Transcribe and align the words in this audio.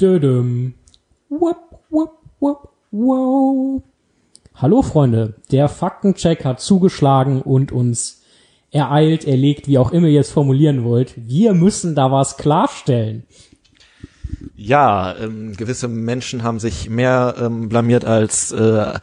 Dödüm. 0.00 0.74
Wupp, 1.30 1.56
wupp, 1.88 2.10
wupp, 2.38 2.68
wow. 2.90 3.82
Hallo 4.54 4.82
Freunde, 4.82 5.36
der 5.50 5.70
Faktencheck 5.70 6.44
hat 6.44 6.60
zugeschlagen 6.60 7.40
und 7.40 7.72
uns 7.72 8.22
ereilt, 8.70 9.26
erlegt, 9.26 9.68
wie 9.68 9.78
auch 9.78 9.92
immer 9.92 10.08
ihr 10.08 10.20
es 10.20 10.30
formulieren 10.30 10.84
wollt. 10.84 11.14
Wir 11.16 11.54
müssen 11.54 11.94
da 11.94 12.12
was 12.12 12.36
klarstellen. 12.36 13.24
Ja, 14.58 15.14
ähm, 15.18 15.54
gewisse 15.54 15.86
Menschen 15.86 16.42
haben 16.42 16.58
sich 16.58 16.88
mehr 16.88 17.34
ähm, 17.38 17.68
blamiert 17.68 18.06
als 18.06 18.52
äh, 18.52 18.94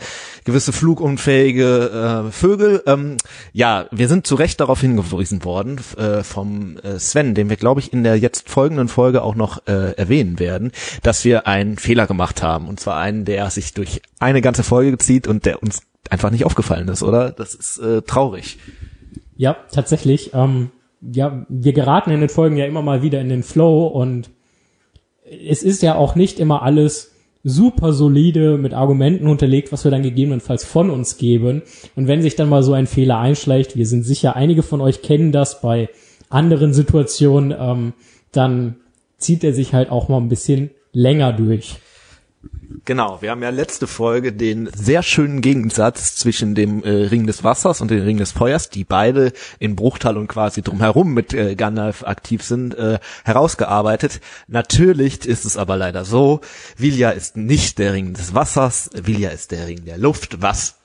gewisse 0.45 0.73
flugunfähige 0.73 2.25
äh, 2.27 2.31
Vögel. 2.31 2.81
Ähm, 2.87 3.17
ja, 3.51 3.85
wir 3.91 4.07
sind 4.07 4.25
zu 4.25 4.33
Recht 4.33 4.59
darauf 4.59 4.81
hingewiesen 4.81 5.43
worden 5.43 5.79
äh, 5.95 6.23
vom 6.23 6.77
äh, 6.77 6.97
Sven, 6.97 7.35
den 7.35 7.49
wir, 7.49 7.57
glaube 7.57 7.81
ich, 7.81 7.93
in 7.93 8.03
der 8.03 8.17
jetzt 8.17 8.49
folgenden 8.49 8.87
Folge 8.87 9.21
auch 9.21 9.35
noch 9.35 9.67
äh, 9.67 9.91
erwähnen 9.95 10.39
werden, 10.39 10.71
dass 11.03 11.23
wir 11.23 11.45
einen 11.45 11.77
Fehler 11.77 12.07
gemacht 12.07 12.41
haben. 12.41 12.67
Und 12.67 12.79
zwar 12.79 12.97
einen, 12.97 13.23
der 13.23 13.47
sich 13.51 13.75
durch 13.75 14.01
eine 14.19 14.41
ganze 14.41 14.63
Folge 14.63 14.97
zieht 14.97 15.27
und 15.27 15.45
der 15.45 15.61
uns 15.61 15.83
einfach 16.09 16.31
nicht 16.31 16.45
aufgefallen 16.45 16.87
ist, 16.87 17.03
oder? 17.03 17.29
Das 17.29 17.53
ist 17.53 17.77
äh, 17.77 18.01
traurig. 18.01 18.57
Ja, 19.37 19.57
tatsächlich. 19.71 20.31
Ähm, 20.33 20.71
ja, 20.99 21.45
wir 21.47 21.73
geraten 21.73 22.09
in 22.09 22.21
den 22.21 22.29
Folgen 22.29 22.57
ja 22.57 22.65
immer 22.65 22.81
mal 22.81 23.03
wieder 23.03 23.21
in 23.21 23.29
den 23.29 23.43
Flow 23.43 23.85
und 23.85 24.31
es 25.25 25.63
ist 25.63 25.81
ja 25.81 25.95
auch 25.95 26.15
nicht 26.15 26.39
immer 26.39 26.61
alles 26.61 27.11
super 27.43 27.91
solide 27.91 28.57
mit 28.57 28.73
Argumenten 28.73 29.27
unterlegt, 29.27 29.71
was 29.71 29.83
wir 29.83 29.91
dann 29.91 30.03
gegebenenfalls 30.03 30.63
von 30.63 30.89
uns 30.89 31.17
geben. 31.17 31.61
Und 31.95 32.07
wenn 32.07 32.21
sich 32.21 32.35
dann 32.35 32.49
mal 32.49 32.63
so 32.63 32.73
ein 32.73 32.87
Fehler 32.87 33.19
einschleicht, 33.19 33.75
wir 33.75 33.85
sind 33.85 34.03
sicher, 34.03 34.35
einige 34.35 34.63
von 34.63 34.79
euch 34.79 35.01
kennen 35.01 35.31
das 35.31 35.61
bei 35.61 35.89
anderen 36.29 36.73
Situationen, 36.73 37.53
ähm, 37.57 37.93
dann 38.31 38.77
zieht 39.17 39.43
er 39.43 39.53
sich 39.53 39.73
halt 39.73 39.89
auch 39.89 40.07
mal 40.07 40.17
ein 40.17 40.29
bisschen 40.29 40.71
länger 40.93 41.33
durch. 41.33 41.75
Genau, 42.85 43.21
wir 43.21 43.31
haben 43.31 43.41
ja 43.41 43.49
letzte 43.49 43.87
Folge 43.87 44.33
den 44.33 44.69
sehr 44.75 45.03
schönen 45.03 45.41
Gegensatz 45.41 46.15
zwischen 46.15 46.53
dem 46.55 46.83
äh, 46.83 46.89
Ring 46.89 47.25
des 47.27 47.43
Wassers 47.43 47.81
und 47.81 47.91
dem 47.91 48.01
Ring 48.01 48.17
des 48.17 48.31
Feuers, 48.31 48.69
die 48.69 48.83
beide 48.83 49.31
in 49.59 49.75
Bruchtal 49.75 50.17
und 50.17 50.27
quasi 50.27 50.61
drumherum 50.61 51.13
mit 51.13 51.33
äh, 51.33 51.55
Gandalf 51.55 52.03
aktiv 52.03 52.43
sind, 52.43 52.75
äh, 52.75 52.99
herausgearbeitet. 53.23 54.19
Natürlich 54.47 55.25
ist 55.25 55.45
es 55.45 55.57
aber 55.57 55.77
leider 55.77 56.03
so, 56.03 56.41
Vilja 56.75 57.11
ist 57.11 57.37
nicht 57.37 57.79
der 57.79 57.93
Ring 57.93 58.13
des 58.13 58.33
Wassers, 58.33 58.89
Vilja 58.93 59.29
ist 59.29 59.51
der 59.51 59.67
Ring 59.67 59.85
der 59.85 59.97
Luft, 59.97 60.41
was 60.41 60.75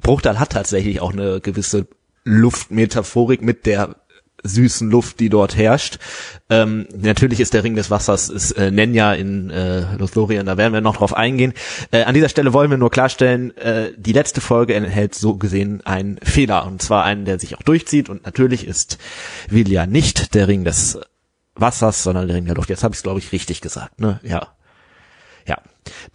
Bruchtal 0.00 0.38
hat 0.38 0.52
tatsächlich 0.52 1.00
auch 1.00 1.12
eine 1.12 1.40
gewisse 1.40 1.86
Luftmetaphorik 2.24 3.42
mit 3.42 3.66
der 3.66 3.96
süßen 4.42 4.90
Luft, 4.90 5.20
die 5.20 5.28
dort 5.28 5.56
herrscht. 5.56 5.98
Ähm, 6.48 6.86
natürlich 6.96 7.40
ist 7.40 7.54
der 7.54 7.64
Ring 7.64 7.76
des 7.76 7.90
Wassers 7.90 8.28
ist 8.28 8.52
äh, 8.52 8.70
Nenya 8.70 9.14
in 9.14 9.50
äh, 9.50 9.96
Lothlorien, 9.96 10.46
da 10.46 10.56
werden 10.56 10.72
wir 10.72 10.80
noch 10.80 10.96
drauf 10.96 11.14
eingehen. 11.14 11.52
Äh, 11.90 12.02
an 12.04 12.14
dieser 12.14 12.28
Stelle 12.28 12.52
wollen 12.52 12.70
wir 12.70 12.78
nur 12.78 12.90
klarstellen, 12.90 13.56
äh, 13.56 13.92
die 13.96 14.12
letzte 14.12 14.40
Folge 14.40 14.74
enthält 14.74 15.14
so 15.14 15.36
gesehen 15.36 15.84
einen 15.84 16.18
Fehler, 16.22 16.66
und 16.66 16.82
zwar 16.82 17.04
einen, 17.04 17.24
der 17.24 17.38
sich 17.38 17.56
auch 17.56 17.62
durchzieht, 17.62 18.08
und 18.08 18.24
natürlich 18.24 18.66
ist 18.66 18.98
Vilja 19.48 19.86
nicht 19.86 20.34
der 20.34 20.48
Ring 20.48 20.64
des 20.64 20.98
Wassers, 21.54 22.02
sondern 22.02 22.26
der 22.26 22.36
Ring 22.36 22.46
der 22.46 22.54
Luft. 22.54 22.70
Jetzt 22.70 22.84
habe 22.84 22.92
ich 22.92 22.98
es, 22.98 23.02
glaube 23.02 23.18
ich, 23.18 23.32
richtig 23.32 23.60
gesagt, 23.60 24.00
ne? 24.00 24.20
Ja. 24.22 24.48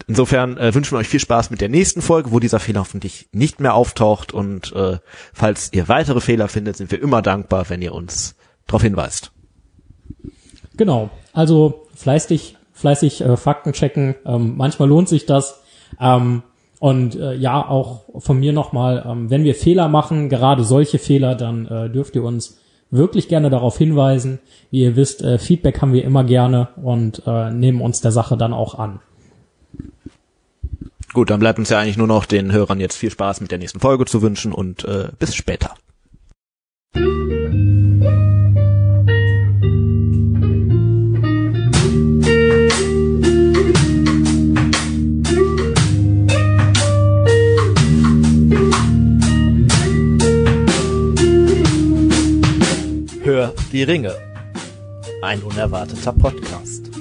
Insofern 0.08 0.58
äh, 0.58 0.74
wünschen 0.74 0.94
wir 0.94 1.00
euch 1.00 1.08
viel 1.08 1.20
Spaß 1.20 1.50
mit 1.50 1.62
der 1.62 1.70
nächsten 1.70 2.02
Folge, 2.02 2.32
wo 2.32 2.40
dieser 2.40 2.60
Fehler 2.60 2.82
hoffentlich 2.82 3.28
nicht 3.32 3.60
mehr 3.60 3.74
auftaucht. 3.74 4.34
Und 4.34 4.74
äh, 4.74 4.98
falls 5.34 5.72
ihr 5.74 5.88
weitere 5.88 6.22
Fehler 6.22 6.48
findet, 6.48 6.78
sind 6.78 6.92
wir 6.92 7.02
immer 7.02 7.22
dankbar, 7.22 7.70
wenn 7.70 7.82
ihr 7.82 7.94
uns 7.94 8.36
darauf 8.68 8.84
hinweist. 8.84 9.32
Genau. 10.78 11.10
Also 11.34 11.88
fleißig, 11.96 12.58
fleißig 12.74 13.22
äh, 13.22 13.38
Fakten 13.38 13.74
checken. 13.74 14.16
Ähm, 14.26 14.56
manchmal 14.58 14.90
lohnt 14.90 15.10
sich 15.10 15.26
das. 15.26 15.62
Ähm, 16.00 16.44
und 16.80 17.16
äh, 17.16 17.34
ja, 17.36 17.68
auch 17.68 18.04
von 18.20 18.40
mir 18.40 18.54
nochmal, 18.54 19.06
ähm, 19.08 19.30
wenn 19.30 19.44
wir 19.44 19.56
Fehler 19.56 19.88
machen, 19.88 20.30
gerade 20.30 20.64
solche 20.64 21.00
Fehler, 21.00 21.36
dann 21.36 21.66
äh, 21.66 21.90
dürft 21.90 22.16
ihr 22.16 22.24
uns 22.24 22.60
wirklich 22.92 23.28
gerne 23.28 23.50
darauf 23.50 23.78
hinweisen. 23.78 24.40
Wie 24.72 24.82
ihr 24.82 24.96
wisst, 24.96 25.22
äh, 25.22 25.38
Feedback 25.38 25.82
haben 25.82 25.94
wir 25.94 26.04
immer 26.04 26.24
gerne 26.24 26.70
und 26.82 27.24
äh, 27.26 27.52
nehmen 27.52 27.82
uns 27.82 28.02
der 28.02 28.12
Sache 28.12 28.38
dann 28.38 28.54
auch 28.54 28.78
an. 28.78 29.00
Gut, 31.16 31.30
dann 31.30 31.40
bleibt 31.40 31.60
uns 31.60 31.70
ja 31.70 31.80
eigentlich 31.80 31.96
nur 31.96 32.08
noch 32.08 32.26
den 32.26 32.52
Hörern 32.52 32.82
jetzt 32.82 32.98
viel 32.98 33.10
Spaß 33.10 33.40
mit 33.40 33.50
der 33.50 33.58
nächsten 33.58 33.80
Folge 33.80 34.04
zu 34.04 34.22
wünschen 34.22 34.52
und 34.52 34.84
äh, 34.84 35.08
bis 35.18 35.34
später. 35.34 35.74
Hör 53.24 53.54
die 53.72 53.84
Ringe. 53.84 54.14
Ein 55.22 55.42
unerwarteter 55.44 56.12
Podcast. 56.12 56.92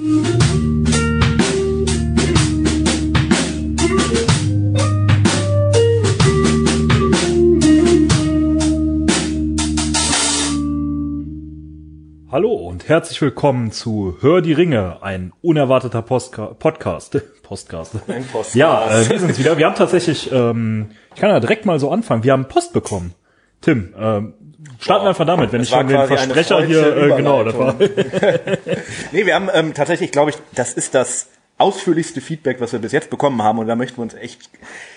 Hallo 12.34 12.52
und 12.52 12.88
herzlich 12.88 13.22
willkommen 13.22 13.70
zu 13.70 14.16
Hör 14.20 14.42
die 14.42 14.54
Ringe, 14.54 15.04
ein 15.04 15.32
unerwarteter 15.40 16.02
Postka 16.02 16.46
Podcast. 16.46 17.16
Postcast. 17.44 17.94
Ein 18.08 18.26
Podcast. 18.26 18.56
Ja, 18.56 18.90
äh, 18.90 19.08
wir 19.08 19.20
sind's 19.20 19.38
wieder. 19.38 19.56
Wir 19.56 19.66
haben 19.66 19.76
tatsächlich, 19.76 20.32
ähm, 20.32 20.90
ich 21.14 21.20
kann 21.20 21.30
ja 21.30 21.38
direkt 21.38 21.64
mal 21.64 21.78
so 21.78 21.92
anfangen. 21.92 22.24
Wir 22.24 22.32
haben 22.32 22.48
Post 22.48 22.72
bekommen. 22.72 23.14
Tim, 23.60 23.94
ähm, 23.96 24.34
starten 24.80 25.04
wir 25.04 25.10
einfach 25.10 25.26
damit, 25.26 25.52
wenn 25.52 25.60
Das 25.60 25.68
ich 25.68 25.74
schon 25.76 25.86
den 25.86 26.08
Versprecher 26.08 26.64
hier, 26.64 26.96
äh, 26.96 27.16
genau, 27.16 27.44
das 27.44 27.56
war. 27.56 27.74
nee, 29.12 29.26
wir 29.26 29.34
haben 29.36 29.48
ähm, 29.54 29.72
tatsächlich, 29.72 30.10
glaube 30.10 30.32
ich, 30.32 30.36
das 30.56 30.74
ist 30.74 30.92
das 30.96 31.28
ausführlichste 31.58 32.20
Feedback, 32.20 32.60
was 32.60 32.72
wir 32.72 32.80
bis 32.80 32.90
jetzt 32.90 33.10
bekommen 33.10 33.44
haben. 33.44 33.60
Und 33.60 33.68
da 33.68 33.76
möchten 33.76 33.98
wir 33.98 34.02
uns 34.02 34.14
echt 34.14 34.50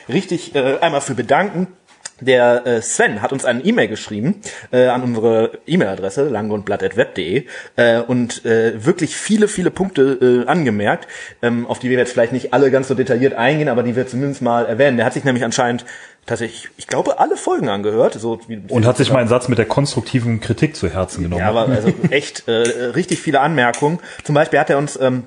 richtig 0.10 0.56
äh, 0.56 0.80
einmal 0.80 1.02
für 1.02 1.14
bedanken. 1.14 1.68
Der 2.20 2.66
äh, 2.66 2.82
Sven 2.82 3.22
hat 3.22 3.32
uns 3.32 3.46
eine 3.46 3.64
E-Mail 3.64 3.88
geschrieben 3.88 4.42
äh, 4.72 4.88
an 4.88 5.04
unsere 5.04 5.60
E-Mail-Adresse 5.68 6.28
langundblatt.web.de 6.30 7.46
äh, 7.76 8.00
und 8.00 8.44
äh, 8.46 8.86
wirklich 8.86 9.16
viele, 9.16 9.48
viele 9.48 9.70
Punkte 9.70 10.44
äh, 10.46 10.50
angemerkt, 10.50 11.08
ähm, 11.42 11.68
auf 11.68 11.80
die 11.80 11.90
wir 11.90 11.98
jetzt 11.98 12.14
vielleicht 12.14 12.34
nicht 12.34 12.54
alle 12.54 12.72
ganz 12.72 12.88
so 12.88 12.96
detailliert 12.96 13.34
eingehen, 13.34 13.70
aber 13.70 13.84
die 13.84 13.96
wir 13.96 14.08
zumindest 14.08 14.42
mal 14.42 14.66
erwähnen. 14.66 14.98
Der 14.98 15.06
hat 15.06 15.14
sich 15.14 15.24
nämlich 15.24 15.44
anscheinend 15.44 15.86
tatsächlich, 16.26 16.70
ich 16.78 16.88
glaube, 16.88 17.20
alle 17.20 17.38
Folgen 17.38 17.70
angehört. 17.70 18.16
So 18.16 18.40
wie, 18.48 18.62
Und 18.68 18.86
hat 18.86 18.98
sich 18.98 19.12
meinen 19.12 19.28
Satz 19.28 19.48
mit 19.48 19.58
der 19.58 19.66
konstruktiven 19.66 20.40
Kritik 20.40 20.76
zu 20.76 20.90
Herzen 20.90 21.24
genommen. 21.24 21.42
ja, 21.42 21.50
aber 21.50 21.68
also 21.70 21.92
echt 22.10 22.48
äh, 22.48 22.52
richtig 22.52 23.20
viele 23.22 23.40
Anmerkungen. 23.40 24.00
Zum 24.24 24.36
Beispiel 24.36 24.60
hat 24.60 24.70
er 24.70 24.78
uns 24.78 25.00
ähm, 25.00 25.26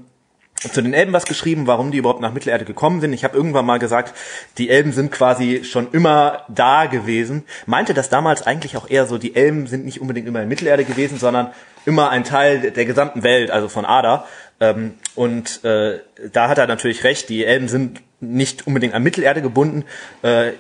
zu 0.61 0.83
den 0.83 0.93
Elben 0.93 1.13
was 1.13 1.25
geschrieben, 1.25 1.67
warum 1.67 1.91
die 1.91 1.99
überhaupt 1.99 2.21
nach 2.21 2.33
Mittelerde 2.33 2.65
gekommen 2.65 3.01
sind. 3.01 3.13
Ich 3.13 3.25
habe 3.25 3.37
irgendwann 3.37 3.65
mal 3.65 3.79
gesagt, 3.79 4.15
die 4.59 4.69
Elben 4.69 4.93
sind 4.93 5.11
quasi 5.11 5.65
schon 5.65 5.89
immer 5.93 6.45
da 6.49 6.87
gewesen. 6.87 7.45
Meinte 7.67 7.95
das 7.95 8.11
damals 8.11 8.43
eigentlich 8.47 8.77
auch 8.77 8.89
eher 8.89 9.07
so, 9.07 9.17
die 9.17 9.35
Elben 9.35 9.67
sind 9.67 9.85
nicht 9.85 10.01
unbedingt 10.01 10.29
immer 10.29 10.43
in 10.43 10.49
Mittelerde 10.49 10.85
gewesen, 10.85 11.19
sondern 11.19 11.53
immer 11.87 12.11
ein 12.11 12.25
Teil 12.25 12.71
der, 12.71 12.85
gesamten 12.85 13.23
Welt, 13.23 13.51
also 13.51 13.69
von 13.69 13.87
Ada. 13.87 14.27
Ähm, 14.61 14.95
und 15.15 15.65
äh, 15.65 16.01
da 16.33 16.49
hat 16.49 16.59
er 16.59 16.67
natürlich 16.67 17.05
recht, 17.05 17.31
die 17.31 17.45
Elben 17.45 17.69
sind 17.69 18.03
nicht 18.21 18.67
unbedingt 18.67 18.93
an 18.93 19.03
Mittelerde 19.03 19.41
gebunden. 19.41 19.85
Äh, 20.23 20.53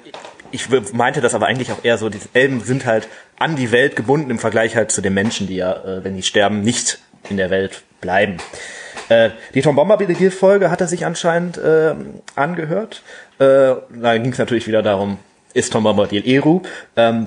ich 0.50 0.68
meinte 0.92 1.20
das 1.20 1.34
aber 1.34 1.46
eigentlich 1.46 1.72
auch 1.72 1.84
eher 1.84 1.98
so, 1.98 2.08
die 2.08 2.18
Elben 2.32 2.60
sind 2.60 2.86
halt 2.86 3.06
an 3.38 3.54
die 3.54 3.70
Welt 3.70 3.96
gebunden 3.96 4.30
im 4.30 4.38
Vergleich 4.38 4.76
halt 4.76 4.90
zu 4.90 5.02
den 5.02 5.14
Menschen, 5.14 5.46
die 5.46 5.56
ja, 5.56 5.72
äh, 5.72 6.04
wenn 6.04 6.16
die 6.16 6.22
sterben, 6.22 6.62
nicht 6.62 6.98
in 7.28 7.36
der 7.36 7.50
Welt 7.50 7.82
bleiben. 8.00 8.38
Äh, 9.10 9.30
die 9.54 9.60
Tom 9.60 9.76
Bombadil-Folge 9.76 10.70
hat 10.70 10.80
er 10.80 10.86
sich 10.86 11.04
anscheinend 11.04 11.58
äh, 11.58 11.94
angehört. 12.36 13.02
Äh, 13.38 13.74
da 13.90 14.16
ging 14.16 14.32
es 14.32 14.38
natürlich 14.38 14.66
wieder 14.66 14.82
darum, 14.82 15.18
ist 15.52 15.72
Tom 15.72 15.82
Bombadil 15.82 16.26
Eru? 16.26 16.62
Ähm, 16.96 17.26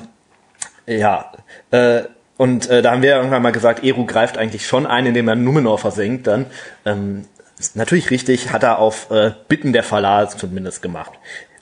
ja, 0.87 1.31
äh, 1.71 2.03
und 2.37 2.69
äh, 2.69 2.81
da 2.81 2.91
haben 2.91 3.01
wir 3.01 3.15
irgendwann 3.15 3.41
mal 3.41 3.51
gesagt, 3.51 3.83
Eru 3.83 4.05
greift 4.05 4.37
eigentlich 4.37 4.65
schon 4.65 4.87
ein, 4.87 5.05
indem 5.05 5.27
er 5.27 5.35
Numenor 5.35 5.77
versenkt 5.77 6.25
dann. 6.25 6.45
Ähm, 6.85 7.25
ist 7.59 7.75
natürlich 7.75 8.09
richtig, 8.09 8.51
hat 8.51 8.63
er 8.63 8.79
auf 8.79 9.11
äh, 9.11 9.31
Bitten 9.47 9.73
der 9.73 9.83
Verlage 9.83 10.37
zumindest 10.37 10.81
gemacht. 10.81 11.11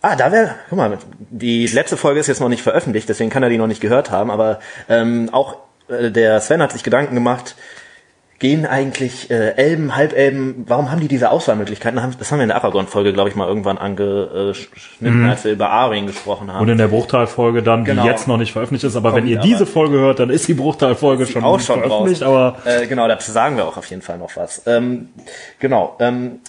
Ah, 0.01 0.15
da 0.15 0.31
wäre, 0.31 0.55
guck 0.69 0.77
mal, 0.77 0.97
die 1.29 1.67
letzte 1.67 1.97
Folge 1.97 2.19
ist 2.19 2.27
jetzt 2.27 2.41
noch 2.41 2.49
nicht 2.49 2.63
veröffentlicht, 2.63 3.09
deswegen 3.09 3.29
kann 3.29 3.43
er 3.43 3.49
die 3.49 3.57
noch 3.57 3.67
nicht 3.67 3.81
gehört 3.81 4.09
haben, 4.09 4.31
aber 4.31 4.59
ähm, 4.87 5.29
auch 5.31 5.57
äh, 5.89 6.09
der 6.09 6.39
Sven 6.41 6.61
hat 6.61 6.71
sich 6.71 6.83
Gedanken 6.83 7.13
gemacht, 7.15 7.55
gehen 8.41 8.65
eigentlich 8.65 9.29
äh, 9.29 9.51
Elben, 9.55 9.95
Halbelben, 9.95 10.65
warum 10.67 10.89
haben 10.89 10.99
die 10.99 11.07
diese 11.07 11.29
Auswahlmöglichkeiten? 11.29 11.95
Das 12.17 12.31
haben 12.31 12.39
wir 12.39 12.43
in 12.43 12.49
der 12.49 12.57
Aragorn-Folge, 12.57 13.13
glaube 13.13 13.29
ich, 13.29 13.35
mal 13.35 13.47
irgendwann 13.47 13.77
angeschnitten, 13.77 15.29
als 15.29 15.43
wir 15.43 15.51
über 15.51 15.69
Arwen 15.69 16.07
gesprochen 16.07 16.51
haben. 16.51 16.59
Und 16.63 16.69
in 16.69 16.79
der 16.79 16.87
Bruchtal-Folge 16.87 17.61
dann, 17.61 17.85
Genau. 17.85 18.01
die 18.01 18.07
jetzt 18.09 18.27
noch 18.27 18.37
nicht 18.37 18.51
veröffentlicht 18.51 18.83
ist, 18.83 18.95
aber 18.95 19.11
Kommt 19.11 19.23
wenn 19.25 19.29
ihr 19.29 19.37
aber. 19.37 19.47
diese 19.47 19.67
Folge 19.67 19.99
hört, 19.99 20.17
dann 20.17 20.31
ist 20.31 20.47
die 20.47 20.55
Bruchtal-Folge 20.55 21.27
schon, 21.27 21.43
auch 21.43 21.59
schon 21.59 21.81
veröffentlicht, 21.81 22.23
raus. 22.23 22.55
aber 22.65 22.81
äh, 22.81 22.87
genau, 22.87 23.07
dazu 23.07 23.31
sagen 23.31 23.57
wir 23.57 23.65
auch 23.67 23.77
auf 23.77 23.85
jeden 23.85 24.01
Fall 24.01 24.17
noch 24.17 24.35
was. 24.35 24.63
Ähm, 24.65 25.09
genau. 25.59 25.95
Ähm, 25.99 26.39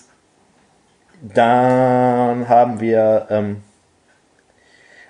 dann 1.21 2.49
haben 2.49 2.81
wir 2.81 3.27
ähm, 3.29 3.57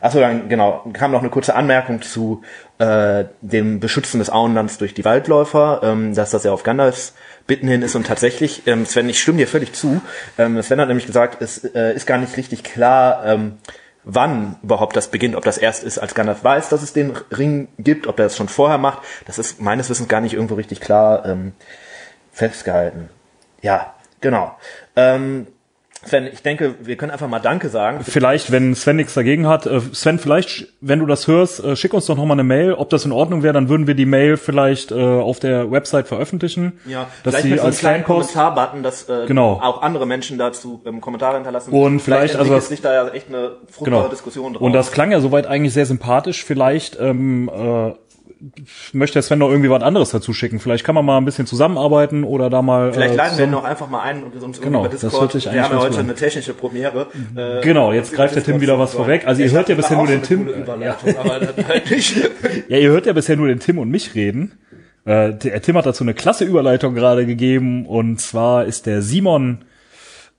Achso, 0.00 0.19
dann 0.19 0.49
genau, 0.49 0.84
kam 0.93 1.12
noch 1.12 1.20
eine 1.20 1.31
kurze 1.31 1.55
Anmerkung 1.55 2.02
zu 2.02 2.43
äh, 2.82 3.26
dem 3.43 3.79
Beschützen 3.79 4.19
des 4.19 4.29
Auenlands 4.29 4.76
durch 4.76 4.93
die 4.93 5.05
Waldläufer, 5.05 5.81
ähm, 5.84 6.14
dass 6.14 6.31
das 6.31 6.43
ja 6.43 6.50
auf 6.50 6.64
Gandalfs 6.64 7.14
Bitten 7.46 7.69
hin 7.69 7.82
ist 7.82 7.94
und 7.94 8.06
tatsächlich, 8.06 8.67
ähm, 8.67 8.87
Sven, 8.87 9.08
ich 9.08 9.20
stimme 9.20 9.38
dir 9.38 9.46
völlig 9.46 9.73
zu. 9.73 10.00
Ähm, 10.37 10.61
Sven 10.62 10.81
hat 10.81 10.88
nämlich 10.88 11.06
gesagt, 11.06 11.40
es 11.43 11.64
äh, 11.64 11.94
ist 11.94 12.06
gar 12.06 12.19
nicht 12.19 12.37
richtig 12.37 12.64
klar, 12.64 13.25
ähm, 13.25 13.58
wann 14.02 14.56
überhaupt 14.64 14.96
das 14.96 15.08
beginnt, 15.12 15.37
ob 15.37 15.44
das 15.44 15.58
erst 15.58 15.84
ist, 15.84 15.99
als 15.99 16.14
Gandalf 16.14 16.43
weiß, 16.43 16.70
dass 16.70 16.82
es 16.82 16.93
den 16.93 17.12
Ring 17.37 17.69
gibt, 17.79 18.08
ob 18.08 18.19
er 18.19 18.25
das 18.25 18.37
schon 18.37 18.49
vorher 18.49 18.79
macht. 18.79 19.02
Das 19.26 19.38
ist 19.38 19.61
meines 19.61 19.88
Wissens 19.88 20.08
gar 20.08 20.20
nicht 20.20 20.34
irgendwo 20.34 20.55
richtig 20.55 20.81
klar 20.81 21.25
ähm, 21.25 21.52
festgehalten. 22.32 23.11
Ja, 23.61 23.94
genau. 24.20 24.56
Ähm, 24.96 25.46
Sven, 26.05 26.27
ich 26.33 26.43
denke, 26.43 26.75
wir 26.83 26.97
können 26.97 27.13
einfach 27.13 27.29
mal 27.29 27.39
Danke 27.39 27.69
sagen. 27.69 28.01
vielleicht, 28.03 28.51
wenn 28.51 28.75
Sven 28.75 28.97
nichts 28.97 29.15
dagegen 29.15 29.47
hat, 29.47 29.67
äh, 29.67 29.81
Sven, 29.93 30.19
vielleicht, 30.19 30.67
wenn 30.81 30.99
du 30.99 31.07
das 31.07 31.29
hörst, 31.29 31.63
äh, 31.63 31.77
schick 31.77 31.95
uns 31.95 32.07
doch 32.07 32.17
nochmal 32.17 32.35
eine 32.35 32.43
Mail, 32.45 32.73
ob 32.75 32.91
das 32.91 33.05
in 33.05 33.13
Ordnung 33.13 33.43
wäre, 33.45 33.53
dann 33.55 33.69
würden 33.69 33.87
wir 33.87 33.95
die 33.95 34.05
Mail 34.07 34.37
vielleicht 34.37 34.91
äh, 34.91 34.95
auf 35.01 35.39
der 35.39 35.71
Website 35.71 36.09
veröffentlichen. 36.09 36.73
Ja, 36.87 37.07
dass 37.23 37.37
vielleicht 37.37 37.55
sie 37.57 37.61
als 37.61 37.79
kleinen 37.79 38.03
Kommentar-Button, 38.05 38.83
dass 38.83 39.09
äh, 39.09 39.27
Genau. 39.27 39.61
auch 39.63 39.83
andere 39.83 40.07
Menschen 40.07 40.39
dazu 40.39 40.83
ähm, 40.85 41.01
Kommentare 41.01 41.37
hinterlassen. 41.37 41.73
Und 41.73 42.01
vielleicht, 42.01 42.35
also 42.37 42.53
entwickelt 42.55 42.63
das- 42.63 42.69
sich 42.69 42.81
da 42.83 42.93
ja 42.95 43.09
echt 43.09 43.29
eine 43.29 43.53
fruchtbare 43.71 44.01
Genau. 44.03 44.09
Diskussion 44.11 44.53
drauf. 44.55 44.63
Und 44.63 44.73
das 44.73 44.91
klang 44.91 45.13
ja 45.13 45.21
soweit 45.21 45.47
eigentlich 45.47 45.73
sehr 45.73 45.87
sympathisch. 45.87 46.45
Vielleicht 46.45 46.99
ähm, 47.01 47.49
äh, 47.49 47.93
möchte 48.93 49.15
der 49.15 49.23
Sven 49.23 49.39
noch 49.39 49.50
irgendwie 49.50 49.71
was 49.71 49.83
anderes 49.83 50.11
dazu 50.11 50.33
schicken. 50.33 50.59
Vielleicht 50.61 50.85
kann 50.85 50.94
man 50.94 51.05
mal 51.05 51.19
ein 51.19 51.25
bisschen 51.25 51.47
zusammenarbeiten 51.47 52.25
oder 52.25 52.50
da 52.50 52.62
mal. 52.62 52.93
Vielleicht 52.93 53.15
äh, 53.15 53.17
laden 53.17 53.39
wir 53.39 53.44
ihn 53.44 53.50
noch 53.50 53.65
einfach 53.65 53.89
mal 53.89 54.00
ein 54.03 54.23
und 54.23 54.35
irgendwie 54.35 54.61
Genau, 54.61 54.81
über 54.81 54.89
das 54.89 55.00
Discord. 55.00 55.21
hört 55.23 55.33
sich 55.33 55.44
wir 55.53 55.62
haben 55.62 55.73
ja 55.75 55.81
heute 55.81 55.99
eine 56.00 56.15
technische 56.15 56.55
Premiere. 56.55 57.06
Äh, 57.37 57.61
Genau, 57.62 57.93
jetzt 57.93 58.12
greift 58.12 58.35
der 58.37 58.43
Tim 58.44 58.61
wieder 58.61 58.79
was 58.79 58.94
vorweg. 58.94 59.27
Also 59.27 59.41
ihr 59.41 59.47
Ich 59.47 59.53
hört 59.53 59.69
ja 59.69 59.75
bisher 59.75 59.97
das 59.97 60.06
nur 60.09 60.15
den 60.17 60.23
Tim. 60.23 60.49
das 60.67 61.17
halt. 61.69 62.69
Ja, 62.69 62.79
ihr 62.79 62.91
hört 62.91 63.06
ja 63.06 63.12
bisher 63.12 63.37
nur 63.37 63.49
den 63.49 63.61
Tim 63.61 63.79
und 63.79 63.91
mich 63.91 64.15
reden. 64.15 64.53
Äh, 65.05 65.33
der 65.35 65.61
Tim 65.62 65.77
hat 65.77 65.87
dazu 65.87 66.05
eine 66.05 66.15
klasse 66.15 66.44
Überleitung 66.44 66.94
gerade 66.94 67.27
gegeben 67.27 67.87
und 67.87 68.21
zwar 68.21 68.65
ist 68.67 68.87
der 68.87 69.03
Simon 69.03 69.59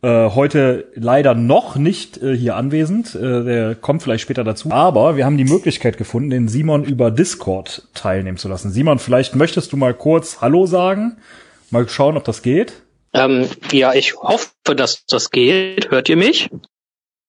äh, 0.03 0.29
heute 0.31 0.91
leider 0.95 1.33
noch 1.33 1.77
nicht 1.77 2.21
äh, 2.21 2.35
hier 2.35 2.55
anwesend. 2.57 3.15
Äh, 3.15 3.43
der 3.43 3.75
kommt 3.75 4.03
vielleicht 4.03 4.23
später 4.23 4.43
dazu. 4.43 4.69
Aber 4.69 5.15
wir 5.15 5.25
haben 5.25 5.37
die 5.37 5.45
Möglichkeit 5.45 5.97
gefunden, 5.97 6.29
den 6.29 6.47
Simon 6.49 6.83
über 6.83 7.09
Discord 7.09 7.87
teilnehmen 7.93 8.37
zu 8.37 8.49
lassen. 8.49 8.69
Simon, 8.69 8.99
vielleicht 8.99 9.35
möchtest 9.35 9.71
du 9.71 9.77
mal 9.77 9.93
kurz 9.93 10.41
Hallo 10.41 10.65
sagen. 10.65 11.17
Mal 11.71 11.87
schauen, 11.87 12.17
ob 12.17 12.25
das 12.25 12.41
geht. 12.41 12.73
Ähm, 13.13 13.47
ja, 13.71 13.93
ich 13.93 14.15
hoffe, 14.15 14.75
dass 14.75 15.05
das 15.05 15.31
geht. 15.31 15.89
Hört 15.89 16.09
ihr 16.09 16.17
mich? 16.17 16.49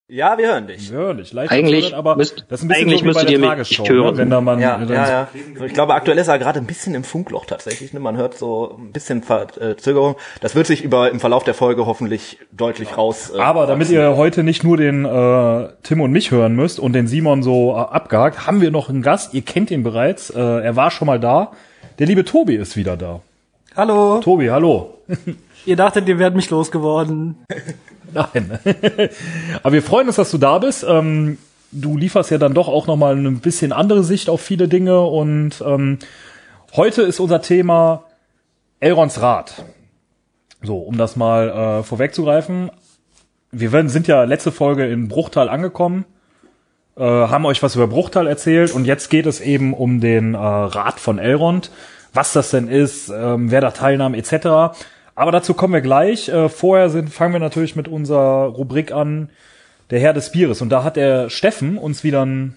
Ja, 0.06 0.36
wir 0.36 0.48
hören 0.48 0.66
dich. 0.66 0.90
Wir 0.90 0.98
hören 0.98 1.16
dich. 1.16 1.32
Leicht 1.32 1.50
Eigentlich 1.50 1.96
aber 1.96 2.16
müsst- 2.16 2.44
das 2.48 2.60
ist 2.60 2.64
ein 2.66 2.68
bisschen 2.68 2.82
eigentlich 2.88 2.98
so 3.00 3.04
wie 3.06 3.08
bei 3.08 3.12
müsstet 3.14 3.28
der 3.30 3.38
ihr 3.38 3.56
mich 3.56 3.88
hören. 3.88 4.12
ne? 4.14 4.18
wenn 4.18 4.30
da 4.30 4.40
man 4.42 4.60
Ja, 4.60 4.82
ja, 4.82 5.08
ja. 5.08 5.28
Ich 5.64 5.72
glaube, 5.72 5.94
aktuell 5.94 6.18
ist 6.18 6.28
er 6.28 6.38
gerade 6.38 6.58
ein 6.60 6.66
bisschen 6.66 6.94
im 6.94 7.04
Funkloch 7.04 7.46
tatsächlich. 7.46 7.94
Ne? 7.94 8.00
Man 8.00 8.18
hört 8.18 8.36
so 8.36 8.76
ein 8.78 8.92
bisschen 8.92 9.22
Verzögerung. 9.22 10.16
Das 10.42 10.54
wird 10.54 10.66
sich 10.66 10.84
über 10.84 11.10
im 11.10 11.20
Verlauf 11.20 11.42
der 11.44 11.54
Folge 11.54 11.86
hoffentlich 11.86 12.38
deutlich 12.52 12.98
raus. 12.98 13.32
Äh, 13.34 13.40
Aber 13.40 13.66
damit 13.66 13.88
ihr 13.88 14.14
heute 14.14 14.42
nicht 14.42 14.62
nur 14.62 14.76
den 14.76 15.06
äh, 15.06 15.68
Tim 15.82 16.02
und 16.02 16.12
mich 16.12 16.30
hören 16.30 16.54
müsst 16.54 16.78
und 16.80 16.92
den 16.92 17.06
Simon 17.06 17.42
so 17.42 17.72
äh, 17.72 17.76
abgehakt, 17.76 18.46
haben 18.46 18.60
wir 18.60 18.70
noch 18.70 18.90
einen 18.90 19.00
Gast. 19.00 19.32
Ihr 19.32 19.40
kennt 19.42 19.70
ihn 19.70 19.82
bereits. 19.84 20.28
Äh, 20.28 20.38
er 20.38 20.76
war 20.76 20.90
schon 20.90 21.06
mal 21.06 21.18
da. 21.18 21.52
Der 21.98 22.06
liebe 22.06 22.26
Tobi 22.26 22.56
ist 22.56 22.76
wieder 22.76 22.98
da. 22.98 23.20
Hallo. 23.74 24.20
Tobi, 24.20 24.50
hallo. 24.50 24.98
Ihr 25.64 25.76
dachtet, 25.76 26.06
ihr 26.08 26.18
wärt 26.18 26.34
mich 26.36 26.50
losgeworden. 26.50 27.38
Nein. 28.14 28.58
Aber 29.62 29.72
wir 29.72 29.82
freuen 29.82 30.06
uns, 30.06 30.16
dass 30.16 30.30
du 30.30 30.38
da 30.38 30.58
bist. 30.58 30.84
Ähm, 30.88 31.38
du 31.72 31.96
lieferst 31.96 32.30
ja 32.30 32.38
dann 32.38 32.54
doch 32.54 32.68
auch 32.68 32.86
noch 32.86 32.96
mal 32.96 33.16
ein 33.16 33.40
bisschen 33.40 33.72
andere 33.72 34.04
Sicht 34.04 34.28
auf 34.30 34.40
viele 34.40 34.68
Dinge 34.68 35.00
und 35.02 35.62
ähm, 35.66 35.98
heute 36.74 37.02
ist 37.02 37.20
unser 37.20 37.42
Thema 37.42 38.04
Elrons 38.80 39.20
Rat. 39.20 39.64
So, 40.62 40.78
um 40.78 40.96
das 40.96 41.16
mal 41.16 41.48
äh, 41.50 41.82
vorwegzugreifen. 41.82 42.70
Wir 43.50 43.72
werden, 43.72 43.88
sind 43.88 44.06
ja 44.06 44.24
letzte 44.24 44.50
Folge 44.50 44.86
in 44.86 45.08
Bruchtal 45.08 45.48
angekommen, 45.48 46.04
äh, 46.96 47.02
haben 47.02 47.44
euch 47.46 47.62
was 47.62 47.76
über 47.76 47.86
Bruchtal 47.86 48.26
erzählt 48.26 48.72
und 48.72 48.84
jetzt 48.84 49.10
geht 49.10 49.26
es 49.26 49.40
eben 49.40 49.74
um 49.74 50.00
den 50.00 50.34
äh, 50.34 50.38
Rat 50.38 51.00
von 51.00 51.18
Elrond, 51.18 51.70
was 52.12 52.32
das 52.32 52.50
denn 52.50 52.68
ist, 52.68 53.10
ähm, 53.10 53.50
wer 53.50 53.60
da 53.60 53.72
teilnahm 53.72 54.14
etc. 54.14 54.76
Aber 55.14 55.32
dazu 55.32 55.54
kommen 55.54 55.74
wir 55.74 55.80
gleich. 55.80 56.28
Äh, 56.28 56.48
vorher 56.48 56.90
sind, 56.90 57.10
fangen 57.10 57.32
wir 57.32 57.40
natürlich 57.40 57.76
mit 57.76 57.88
unserer 57.88 58.46
Rubrik 58.46 58.92
an, 58.92 59.30
der 59.90 60.00
Herr 60.00 60.12
des 60.12 60.32
Bieres. 60.32 60.60
Und 60.62 60.70
da 60.70 60.82
hat 60.82 60.96
der 60.96 61.30
Steffen 61.30 61.78
uns 61.78 62.04
wieder 62.04 62.24
ein 62.24 62.56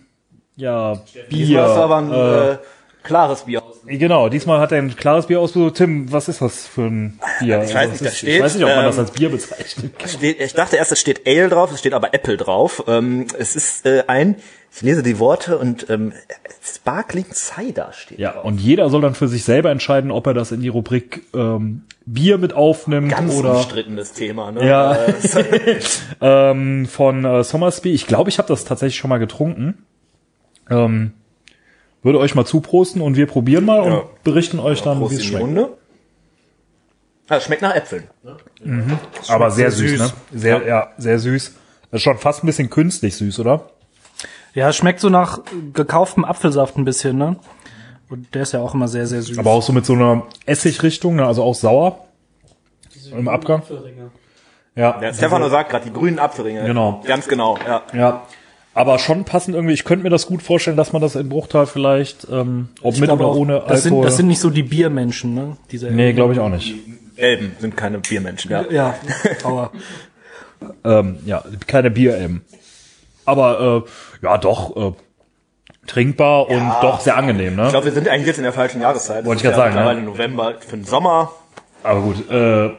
ja, 0.55 0.95
Bier. 1.29 1.47
Diesmal 1.47 1.65
ist 1.69 1.77
aber 1.77 1.97
ein 1.97 2.11
äh, 2.11 2.51
äh, 2.53 2.57
klares 3.03 3.43
Bier. 3.43 3.61
Genau, 3.87 4.29
diesmal 4.29 4.59
hat 4.59 4.71
er 4.71 4.79
ein 4.79 4.95
klares 4.95 5.27
Bier 5.27 5.39
ausgesucht. 5.39 5.75
Tim, 5.75 6.11
was 6.11 6.27
ist 6.27 6.41
das 6.41 6.67
für 6.67 6.83
ein 6.83 7.19
Bier? 7.39 7.63
Ich 7.63 7.73
weiß 7.73 7.75
Also, 7.75 7.89
nicht, 7.91 7.93
das 7.93 7.99
da 8.01 8.07
ist, 8.09 8.17
steht, 8.17 8.29
ich 8.35 8.41
weiß 8.41 8.55
nicht, 8.55 8.63
ob 8.65 8.69
man 8.75 8.85
das 8.85 8.95
ähm, 8.95 9.01
als 9.01 9.11
Bier 9.11 9.29
bezeichnet. 9.29 9.91
Steht, 10.07 10.41
ich 10.41 10.53
dachte 10.53 10.75
erst, 10.75 10.91
es 10.91 10.99
steht 10.99 11.25
Ale 11.25 11.49
drauf, 11.49 11.71
es 11.71 11.79
steht 11.79 11.93
aber 11.93 12.13
Apple 12.13 12.37
drauf. 12.37 12.83
Ähm, 12.87 13.27
es 13.37 13.55
ist 13.55 13.85
äh, 13.85 14.03
ein, 14.07 14.35
ich 14.75 14.81
lese 14.81 15.03
die 15.03 15.19
Worte 15.19 15.57
und 15.57 15.89
ähm, 15.89 16.13
Sparkling 16.61 17.25
Cider 17.31 17.93
steht 17.93 18.19
Ja, 18.19 18.33
drauf. 18.33 18.43
und 18.45 18.59
jeder 18.59 18.89
soll 18.89 19.01
dann 19.01 19.15
für 19.15 19.27
sich 19.27 19.43
selber 19.43 19.71
entscheiden, 19.71 20.11
ob 20.11 20.27
er 20.27 20.33
das 20.33 20.51
in 20.51 20.61
die 20.61 20.67
Rubrik 20.67 21.23
ähm, 21.33 21.83
Bier 22.05 22.37
mit 22.37 22.53
aufnimmt 22.53 23.09
Ganz 23.11 23.33
oder 23.35 23.55
umstrittenes 23.57 24.13
Thema, 24.13 24.51
ne? 24.51 24.67
Ja. 24.67 24.93
Äh, 24.95 25.13
ähm, 26.21 26.85
von 26.87 27.23
äh, 27.25 27.43
Somersby. 27.43 27.93
Ich 27.93 28.05
glaube, 28.07 28.29
ich 28.29 28.37
habe 28.37 28.47
das 28.49 28.65
tatsächlich 28.65 28.97
schon 28.99 29.09
mal 29.09 29.17
getrunken. 29.17 29.85
Ähm, 30.69 31.13
würde 32.03 32.19
euch 32.19 32.35
mal 32.35 32.45
zuprosten 32.45 33.01
und 33.01 33.15
wir 33.15 33.27
probieren 33.27 33.65
mal 33.65 33.85
Ja. 33.85 33.93
und 33.99 34.23
berichten 34.23 34.59
euch 34.59 34.81
dann, 34.81 34.99
Prost 34.99 35.11
wie 35.13 35.15
es 35.17 35.25
schmeckt. 35.25 35.43
Runde. 35.43 35.77
Ah, 37.29 37.35
es 37.37 37.43
schmeckt 37.43 37.61
nach 37.61 37.75
Äpfeln. 37.75 38.07
Aber 39.27 39.51
sehr 39.51 39.69
sehr 39.71 39.89
süß, 39.89 39.99
süß. 39.99 39.99
ne? 40.31 40.39
Sehr, 40.39 40.65
ja. 40.67 40.89
sehr 40.97 41.19
süß. 41.19 41.53
Das 41.91 41.99
ist 41.99 42.03
schon 42.03 42.17
fast 42.17 42.43
ein 42.43 42.47
bisschen 42.47 42.69
künstlich 42.69 43.15
süß, 43.17 43.39
oder? 43.39 43.69
Ja, 44.53 44.69
es 44.69 44.75
schmeckt 44.77 44.99
so 45.01 45.09
nach 45.09 45.39
gekauftem 45.73 46.23
Apfelsaft 46.25 46.77
ein 46.77 46.85
bisschen, 46.85 47.17
ne? 47.17 47.35
Und 48.09 48.33
der 48.33 48.43
ist 48.43 48.53
ja 48.53 48.61
auch 48.61 48.73
immer 48.73 48.87
sehr, 48.87 49.05
sehr 49.05 49.21
süß. 49.21 49.37
Aber 49.37 49.51
auch 49.51 49.61
so 49.61 49.73
mit 49.73 49.85
so 49.85 49.93
einer 49.93 50.23
Essig-Richtung, 50.45 51.17
ne? 51.17 51.25
also 51.25 51.43
auch 51.43 51.55
sauer. 51.55 52.05
Im 53.11 53.27
Abgang. 53.27 53.61
Ja. 54.75 54.97
Der 54.99 55.13
Stefano 55.13 55.49
sagt 55.49 55.69
gerade 55.71 55.85
die 55.85 55.93
grünen 55.93 56.17
Apfelringe. 56.19 56.63
Genau. 56.65 57.01
Ganz 57.05 57.27
genau, 57.27 57.57
ja. 57.67 57.81
Ja. 57.93 58.25
Aber 58.77 58.99
schon 58.99 59.23
passend 59.25 59.55
irgendwie, 59.55 59.73
ich 59.73 59.85
könnte 59.85 60.03
mir 60.03 60.11
das 60.11 60.27
gut 60.27 60.43
vorstellen, 60.43 60.77
dass 60.77 60.93
man 60.93 61.01
das 61.01 61.15
in 61.15 61.29
Bruchtal 61.29 61.65
vielleicht, 61.65 62.27
ähm, 62.31 62.69
ob 62.83 62.93
Ich 62.93 63.01
mit 63.01 63.09
oder 63.09 63.25
auch, 63.25 63.35
ohne 63.35 63.53
Alkohol. 63.55 63.69
das 63.71 63.81
sind, 63.81 64.01
das 64.03 64.17
sind 64.17 64.27
nicht 64.27 64.39
so 64.39 64.51
die 64.51 64.61
Biermenschen, 64.61 65.33
ne? 65.33 65.57
Diese 65.71 65.89
nee, 65.89 66.13
glaube 66.13 66.33
ich 66.33 66.39
auch 66.39 66.49
nicht. 66.49 66.75
Elben 67.15 67.53
sind 67.57 67.75
keine 67.75 67.97
Biermenschen, 67.97 68.51
ja. 68.51 68.65
Ja, 68.69 68.95
aber 69.43 69.71
Ähm, 70.83 71.17
ja, 71.25 71.43
keine 71.65 71.89
Bier-M. 71.89 72.41
Aber 73.25 73.83
äh, 73.87 74.25
ja, 74.25 74.37
doch 74.37 74.77
äh, 74.77 74.93
trinkbar 75.87 76.47
und 76.47 76.71
doch 76.83 76.99
sehr 76.99 77.17
angenehm, 77.17 77.55
ne? 77.55 77.63
Ich 77.65 77.69
glaube, 77.71 77.85
wir 77.85 77.93
sind 77.93 78.07
eigentlich 78.07 78.27
jetzt 78.27 78.37
in 78.37 78.43
der 78.43 78.53
falschen 78.53 78.81
Jahreszeit. 78.81 79.25
Wollte 79.25 79.39
ich 79.39 79.43
grad 79.43 79.55
sagen, 79.55 79.73
Mittlerweile 79.73 80.03
November 80.03 80.53
für 80.59 80.77
den 80.77 80.85
Sommer. 80.85 81.31
Aber 81.81 82.01
gut, 82.01 82.29
äh, 82.29 82.69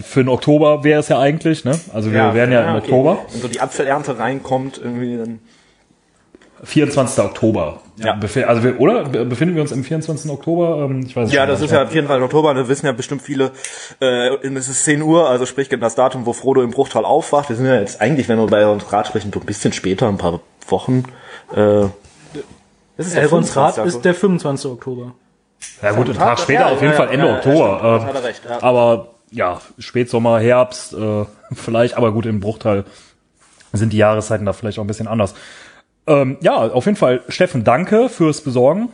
für 0.00 0.22
den 0.22 0.28
Oktober 0.28 0.84
wäre 0.84 1.00
es 1.00 1.08
ja 1.08 1.18
eigentlich, 1.18 1.64
ne? 1.64 1.78
Also 1.92 2.12
wir 2.12 2.34
wären 2.34 2.52
ja, 2.52 2.62
im 2.62 2.76
okay. 2.76 2.84
Oktober. 2.84 3.18
Wenn 3.32 3.40
so 3.40 3.48
die 3.48 3.60
Apfelernte 3.60 4.18
reinkommt, 4.18 4.78
irgendwie 4.78 5.16
dann. 5.16 5.40
24. 6.64 7.24
Oktober. 7.24 7.80
Ja. 7.98 8.18
Also 8.46 8.64
wir, 8.64 8.80
oder? 8.80 9.04
Be- 9.04 9.24
Befinden 9.24 9.54
wir 9.54 9.62
uns 9.62 9.70
im 9.70 9.84
24. 9.84 10.28
Oktober? 10.30 10.84
Ähm, 10.84 11.04
ich 11.06 11.14
weiß 11.14 11.28
es 11.28 11.34
Ja, 11.34 11.46
das 11.46 11.60
ist 11.60 11.70
nicht 11.70 11.72
ja 11.72 11.86
24. 11.86 12.24
Oktober, 12.24 12.52
da 12.52 12.66
wissen 12.68 12.86
ja 12.86 12.92
bestimmt 12.92 13.22
viele, 13.22 13.52
äh, 14.00 14.34
es 14.44 14.68
ist 14.68 14.84
10 14.84 15.02
Uhr, 15.02 15.28
also 15.28 15.46
sprich 15.46 15.68
das 15.68 15.94
Datum, 15.94 16.26
wo 16.26 16.32
Frodo 16.32 16.62
im 16.62 16.70
Bruchtal 16.72 17.04
aufwacht. 17.04 17.48
Wir 17.48 17.56
sind 17.56 17.66
ja 17.66 17.78
jetzt 17.78 18.00
eigentlich, 18.00 18.28
wenn 18.28 18.38
wir 18.38 18.46
bei 18.46 18.66
uns 18.66 18.92
Rat 18.92 19.06
sprechen, 19.06 19.30
so 19.32 19.38
ein 19.38 19.46
bisschen 19.46 19.72
später, 19.72 20.08
ein 20.08 20.18
paar 20.18 20.40
Wochen. 20.68 21.04
Äh, 21.54 21.86
das 22.96 23.06
ist 23.06 23.14
der 23.14 23.22
Elrons 23.22 23.56
Rat 23.56 23.74
25. 23.76 23.84
ist 23.96 24.04
der 24.04 24.14
25. 24.14 24.70
Oktober. 24.72 25.14
Ja 25.80 25.92
gut, 25.92 26.08
ein 26.08 26.14
Tag, 26.16 26.40
später, 26.40 26.60
ja, 26.60 26.66
auf 26.66 26.80
jeden 26.80 26.92
ja, 26.92 26.96
Fall 26.96 27.06
ja, 27.06 27.12
Ende 27.12 27.26
ja, 27.26 27.34
Oktober. 27.36 27.78
stimmt, 27.78 27.82
das 27.84 28.02
ähm, 28.02 28.08
hat 28.08 28.14
er 28.14 28.24
recht, 28.24 28.42
ja. 28.48 28.62
Aber 28.62 29.08
ja, 29.30 29.60
Spätsommer, 29.78 30.40
Herbst, 30.40 30.94
äh, 30.94 31.24
vielleicht, 31.52 31.96
aber 31.96 32.12
gut, 32.12 32.26
im 32.26 32.40
Bruchteil 32.40 32.84
sind 33.72 33.92
die 33.92 33.98
Jahreszeiten 33.98 34.46
da 34.46 34.52
vielleicht 34.52 34.78
auch 34.78 34.84
ein 34.84 34.88
bisschen 34.88 35.08
anders. 35.08 35.34
Ähm, 36.06 36.38
ja, 36.40 36.56
auf 36.56 36.86
jeden 36.86 36.96
Fall, 36.96 37.22
Steffen, 37.28 37.64
danke 37.64 38.08
fürs 38.08 38.40
Besorgen. 38.40 38.88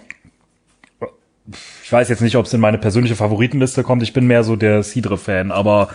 ich 1.83 1.93
weiß 1.93 2.09
jetzt 2.09 2.23
nicht, 2.23 2.37
ob 2.37 2.47
es 2.47 2.53
in 2.53 2.61
meine 2.61 2.79
persönliche 2.79 3.15
Favoritenliste 3.15 3.85
kommt. 3.85 4.03
Ich 4.03 4.13
bin 4.13 4.27
mehr 4.27 4.43
so 4.43 4.57
der 4.57 4.83
Cidre-Fan, 4.83 5.53
aber 5.53 5.91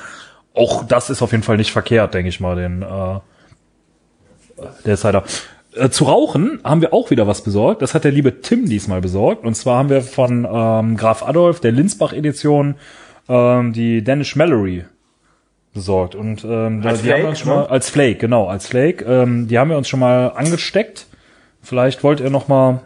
auch 0.54 0.86
das 0.86 1.10
ist 1.10 1.22
auf 1.22 1.32
jeden 1.32 1.44
Fall 1.44 1.58
nicht 1.58 1.72
verkehrt, 1.72 2.14
denke 2.14 2.30
ich 2.30 2.40
mal, 2.40 2.56
den 2.56 2.82
äh, 2.84 3.20
der 4.86 4.98
Cider. 4.98 5.24
Äh, 5.76 5.90
zu 5.90 6.06
rauchen 6.06 6.60
haben 6.64 6.82
wir 6.82 6.94
auch 6.94 7.12
wieder 7.12 7.28
was 7.28 7.44
besorgt. 7.44 7.82
Das 7.82 7.94
hat 7.94 8.04
der 8.04 8.12
liebe 8.12 8.42
Tim 8.42 8.66
diesmal 8.66 9.02
besorgt. 9.02 9.46
Und 9.46 9.56
zwar 9.56 9.78
haben 9.78 9.90
wir 9.90 10.02
von 10.02 10.48
ähm, 10.50 10.98
Graf 10.98 11.24
Adolf, 11.24 11.60
der 11.60 11.72
Linsbach-Edition, 11.72 12.76
ähm, 13.30 13.74
die 13.74 14.04
Danish 14.04 14.36
Mallory 14.36 14.86
besorgt. 15.74 16.16
Und 16.16 16.44
ähm, 16.44 16.82
Als 16.84 17.02
die 17.02 17.12
haben 17.12 17.22
Flake, 17.22 17.22
wir 17.22 17.30
uns 17.30 17.40
schon 17.40 17.50
mal 17.50 17.62
ne? 17.62 17.70
als 17.70 17.90
Flake, 17.90 18.16
genau, 18.16 18.48
als 18.48 18.68
Flake. 18.68 19.06
Ähm, 19.06 19.48
die 19.48 19.58
haben 19.58 19.70
wir 19.70 19.78
uns 19.78 19.88
schon 19.88 20.00
mal 20.00 20.28
angesteckt. 20.30 21.06
Vielleicht 21.62 22.04
wollt 22.04 22.20
ihr 22.20 22.30
noch 22.30 22.48
mal 22.48 22.82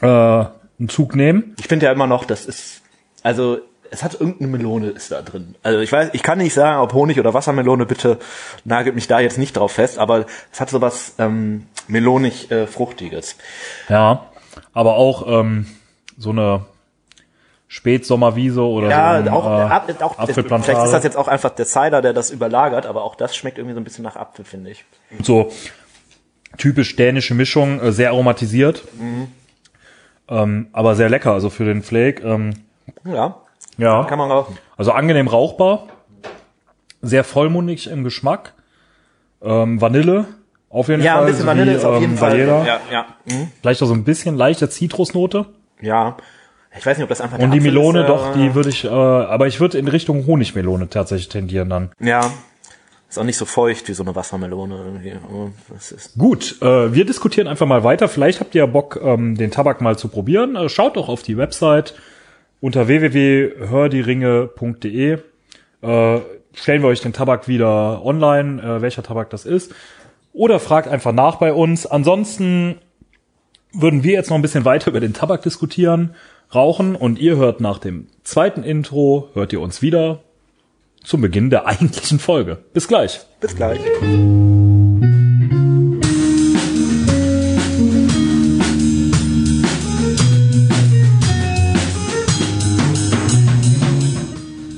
äh, 0.00 0.06
einen 0.06 0.88
Zug 0.88 1.16
nehmen. 1.16 1.54
Ich 1.58 1.66
finde 1.66 1.86
ja 1.86 1.92
immer 1.92 2.06
noch, 2.06 2.24
das 2.24 2.46
ist, 2.46 2.82
also 3.22 3.58
es 3.90 4.02
hat 4.02 4.14
irgendeine 4.14 4.50
Melone 4.50 4.88
ist 4.88 5.12
da 5.12 5.22
drin. 5.22 5.54
Also 5.62 5.78
ich 5.78 5.90
weiß, 5.92 6.10
ich 6.12 6.22
kann 6.22 6.38
nicht 6.38 6.52
sagen, 6.52 6.80
ob 6.80 6.92
Honig 6.92 7.18
oder 7.18 7.32
Wassermelone, 7.32 7.86
bitte 7.86 8.18
nagelt 8.64 8.94
mich 8.94 9.06
da 9.06 9.20
jetzt 9.20 9.38
nicht 9.38 9.56
drauf 9.56 9.72
fest, 9.72 9.98
aber 9.98 10.26
es 10.52 10.60
hat 10.60 10.70
sowas 10.70 11.14
ähm, 11.18 11.66
melonig 11.86 12.50
äh, 12.50 12.66
fruchtiges. 12.66 13.36
Ja, 13.88 14.26
aber 14.72 14.96
auch 14.96 15.26
ähm, 15.28 15.66
so 16.18 16.30
eine 16.30 16.64
Spätsommerwiese 17.68 18.62
oder 18.62 18.88
Ja, 18.88 19.14
so 19.22 19.22
ein, 19.22 19.28
auch, 19.28 19.46
äh, 19.46 20.02
auch 20.04 20.18
Apfelplantage. 20.18 20.64
vielleicht 20.64 20.84
ist 20.86 20.92
das 20.92 21.04
jetzt 21.04 21.16
auch 21.16 21.28
einfach 21.28 21.50
der 21.50 21.64
Cider, 21.66 22.02
der 22.02 22.12
das 22.12 22.30
überlagert, 22.30 22.86
aber 22.86 23.02
auch 23.02 23.14
das 23.16 23.34
schmeckt 23.34 23.58
irgendwie 23.58 23.74
so 23.74 23.80
ein 23.80 23.84
bisschen 23.84 24.04
nach 24.04 24.16
Apfel, 24.16 24.44
finde 24.44 24.70
ich. 24.70 24.84
so 25.22 25.50
typisch 26.56 26.94
dänische 26.94 27.34
Mischung, 27.34 27.80
äh, 27.80 27.90
sehr 27.92 28.10
aromatisiert, 28.10 28.84
Mhm. 28.98 29.28
ähm, 30.28 30.68
aber 30.72 30.94
sehr 30.94 31.08
lecker. 31.08 31.32
Also 31.32 31.50
für 31.50 31.64
den 31.64 31.82
Flake, 31.82 32.22
ähm, 32.22 32.54
Ja, 33.04 33.36
ja, 33.76 34.04
kann 34.04 34.18
man 34.18 34.30
rauchen. 34.30 34.56
also 34.76 34.92
angenehm 34.92 35.26
rauchbar, 35.26 35.88
sehr 37.02 37.24
vollmundig 37.24 37.88
im 37.90 38.04
Geschmack, 38.04 38.52
ähm, 39.42 39.80
Vanille 39.80 40.26
auf 40.70 40.88
jeden 40.88 41.02
Ja, 41.02 41.14
Fall, 41.14 41.22
ein 41.22 41.26
bisschen 41.30 41.46
Vanille 41.46 41.72
wie, 41.72 41.76
ist 41.76 41.84
auf 41.84 42.00
jeden 42.00 42.12
ähm, 42.12 42.18
Fall. 42.18 42.38
Ja, 42.38 42.80
ja. 42.90 43.06
Mhm. 43.24 43.50
Vielleicht 43.60 43.82
auch 43.82 43.86
so 43.86 43.94
ein 43.94 44.04
bisschen 44.04 44.36
leichte 44.36 44.68
Zitrusnote. 44.68 45.46
Ja. 45.80 46.16
Ich 46.76 46.84
weiß 46.84 46.98
nicht, 46.98 47.04
ob 47.04 47.08
das 47.08 47.20
einfach 47.20 47.38
Und 47.38 47.52
die 47.52 47.58
Apfel 47.58 47.72
Melone, 47.72 48.00
ist, 48.00 48.04
äh, 48.04 48.08
doch, 48.08 48.34
die 48.34 48.54
würde 48.54 48.68
ich, 48.68 48.84
äh, 48.84 48.88
aber 48.88 49.46
ich 49.46 49.60
würde 49.60 49.78
in 49.78 49.88
Richtung 49.88 50.26
Honigmelone 50.26 50.88
tatsächlich 50.88 51.28
tendieren 51.28 51.70
dann. 51.70 51.92
Ja. 52.00 52.32
Ist 53.08 53.18
auch 53.18 53.24
nicht 53.24 53.36
so 53.36 53.44
feucht 53.44 53.86
wie 53.86 53.92
so 53.92 54.02
eine 54.02 54.16
Wassermelone 54.16 54.76
irgendwie. 54.76 55.12
Gut, 56.18 56.60
äh, 56.62 56.92
wir 56.92 57.04
diskutieren 57.04 57.46
einfach 57.46 57.66
mal 57.66 57.84
weiter. 57.84 58.08
Vielleicht 58.08 58.40
habt 58.40 58.56
ihr 58.56 58.62
ja 58.62 58.66
Bock, 58.66 58.98
ähm, 59.00 59.36
den 59.36 59.52
Tabak 59.52 59.80
mal 59.80 59.96
zu 59.96 60.08
probieren. 60.08 60.56
Äh, 60.56 60.68
schaut 60.68 60.96
doch 60.96 61.08
auf 61.08 61.22
die 61.22 61.36
Website 61.36 61.94
unter 62.60 62.88
www.hördieringe.de. 62.88 65.12
Äh, 65.12 65.18
stellen 66.54 66.82
wir 66.82 66.88
euch 66.88 67.02
den 67.02 67.12
Tabak 67.12 67.46
wieder 67.46 68.04
online, 68.04 68.60
äh, 68.60 68.82
welcher 68.82 69.04
Tabak 69.04 69.30
das 69.30 69.44
ist. 69.44 69.72
Oder 70.32 70.58
fragt 70.58 70.88
einfach 70.88 71.12
nach 71.12 71.36
bei 71.36 71.52
uns. 71.52 71.86
Ansonsten 71.86 72.80
würden 73.72 74.02
wir 74.02 74.14
jetzt 74.14 74.30
noch 74.30 74.36
ein 74.36 74.42
bisschen 74.42 74.64
weiter 74.64 74.90
über 74.90 74.98
den 75.00 75.12
Tabak 75.12 75.42
diskutieren, 75.42 76.16
rauchen 76.54 76.96
und 76.96 77.18
ihr 77.18 77.36
hört 77.36 77.60
nach 77.60 77.78
dem 77.78 78.06
zweiten 78.22 78.62
Intro, 78.62 79.28
hört 79.34 79.52
ihr 79.52 79.60
uns 79.60 79.82
wieder 79.82 80.22
zum 81.02 81.20
Beginn 81.20 81.50
der 81.50 81.66
eigentlichen 81.66 82.18
Folge. 82.18 82.64
Bis 82.72 82.88
gleich. 82.88 83.20
bis 83.40 83.54
gleich. 83.54 83.80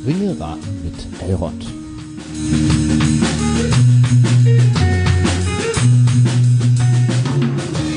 Ringe 0.06 0.36
raten 0.38 0.82
mit 0.84 1.28
Elrond. 1.28 1.65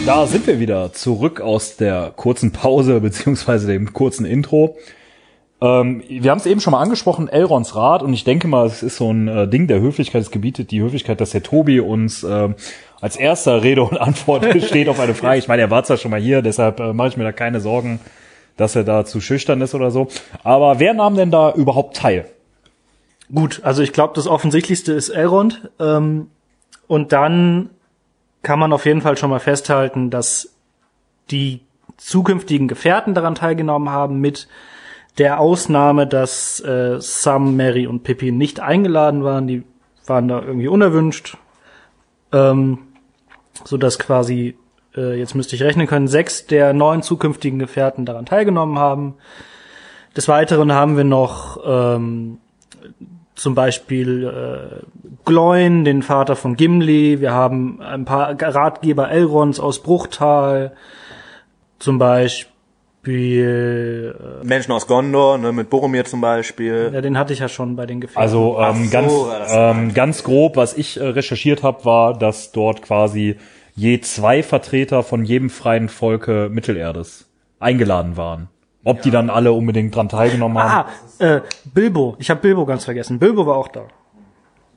Da 0.10 0.26
sind 0.26 0.48
wir 0.48 0.60
wieder 0.60 0.92
zurück 0.92 1.40
aus 1.40 1.78
der 1.78 2.12
kurzen 2.16 2.52
Pause 2.52 3.00
beziehungsweise 3.00 3.68
dem 3.68 3.94
kurzen 3.94 4.26
Intro. 4.26 4.76
Ähm, 5.62 6.02
wir 6.10 6.32
haben 6.32 6.40
es 6.40 6.48
eben 6.48 6.62
schon 6.62 6.72
mal 6.72 6.82
angesprochen, 6.82 7.28
Elrons 7.28 7.76
Rat, 7.76 8.02
und 8.02 8.12
ich 8.14 8.24
denke 8.24 8.48
mal, 8.48 8.66
es 8.66 8.82
ist 8.82 8.98
so 8.98 9.14
ein 9.14 9.28
äh, 9.28 9.48
Ding 9.48 9.68
der 9.68 9.80
Höflichkeit, 9.82 10.24
es 10.24 10.32
gebietet 10.32 10.72
die 10.72 10.82
Höflichkeit, 10.82 11.22
dass 11.22 11.30
der 11.30 11.44
Tobi 11.44 11.80
uns 11.80 12.24
ähm, 12.24 12.56
als 13.00 13.18
erster 13.18 13.62
Rede 13.62 13.84
und 13.84 14.02
Antwort 14.02 14.48
steht 14.64 14.90
auf 14.90 15.00
eine 15.00 15.14
Frage. 15.14 15.38
Ich 15.38 15.48
meine, 15.48 15.62
er 15.62 15.70
war 15.70 15.84
zwar 15.84 15.98
schon 15.98 16.10
mal 16.10 16.20
hier, 16.20 16.42
deshalb 16.42 16.80
äh, 16.80 16.92
mache 16.92 17.10
ich 17.10 17.18
mir 17.18 17.24
da 17.24 17.32
keine 17.32 17.62
Sorgen, 17.62 18.00
dass 18.58 18.76
er 18.76 18.86
da 18.86 19.06
zu 19.06 19.22
schüchtern 19.22 19.62
ist 19.62 19.76
oder 19.76 19.92
so. 19.92 20.08
Aber 20.44 20.80
wer 20.80 20.96
nahm 20.96 21.18
denn 21.18 21.30
da 21.30 21.54
überhaupt 21.54 21.96
teil? 21.96 22.26
Gut, 23.32 23.62
also 23.64 23.84
ich 23.84 23.94
glaube, 23.94 24.14
das 24.16 24.26
Offensichtlichste 24.26 24.92
ist 24.92 25.10
Elrond. 25.10 25.70
Ähm, 25.80 26.32
und 26.88 27.12
dann 27.12 27.70
kann 28.42 28.60
man 28.60 28.74
auf 28.74 28.86
jeden 28.86 29.02
Fall 29.02 29.18
schon 29.18 29.30
mal 29.30 29.40
festhalten, 29.40 30.10
dass 30.10 30.54
die 31.32 31.62
zukünftigen 31.98 32.68
Gefährten 32.68 33.14
daran 33.14 33.36
teilgenommen 33.36 33.90
haben, 33.90 34.20
mit 34.20 34.48
der 35.18 35.40
Ausnahme, 35.40 36.08
dass 36.08 36.62
äh, 36.62 36.98
Sam, 37.00 37.58
Mary 37.58 37.88
und 37.88 38.04
Pippin 38.04 38.38
nicht 38.38 38.60
eingeladen 38.60 39.24
waren. 39.24 39.48
Die 39.48 39.64
waren 40.06 40.28
da 40.28 40.42
irgendwie 40.42 40.70
unerwünscht. 40.70 41.38
Ähm, 42.32 42.80
so 43.66 43.78
dass 43.78 44.00
quasi, 44.00 44.58
äh, 44.96 45.18
jetzt 45.18 45.36
müsste 45.36 45.56
ich 45.56 45.64
rechnen 45.64 45.88
können, 45.88 46.08
sechs 46.08 46.46
der 46.46 46.74
neun 46.74 47.04
zukünftigen 47.04 47.60
Gefährten 47.60 48.06
daran 48.06 48.26
teilgenommen 48.26 48.80
haben. 48.80 49.16
Des 50.16 50.28
Weiteren 50.28 50.72
haben 50.72 50.96
wir 50.96 51.04
noch 51.04 51.60
ähm, 51.66 52.40
zum 53.40 53.56
Beispiel 53.56 54.28
äh, 54.28 54.84
Gloin, 55.24 55.86
den 55.86 56.04
Vater 56.04 56.36
von 56.36 56.58
Gimli. 56.58 57.22
Wir 57.22 57.32
haben 57.32 57.82
ein 57.82 58.04
paar 58.04 58.36
Ratgeber 58.40 59.10
Elrons 59.10 59.62
aus 59.62 59.82
Bruchtal. 59.82 60.74
Zum 61.80 61.98
Beispiel, 62.00 62.54
Menschen 64.44 64.74
aus 64.74 64.88
Gondor, 64.88 65.38
ne, 65.38 65.54
mit 65.54 65.70
Boromir 65.70 66.04
zum 66.04 66.20
Beispiel. 66.20 66.90
äh, 66.92 66.96
ja, 66.96 67.02
den 67.02 67.18
hatte 67.18 67.32
ich 67.32 67.40
ja 67.40 67.48
schon 67.48 67.78
bei 67.78 67.86
den 67.86 68.02
Gefährten. 68.02 68.22
Also 68.22 68.60
ähm, 68.60 68.86
so, 68.86 68.92
ganz, 68.92 69.14
ähm, 69.52 69.94
ganz 69.94 70.24
grob, 70.24 70.58
was 70.58 70.74
ich 70.74 71.00
äh, 71.00 71.06
recherchiert 71.06 71.64
habe, 71.64 71.86
war, 71.86 72.18
dass 72.18 72.52
dort 72.52 72.82
quasi 72.82 73.38
je 73.74 74.02
zwei 74.02 74.44
Vertreter 74.44 75.02
von 75.02 75.24
jedem 75.24 75.50
freien 75.50 75.88
Volke 75.88 76.50
Mittelerdes 76.52 77.30
eingeladen 77.60 78.18
waren. 78.18 78.50
Ob 78.90 79.02
die 79.02 79.12
dann 79.12 79.30
alle 79.30 79.54
unbedingt 79.54 79.96
dran 79.96 80.10
teilgenommen 80.10 80.62
haben. 80.62 80.90
ah, 81.20 81.26
äh, 81.26 81.42
Bilbo. 81.74 82.16
Ich 82.20 82.30
habe 82.30 82.42
Bilbo 82.42 82.66
ganz 82.66 82.86
vergessen. 82.86 83.20
Bilbo 83.20 83.46
war 83.46 83.58
auch 83.58 83.68
da. 83.68 83.84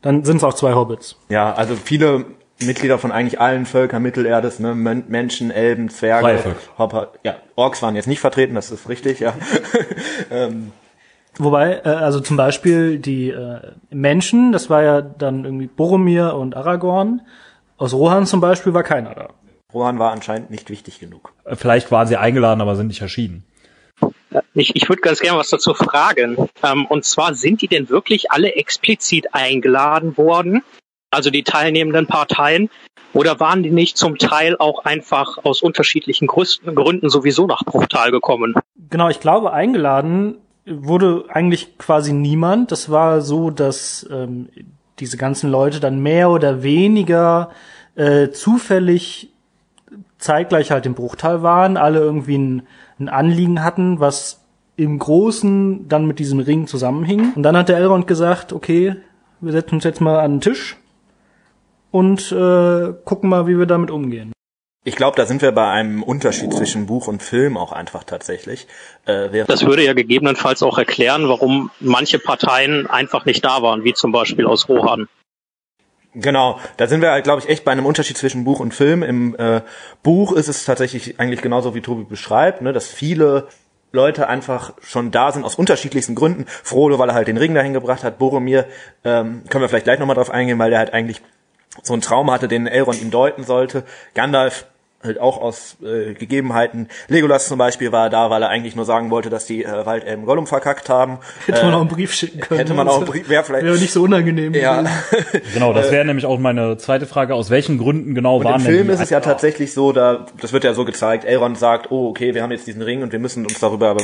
Dann 0.02 0.24
sind 0.24 0.38
es 0.38 0.44
auch 0.44 0.54
zwei 0.54 0.74
Hobbits. 0.74 1.16
Ja, 1.28 1.52
also 1.54 1.74
viele 1.76 2.24
Mitglieder 2.60 2.98
von 2.98 3.12
eigentlich 3.12 3.40
allen 3.40 3.66
Völkern 3.66 4.02
Mittelerdes, 4.02 4.58
ne, 4.58 4.74
Men 4.74 5.04
Menschen, 5.08 5.50
Elben, 5.50 5.88
Zwerge. 5.88 6.56
Hopper, 6.78 7.12
ja, 7.24 7.36
Orks 7.56 7.82
waren 7.82 7.94
jetzt 7.96 8.06
nicht 8.08 8.20
vertreten, 8.20 8.54
das 8.54 8.70
ist 8.70 8.88
richtig, 8.88 9.20
ja. 9.20 9.34
ähm, 10.30 10.72
Wobei, 11.38 11.80
äh, 11.84 11.88
also 11.88 12.20
zum 12.20 12.36
Beispiel 12.36 12.98
die 12.98 13.30
äh, 13.30 13.72
Menschen, 13.90 14.52
das 14.52 14.70
war 14.70 14.82
ja 14.82 15.00
dann 15.00 15.44
irgendwie 15.44 15.66
Boromir 15.66 16.34
und 16.34 16.56
Aragorn. 16.56 17.22
Aus 17.78 17.94
Rohan 17.94 18.26
zum 18.26 18.40
Beispiel 18.40 18.74
war 18.74 18.82
keiner 18.82 19.14
da. 19.14 19.28
Rohan 19.72 19.98
war 19.98 20.12
anscheinend 20.12 20.50
nicht 20.50 20.68
wichtig 20.68 21.00
genug. 21.00 21.32
Vielleicht 21.46 21.90
waren 21.90 22.06
sie 22.06 22.18
eingeladen, 22.18 22.60
aber 22.60 22.76
sind 22.76 22.88
nicht 22.88 23.00
erschienen. 23.00 23.44
Ich, 24.54 24.74
ich 24.76 24.88
würde 24.88 25.02
ganz 25.02 25.20
gerne 25.20 25.38
was 25.38 25.50
dazu 25.50 25.74
fragen. 25.74 26.48
Ähm, 26.62 26.86
und 26.86 27.04
zwar, 27.04 27.34
sind 27.34 27.62
die 27.62 27.68
denn 27.68 27.88
wirklich 27.88 28.30
alle 28.30 28.54
explizit 28.54 29.34
eingeladen 29.34 30.16
worden? 30.16 30.62
Also 31.10 31.30
die 31.30 31.42
teilnehmenden 31.42 32.06
Parteien? 32.06 32.70
Oder 33.12 33.40
waren 33.40 33.62
die 33.62 33.70
nicht 33.70 33.98
zum 33.98 34.16
Teil 34.16 34.56
auch 34.58 34.84
einfach 34.84 35.38
aus 35.44 35.62
unterschiedlichen 35.62 36.26
Gründen, 36.26 37.10
sowieso 37.10 37.46
nach 37.46 37.64
Bruchtal 37.64 38.10
gekommen? 38.10 38.54
Genau, 38.88 39.10
ich 39.10 39.20
glaube, 39.20 39.52
eingeladen 39.52 40.38
wurde 40.64 41.24
eigentlich 41.28 41.76
quasi 41.76 42.12
niemand. 42.12 42.72
Das 42.72 42.90
war 42.90 43.20
so, 43.20 43.50
dass 43.50 44.08
ähm, 44.10 44.48
diese 44.98 45.16
ganzen 45.16 45.50
Leute 45.50 45.80
dann 45.80 46.00
mehr 46.00 46.30
oder 46.30 46.62
weniger 46.62 47.50
äh, 47.96 48.30
zufällig 48.30 49.30
zeitgleich 50.18 50.70
halt 50.70 50.86
im 50.86 50.94
Bruchteil 50.94 51.42
waren, 51.42 51.76
alle 51.76 51.98
irgendwie 51.98 52.38
ein, 52.38 52.62
ein 53.02 53.08
Anliegen 53.08 53.62
hatten, 53.62 54.00
was 54.00 54.40
im 54.76 54.98
Großen 54.98 55.88
dann 55.88 56.06
mit 56.06 56.18
diesem 56.18 56.40
Ring 56.40 56.66
zusammenhing. 56.66 57.32
Und 57.34 57.42
dann 57.42 57.56
hat 57.56 57.68
der 57.68 57.76
Elrond 57.76 58.06
gesagt, 58.06 58.52
okay, 58.52 58.96
wir 59.40 59.52
setzen 59.52 59.76
uns 59.76 59.84
jetzt 59.84 60.00
mal 60.00 60.18
an 60.20 60.34
den 60.34 60.40
Tisch 60.40 60.76
und 61.90 62.32
äh, 62.32 62.92
gucken 63.04 63.28
mal, 63.28 63.46
wie 63.46 63.58
wir 63.58 63.66
damit 63.66 63.90
umgehen. 63.90 64.32
Ich 64.84 64.96
glaube, 64.96 65.16
da 65.16 65.26
sind 65.26 65.42
wir 65.42 65.52
bei 65.52 65.68
einem 65.70 66.02
Unterschied 66.02 66.52
zwischen 66.52 66.86
Buch 66.86 67.06
und 67.06 67.22
Film 67.22 67.56
auch 67.56 67.70
einfach 67.70 68.02
tatsächlich. 68.02 68.66
Äh, 69.06 69.44
Das 69.44 69.64
würde 69.64 69.84
ja 69.84 69.92
gegebenenfalls 69.92 70.62
auch 70.64 70.76
erklären, 70.76 71.28
warum 71.28 71.70
manche 71.78 72.18
Parteien 72.18 72.88
einfach 72.88 73.24
nicht 73.24 73.44
da 73.44 73.62
waren, 73.62 73.84
wie 73.84 73.94
zum 73.94 74.10
Beispiel 74.10 74.44
aus 74.44 74.68
Rohan. 74.68 75.08
Genau, 76.14 76.60
da 76.76 76.86
sind 76.86 77.00
wir 77.00 77.10
halt, 77.10 77.24
glaube 77.24 77.40
ich, 77.40 77.48
echt 77.48 77.64
bei 77.64 77.72
einem 77.72 77.86
Unterschied 77.86 78.18
zwischen 78.18 78.44
Buch 78.44 78.60
und 78.60 78.74
Film. 78.74 79.02
Im 79.02 79.34
äh, 79.36 79.62
Buch 80.02 80.32
ist 80.32 80.48
es 80.48 80.64
tatsächlich 80.64 81.18
eigentlich 81.18 81.40
genauso, 81.40 81.74
wie 81.74 81.80
Tobi 81.80 82.04
beschreibt, 82.04 82.60
ne, 82.60 82.74
dass 82.74 82.88
viele 82.88 83.48
Leute 83.92 84.28
einfach 84.28 84.74
schon 84.82 85.10
da 85.10 85.32
sind 85.32 85.44
aus 85.44 85.54
unterschiedlichsten 85.54 86.14
Gründen. 86.14 86.44
Frodo, 86.46 86.98
weil 86.98 87.08
er 87.08 87.14
halt 87.14 87.28
den 87.28 87.38
Ring 87.38 87.54
dahin 87.54 87.72
gebracht 87.72 88.04
hat. 88.04 88.18
Boromir, 88.18 88.66
ähm, 89.04 89.44
können 89.48 89.62
wir 89.62 89.68
vielleicht 89.68 89.84
gleich 89.84 89.98
nochmal 89.98 90.16
drauf 90.16 90.30
eingehen, 90.30 90.58
weil 90.58 90.70
der 90.70 90.80
halt 90.80 90.92
eigentlich 90.92 91.22
so 91.82 91.94
einen 91.94 92.02
Traum 92.02 92.30
hatte, 92.30 92.48
den 92.48 92.66
Elrond 92.66 93.00
ihm 93.00 93.10
deuten 93.10 93.44
sollte. 93.44 93.84
Gandalf 94.14 94.66
halt 95.02 95.20
auch 95.20 95.40
aus 95.40 95.76
äh, 95.82 96.14
Gegebenheiten. 96.14 96.88
Legolas 97.08 97.48
zum 97.48 97.58
Beispiel 97.58 97.92
war 97.92 98.10
da, 98.10 98.30
weil 98.30 98.42
er 98.42 98.48
eigentlich 98.48 98.76
nur 98.76 98.84
sagen 98.84 99.10
wollte, 99.10 99.30
dass 99.30 99.46
die 99.46 99.64
äh, 99.64 99.86
Waldelben 99.86 100.24
Gollum 100.24 100.46
verkackt 100.46 100.88
haben. 100.88 101.18
Hätte 101.46 101.60
äh, 101.60 101.64
man 101.64 101.74
auch 101.74 101.80
einen 101.80 101.88
Brief 101.88 102.12
schicken 102.12 102.40
können. 102.40 102.58
Hätte 102.58 102.74
man 102.74 102.88
auch 102.88 102.98
einen 102.98 103.06
Brief, 103.06 103.28
wäre 103.28 103.44
vielleicht 103.44 103.64
Wäre 103.64 103.78
nicht 103.78 103.92
so 103.92 104.02
unangenehm. 104.02 104.54
ja. 104.54 104.82
gewesen. 104.82 104.92
Genau, 105.54 105.72
das 105.72 105.90
wäre 105.90 106.04
nämlich 106.04 106.26
auch 106.26 106.38
meine 106.38 106.76
zweite 106.78 107.06
Frage. 107.06 107.34
Aus 107.34 107.50
welchen 107.50 107.78
Gründen 107.78 108.14
genau 108.14 108.36
Und 108.36 108.44
waren 108.44 108.60
im 108.60 108.64
denn 108.64 108.74
Film 108.74 108.86
die 108.88 108.94
ist 108.94 109.00
es 109.00 109.10
ja 109.10 109.20
tatsächlich 109.20 109.72
so, 109.72 109.92
da 109.92 110.26
das 110.40 110.52
wird 110.52 110.64
ja 110.64 110.74
so 110.74 110.84
gezeigt, 110.84 111.24
Elrond 111.24 111.58
sagt, 111.58 111.90
oh 111.90 112.08
okay, 112.08 112.34
wir 112.34 112.42
haben 112.42 112.52
jetzt 112.52 112.66
diesen 112.66 112.82
Ring 112.82 113.02
und 113.02 113.12
wir 113.12 113.18
müssen 113.18 113.44
uns 113.44 113.58
darüber 113.60 113.96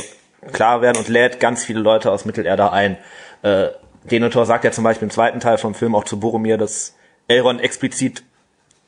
klar 0.51 0.81
werden 0.81 0.97
und 0.97 1.07
lädt 1.07 1.39
ganz 1.39 1.63
viele 1.63 1.79
Leute 1.79 2.11
aus 2.11 2.25
Mittelerde 2.25 2.71
ein. 2.71 2.97
Äh, 3.41 3.67
Denethor 4.09 4.45
sagt 4.45 4.63
ja 4.63 4.71
zum 4.71 4.83
Beispiel 4.83 5.07
im 5.07 5.11
zweiten 5.11 5.39
Teil 5.39 5.57
vom 5.57 5.73
Film 5.73 5.95
auch 5.95 6.03
zu 6.03 6.19
Boromir, 6.19 6.57
dass 6.57 6.95
Elrond 7.27 7.61
explizit 7.61 8.23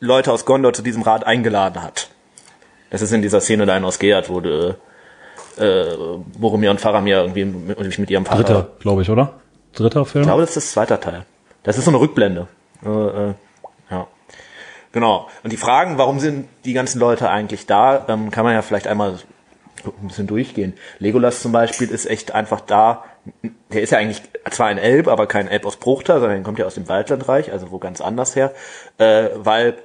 Leute 0.02 0.34
aus 0.34 0.46
Gondor 0.46 0.74
zu 0.74 0.82
diesem 0.82 1.04
Rat 1.04 1.26
eingeladen 1.26 1.82
hat. 1.82 2.10
Das 2.90 3.02
ist 3.02 3.14
in 3.14 3.22
dieser 3.22 3.40
Szene 3.40 3.66
da 3.66 3.78
in 3.78 3.86
Osgiliath, 3.86 4.30
wo 4.30 4.42
äh, 4.42 4.74
äh, 5.58 5.98
Boromir 6.38 6.72
und 6.72 6.82
Faramir 6.82 7.20
irgendwie 7.20 7.46
mit, 7.46 8.00
mit 8.00 8.10
ihrem 8.10 8.26
Vater 8.26 8.44
Dritter, 8.44 8.68
glaube 8.80 9.04
ich, 9.04 9.10
oder? 9.10 9.40
Dritter 9.74 10.04
Film? 10.06 10.24
ich 10.24 10.28
glaube, 10.28 10.42
das 10.42 10.50
ist 10.50 10.56
das 10.58 10.72
zweite 10.74 11.00
Teil. 11.00 11.26
Das 11.64 11.78
ist 11.78 11.86
so 11.86 11.92
eine 11.92 12.00
Rückblende. 12.00 12.48
Äh, 12.84 12.90
äh, 12.90 13.34
ja. 13.92 14.08
Genau. 14.92 15.30
Und 15.44 15.54
die 15.54 15.58
Fragen, 15.58 15.98
warum 16.00 16.20
sind 16.20 16.50
die 16.66 16.74
ganzen 16.74 17.00
Leute 17.00 17.30
eigentlich 17.30 17.68
da, 17.68 18.06
ähm, 18.10 18.32
kann 18.32 18.44
man 18.44 18.54
ja 18.54 18.64
vielleicht 18.64 18.88
einmal 18.88 19.20
ein 19.86 20.08
bisschen 20.08 20.28
durchgehen. 20.28 20.74
Legolas 20.98 21.42
zum 21.42 21.52
Beispiel 21.52 21.90
ist 21.90 22.08
echt 22.08 22.34
einfach 22.34 22.62
da. 22.62 23.06
Der 23.72 23.84
ist 23.84 23.92
ja 23.92 24.00
eigentlich 24.00 24.22
zwar 24.50 24.68
ein 24.68 24.80
Elb, 24.80 25.08
aber 25.08 25.28
kein 25.28 25.48
Elb 25.48 25.66
aus 25.66 25.78
Bruchtal, 25.78 26.20
sondern 26.20 26.38
der 26.38 26.44
kommt 26.44 26.60
ja 26.60 26.66
aus 26.66 26.76
dem 26.76 26.90
Waldlandreich, 26.90 27.52
also 27.52 27.72
wo 27.72 27.78
ganz 27.78 28.02
anders 28.02 28.36
her, 28.36 28.52
äh, 28.98 29.30
weil 29.36 29.78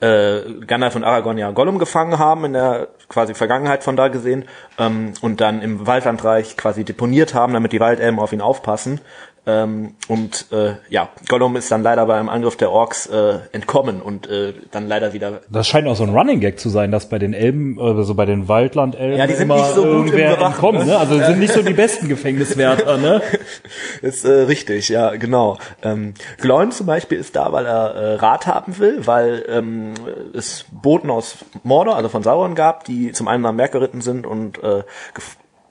äh, 0.00 0.40
Gandalf 0.66 0.96
und 0.96 1.04
Aragorn 1.04 1.38
ja 1.38 1.50
Gollum 1.50 1.78
gefangen 1.78 2.18
haben 2.18 2.44
in 2.44 2.52
der 2.52 2.88
quasi 3.08 3.34
Vergangenheit 3.34 3.82
von 3.84 3.96
da 3.96 4.08
gesehen 4.08 4.44
ähm, 4.78 5.14
und 5.20 5.40
dann 5.40 5.62
im 5.62 5.86
Waldlandreich 5.86 6.56
quasi 6.56 6.84
deponiert 6.84 7.34
haben, 7.34 7.52
damit 7.52 7.72
die 7.72 7.80
Waldelben 7.80 8.18
auf 8.18 8.32
ihn 8.32 8.40
aufpassen. 8.40 9.00
Ähm, 9.48 9.94
und 10.08 10.46
äh, 10.50 10.74
ja, 10.88 11.08
Gollum 11.28 11.54
ist 11.54 11.70
dann 11.70 11.84
leider 11.84 12.04
beim 12.06 12.28
Angriff 12.28 12.56
der 12.56 12.72
Orks 12.72 13.06
äh, 13.06 13.38
entkommen 13.52 14.02
und 14.02 14.28
äh, 14.28 14.54
dann 14.72 14.88
leider 14.88 15.12
wieder 15.12 15.40
Das 15.48 15.68
scheint 15.68 15.86
auch 15.86 15.94
so 15.94 16.02
ein 16.02 16.10
Running 16.10 16.40
Gag 16.40 16.58
zu 16.58 16.68
sein, 16.68 16.90
dass 16.90 17.08
bei 17.08 17.20
den 17.20 17.32
Elben, 17.32 17.80
also 17.80 18.16
bei 18.16 18.24
den 18.24 18.48
Waldlandelben 18.48 19.16
Ja, 19.16 19.28
die 19.28 19.34
sind 19.34 19.44
immer 19.44 19.58
nicht 19.58 19.74
so 19.74 19.82
gut 19.82 19.90
im 19.90 19.96
irgendwer 19.98 20.34
Bewachen, 20.36 20.52
entkommt, 20.52 20.78
ne? 20.80 20.84
ne? 20.86 20.98
Also 20.98 21.16
sind 21.18 21.38
nicht 21.38 21.52
so 21.52 21.62
die 21.62 21.74
besten 21.74 22.08
Gefängniswärter, 22.08 22.98
ne? 22.98 23.22
Ist 24.02 24.24
äh, 24.24 24.32
richtig, 24.42 24.88
ja, 24.88 25.14
genau. 25.14 25.58
Ähm, 25.82 26.14
Gloin 26.40 26.72
zum 26.72 26.86
Beispiel 26.86 27.18
ist 27.18 27.36
da, 27.36 27.52
weil 27.52 27.66
er 27.66 27.94
äh, 27.94 28.14
Rat 28.16 28.46
haben 28.46 28.78
will, 28.78 29.06
weil 29.06 29.44
ähm, 29.48 29.94
es 30.34 30.66
Boten 30.70 31.10
aus 31.10 31.38
Mordor, 31.62 31.96
also 31.96 32.08
von 32.08 32.22
Sauron 32.22 32.54
gab, 32.54 32.84
die 32.84 33.12
zum 33.12 33.28
einen 33.28 33.46
am 33.46 33.56
Berg 33.56 33.72
geritten 33.72 34.00
sind 34.00 34.26
und 34.26 34.62
äh, 34.62 34.82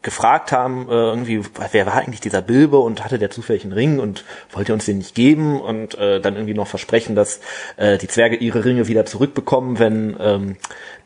gefragt 0.05 0.51
haben, 0.51 0.87
äh, 0.87 0.91
irgendwie, 0.91 1.41
wer 1.71 1.85
war 1.87 1.95
eigentlich 1.95 2.21
dieser 2.21 2.43
Bilbo 2.43 2.79
und 2.81 3.03
hatte 3.03 3.17
der 3.17 3.31
zufällig 3.31 3.63
einen 3.63 3.73
Ring 3.73 3.99
und 3.99 4.23
wollte 4.51 4.71
uns 4.71 4.85
den 4.85 4.99
nicht 4.99 5.15
geben 5.15 5.59
und 5.59 5.97
äh, 5.97 6.21
dann 6.21 6.35
irgendwie 6.35 6.53
noch 6.53 6.67
versprechen, 6.67 7.15
dass 7.15 7.41
äh, 7.77 7.97
die 7.97 8.07
Zwerge 8.07 8.35
ihre 8.35 8.63
Ringe 8.63 8.87
wieder 8.87 9.07
zurückbekommen, 9.07 9.79
wenn 9.79 10.15
ähm, 10.19 10.57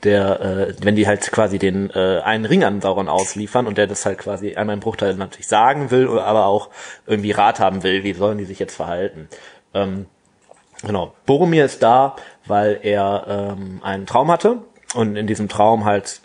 der, 0.04 0.42
äh, 0.42 0.74
wenn 0.82 0.98
die 0.98 1.08
halt 1.08 1.32
quasi 1.32 1.60
den 1.60 1.90
äh, 1.92 2.20
einen 2.20 2.44
Ring 2.44 2.66
an 2.66 2.82
Sauron 2.82 3.08
ausliefern 3.08 3.68
und 3.68 3.78
der 3.78 3.88
das 3.88 4.06
halt 4.06 4.18
quasi 4.18 4.56
einmal 4.56 4.74
im 4.74 4.82
Bruchteil 4.82 5.16
natürlich 5.16 5.48
sagen 5.48 5.92
will, 5.92 6.20
aber 6.20 6.46
auch 6.46 6.70
irgendwie 7.08 7.32
Rat 7.32 7.62
haben 7.62 7.84
will, 7.84 8.04
wie 8.04 8.14
sollen 8.14 8.38
die 8.38 8.46
sich 8.46 8.60
jetzt 8.60 8.76
verhalten. 8.76 9.30
Ähm, 9.74 10.08
genau. 10.82 11.14
Boromir 11.26 11.64
ist 11.64 11.82
da, 11.82 12.18
weil 12.48 12.80
er 12.84 13.56
ähm, 13.58 13.80
einen 13.82 14.06
Traum 14.06 14.30
hatte 14.30 14.58
und 14.94 15.16
in 15.16 15.26
diesem 15.26 15.48
Traum 15.48 15.86
halt 15.86 16.20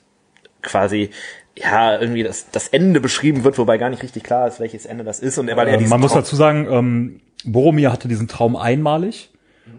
quasi 0.61 1.11
ja, 1.57 1.99
irgendwie 2.01 2.23
das, 2.23 2.51
das 2.51 2.69
Ende 2.69 3.01
beschrieben 3.01 3.45
wird, 3.45 3.59
wobei 3.59 3.79
gar 3.79 3.91
nicht 3.91 4.03
richtig 4.03 4.25
klar 4.25 4.49
ist, 4.49 4.61
welches 4.61 4.87
Ende 4.87 5.05
das 5.05 5.21
ist. 5.21 5.39
Und 5.39 5.49
er, 5.49 5.57
weil 5.57 5.69
er 5.69 5.77
diesen 5.77 5.91
Man 5.91 6.01
muss 6.01 6.13
Traum- 6.13 6.23
dazu 6.23 6.37
sagen, 6.37 6.67
ähm, 6.71 7.21
Boromir 7.45 7.93
hatte 7.93 8.09
diesen 8.09 8.27
Traum 8.29 8.57
einmalig 8.57 9.31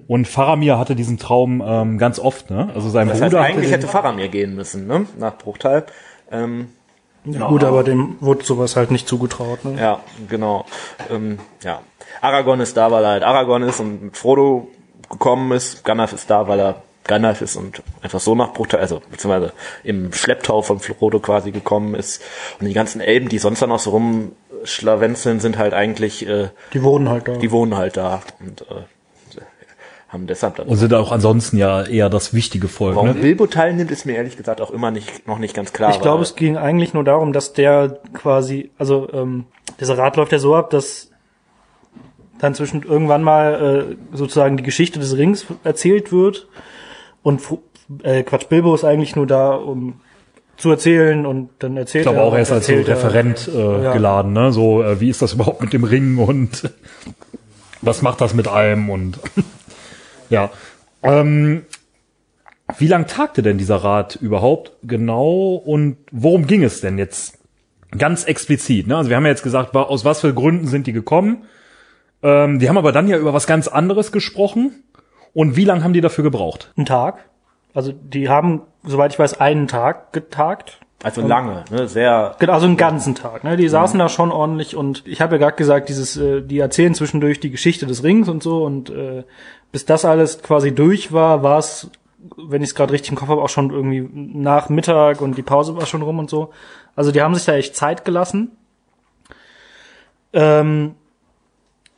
und 0.08 0.27
Faramir 0.27 0.77
hatte 0.79 0.96
diesen 0.96 1.17
Traum 1.17 1.62
ähm, 1.65 1.98
ganz 1.98 2.20
oft, 2.20 2.50
ne? 2.50 2.70
Also 2.74 2.90
sein 2.90 3.07
das 3.07 3.20
Bruder 3.20 3.42
heißt, 3.42 3.53
eigentlich 3.53 3.72
hätte 3.72 3.88
Faramir 3.88 4.29
gehen 4.29 4.55
müssen, 4.55 4.88
ne? 4.88 5.05
Nach 5.18 5.38
Bruchteil. 5.38 5.83
Ähm, 6.31 6.70
Ja, 7.25 7.48
gut, 7.48 7.64
aber 7.64 7.83
dem 7.83 8.18
wurde 8.20 8.46
sowas 8.46 8.75
halt 8.75 8.92
nicht 8.92 9.07
zugetraut. 9.07 9.66
Ne? 9.66 9.79
Ja, 9.81 10.00
genau. 10.29 10.66
Ähm, 11.11 11.40
ja. 11.64 11.81
Aragorn 12.22 12.59
ist 12.61 12.77
da, 12.77 12.92
weil 12.92 13.03
er 13.03 13.09
halt 13.11 13.24
Aragorn 13.24 13.64
ist 13.64 13.79
und 13.79 14.01
mit 14.03 14.18
Frodo 14.18 14.70
gekommen 15.09 15.51
ist. 15.51 15.83
Gandalf 15.83 16.14
ist 16.14 16.29
da, 16.29 16.48
weil 16.48 16.59
er 16.59 16.83
Gandalf 17.07 17.41
ist 17.41 17.55
und 17.55 17.83
einfach 18.01 18.20
so 18.20 18.35
nach 18.35 18.53
Bruchteil, 18.53 18.79
also 18.79 19.01
beziehungsweise 19.11 19.53
im 19.83 20.11
Schlepptau 20.11 20.61
von 20.61 20.79
Frodo 20.79 21.20
quasi 21.20 21.51
gekommen 21.51 21.96
ist. 21.96 22.22
Und 22.59 22.68
die 22.68 22.74
ganzen 22.74 23.00
Elben, 23.01 23.29
die 23.29 23.37
sonst 23.37 23.61
da 23.61 23.68
noch 23.68 23.79
so 23.79 23.91
rumschlawenzeln, 23.91 25.39
sind 25.39 25.57
halt 25.57 25.74
eigentlich, 25.74 26.27
äh, 26.27 26.50
Die 26.74 26.81
wurden 26.81 27.09
halt 27.09 27.27
da. 27.27 27.37
die 27.37 27.51
wohnen 27.51 27.77
halt 27.77 27.98
da 27.98 28.22
und 28.39 28.61
äh, 28.61 28.85
haben 30.09 30.27
deshalb 30.27 30.55
dann. 30.55 30.68
und 30.68 30.77
sind 30.77 30.94
auch 30.94 31.11
ansonsten 31.11 31.57
ja 31.57 31.83
eher 31.83 32.09
das 32.09 32.33
wichtige 32.33 32.68
Volk, 32.68 32.96
Warum 32.96 33.09
ne? 33.09 33.13
Bilbo 33.15 33.48
teilnimmt, 33.48 33.91
ist 33.91 34.05
mir 34.05 34.15
ehrlich 34.15 34.37
gesagt 34.37 34.61
auch 34.61 34.72
immer 34.72 34.89
nicht 34.89 35.27
noch 35.27 35.37
nicht 35.39 35.53
ganz 35.55 35.74
klar. 35.74 35.91
Ich 35.91 36.01
glaube, 36.01 36.24
es 36.24 36.35
ging 36.35 36.57
eigentlich 36.57 36.94
nur 36.94 37.03
darum, 37.03 37.33
dass 37.33 37.53
der 37.53 38.00
quasi, 38.13 38.72
also 38.77 39.09
ähm, 39.13 39.46
dieser 39.79 39.98
Rat 39.98 40.15
läuft 40.15 40.31
ja 40.31 40.39
so 40.39 40.55
ab, 40.55 40.70
dass 40.70 41.09
dann 42.39 42.53
zwischen 42.55 42.83
irgendwann 42.83 43.24
mal 43.24 43.98
äh, 44.13 44.15
sozusagen 44.15 44.57
die 44.57 44.63
Geschichte 44.63 45.00
des 45.00 45.18
Rings 45.18 45.46
erzählt 45.63 46.11
wird 46.11 46.48
und 47.25 47.42
äh, 48.03 48.22
Quatsch, 48.22 48.48
Bilbo 48.50 48.75
ist 48.75 48.83
eigentlich 48.83 49.16
nur 49.16 49.25
da, 49.25 49.50
um 49.55 50.00
zu 50.57 50.70
erzählen 50.70 51.25
und 51.25 51.50
dann 51.59 51.75
erzählt 51.75 52.03
Ich 52.05 52.11
glaube 52.11 52.20
er 52.20 52.24
auch 52.25 52.31
und 52.33 52.38
erst 52.38 52.51
als 52.51 52.68
so 52.68 52.74
er- 52.74 52.88
Referent 52.88 53.50
äh, 53.53 53.83
Ja. 53.83 53.94
geladen, 53.94 54.31
ne? 54.33 54.51
So, 54.51 54.83
äh, 54.83 55.00
wie 55.01 55.09
ist 55.09 55.22
das 55.24 55.33
überhaupt 55.33 55.61
mit 55.61 55.74
dem 55.74 55.83
Ring 55.83 56.18
und 56.20 56.70
was 57.81 58.01
macht 58.03 58.22
das 58.22 58.35
mit 58.35 58.48
allem 58.48 58.90
und 58.92 59.20
ja. 60.29 60.51
Ähm, 61.01 61.64
wie 62.77 62.88
lang 62.88 63.07
tagte 63.07 63.42
denn 63.42 63.57
dieser 63.57 63.77
Rat 63.77 64.16
überhaupt 64.16 64.74
genau 64.83 65.55
und 65.55 65.98
worum 66.11 66.46
ging 66.48 66.64
es 66.64 66.79
denn 66.81 66.98
jetzt 67.00 67.40
ganz 67.98 68.24
explizit? 68.25 68.85
Ne? 68.88 68.98
Also 68.98 69.09
wir 69.09 69.18
haben 69.18 69.25
ja 69.25 69.31
jetzt 69.31 69.44
gesagt, 69.44 69.75
aus 69.75 70.05
was 70.05 70.22
für 70.22 70.33
Gründen 70.33 70.68
sind 70.68 70.85
die 70.88 70.94
gekommen? 70.94 71.46
Ähm, 72.24 72.59
die 72.59 72.70
haben 72.70 72.77
aber 72.77 72.92
dann 72.92 73.07
ja 73.07 73.18
über 73.18 73.33
was 73.33 73.46
ganz 73.48 73.68
anderes 73.68 74.11
gesprochen. 74.11 74.83
Und 75.36 75.58
wie 75.58 75.66
lange 75.66 75.84
haben 75.84 75.94
die 75.94 76.02
dafür 76.02 76.24
gebraucht? 76.24 76.72
Einen 76.78 76.86
Tag. 76.86 77.26
Also 77.74 77.92
die 77.92 78.30
haben, 78.30 78.62
soweit 78.84 79.12
ich 79.12 79.20
weiß, 79.20 79.42
einen 79.42 79.68
Tag 79.68 80.14
getagt. 80.14 80.80
also 81.04 81.22
lange, 81.22 81.66
ne, 81.70 81.90
sehr 81.90 82.36
Genau, 82.40 82.54
also 82.54 82.68
einen 82.68 82.78
ganzen 82.78 83.16
Tag. 83.16 83.44
Ne? 83.44 83.58
Die 83.58 83.68
saßen 83.68 84.00
da 84.00 84.08
schon 84.08 84.32
ordentlich 84.32 84.78
und 84.78 85.06
ich 85.06 85.20
habe 85.20 85.36
ja 85.36 85.40
gerade 85.40 85.58
gesagt, 85.58 85.90
dieses, 85.90 86.16
äh, 86.16 86.42
die 86.42 86.60
erzählen 86.60 86.96
zwischendurch 86.96 87.42
die 87.42 87.52
Geschichte 87.52 87.86
des 87.86 88.02
Rings 88.02 88.30
und 88.30 88.42
so 88.42 88.64
und 88.64 88.90
äh, 88.90 89.24
bis 89.74 89.86
das 89.86 90.06
alles 90.06 90.42
quasi 90.42 90.74
durch 90.74 91.12
war, 91.12 91.44
war 91.44 91.60
es, 91.60 91.92
wenn 92.38 92.62
ich 92.62 92.70
es 92.70 92.76
gerade 92.76 92.94
richtig 92.94 93.12
im 93.12 93.18
Kopf 93.18 93.28
habe, 93.28 93.42
auch 93.42 93.50
schon 93.50 93.72
irgendwie 93.72 94.10
nach 94.14 94.70
Mittag 94.70 95.20
und 95.20 95.38
die 95.38 95.44
Pause 95.44 95.76
war 95.76 95.86
schon 95.86 96.02
rum 96.02 96.18
und 96.18 96.30
so. 96.30 96.52
Also 96.96 97.12
die 97.12 97.22
haben 97.22 97.36
sich 97.36 97.44
da 97.44 97.56
echt 97.56 97.76
Zeit 97.76 98.06
gelassen. 98.06 98.52
Ähm, 100.32 100.96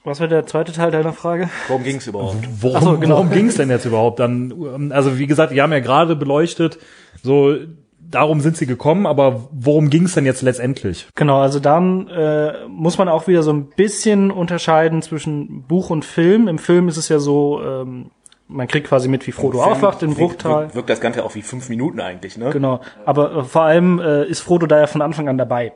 was 0.08 0.20
war 0.20 0.28
der 0.28 0.46
zweite 0.46 0.72
Teil 0.72 0.90
deiner 0.92 1.14
Frage? 1.14 1.50
Worum 1.68 1.84
ging 1.84 1.98
es 1.98 2.08
überhaupt? 2.08 2.38
Worum, 2.62 2.84
so, 2.84 2.98
genau. 2.98 3.16
worum 3.16 3.30
ging 3.30 3.48
es 3.48 3.56
denn 3.56 3.70
jetzt 3.70 3.86
überhaupt? 3.86 4.20
Dann, 4.20 4.52
ähm, 4.52 4.92
also 4.94 5.20
wie 5.20 5.28
gesagt, 5.28 5.54
wir 5.54 5.62
haben 5.62 5.72
ja 5.72 5.80
gerade 5.80 6.16
beleuchtet, 6.16 6.80
so 7.22 7.56
darum 8.00 8.40
sind 8.40 8.58
sie 8.58 8.66
gekommen, 8.66 9.06
aber 9.06 9.50
worum 9.52 9.90
ging 9.90 10.06
es 10.06 10.14
denn 10.14 10.26
jetzt 10.26 10.42
letztendlich? 10.42 11.08
Genau, 11.16 11.40
also 11.40 11.60
dann 11.60 12.08
äh, 12.08 12.54
muss 12.68 12.98
man 12.98 13.10
auch 13.10 13.28
wieder 13.28 13.44
so 13.44 13.52
ein 13.52 13.68
bisschen 13.76 14.32
unterscheiden 14.32 15.02
zwischen 15.02 15.64
Buch 15.64 15.90
und 15.90 16.06
Film. 16.06 16.48
Im 16.48 16.58
Film 16.58 16.88
ist 16.88 16.98
es 16.98 17.10
ja 17.10 17.20
so, 17.20 17.62
ähm, 17.62 18.12
man 18.48 18.68
kriegt 18.68 18.88
quasi 18.88 19.10
mit, 19.10 19.28
wie 19.28 19.34
Frodo 19.34 19.62
aufwacht 19.62 20.04
in 20.04 20.12
Wirkt- 20.12 20.20
Bruchtal. 20.20 20.62
Wirkt, 20.64 20.76
wirkt 20.76 20.90
das 20.90 21.02
Ganze 21.02 21.26
auch 21.26 21.36
wie 21.36 21.42
fünf 21.42 21.68
Minuten 21.68 22.00
eigentlich, 22.00 22.38
ne? 22.38 22.50
Genau, 22.52 22.80
aber 23.06 23.36
äh, 23.36 23.44
vor 23.44 23.64
allem 23.64 24.00
äh, 24.00 24.26
ist 24.26 24.40
Frodo 24.40 24.68
da 24.68 24.80
ja 24.80 24.88
von 24.88 25.02
Anfang 25.02 25.28
an 25.28 25.38
dabei. 25.38 25.74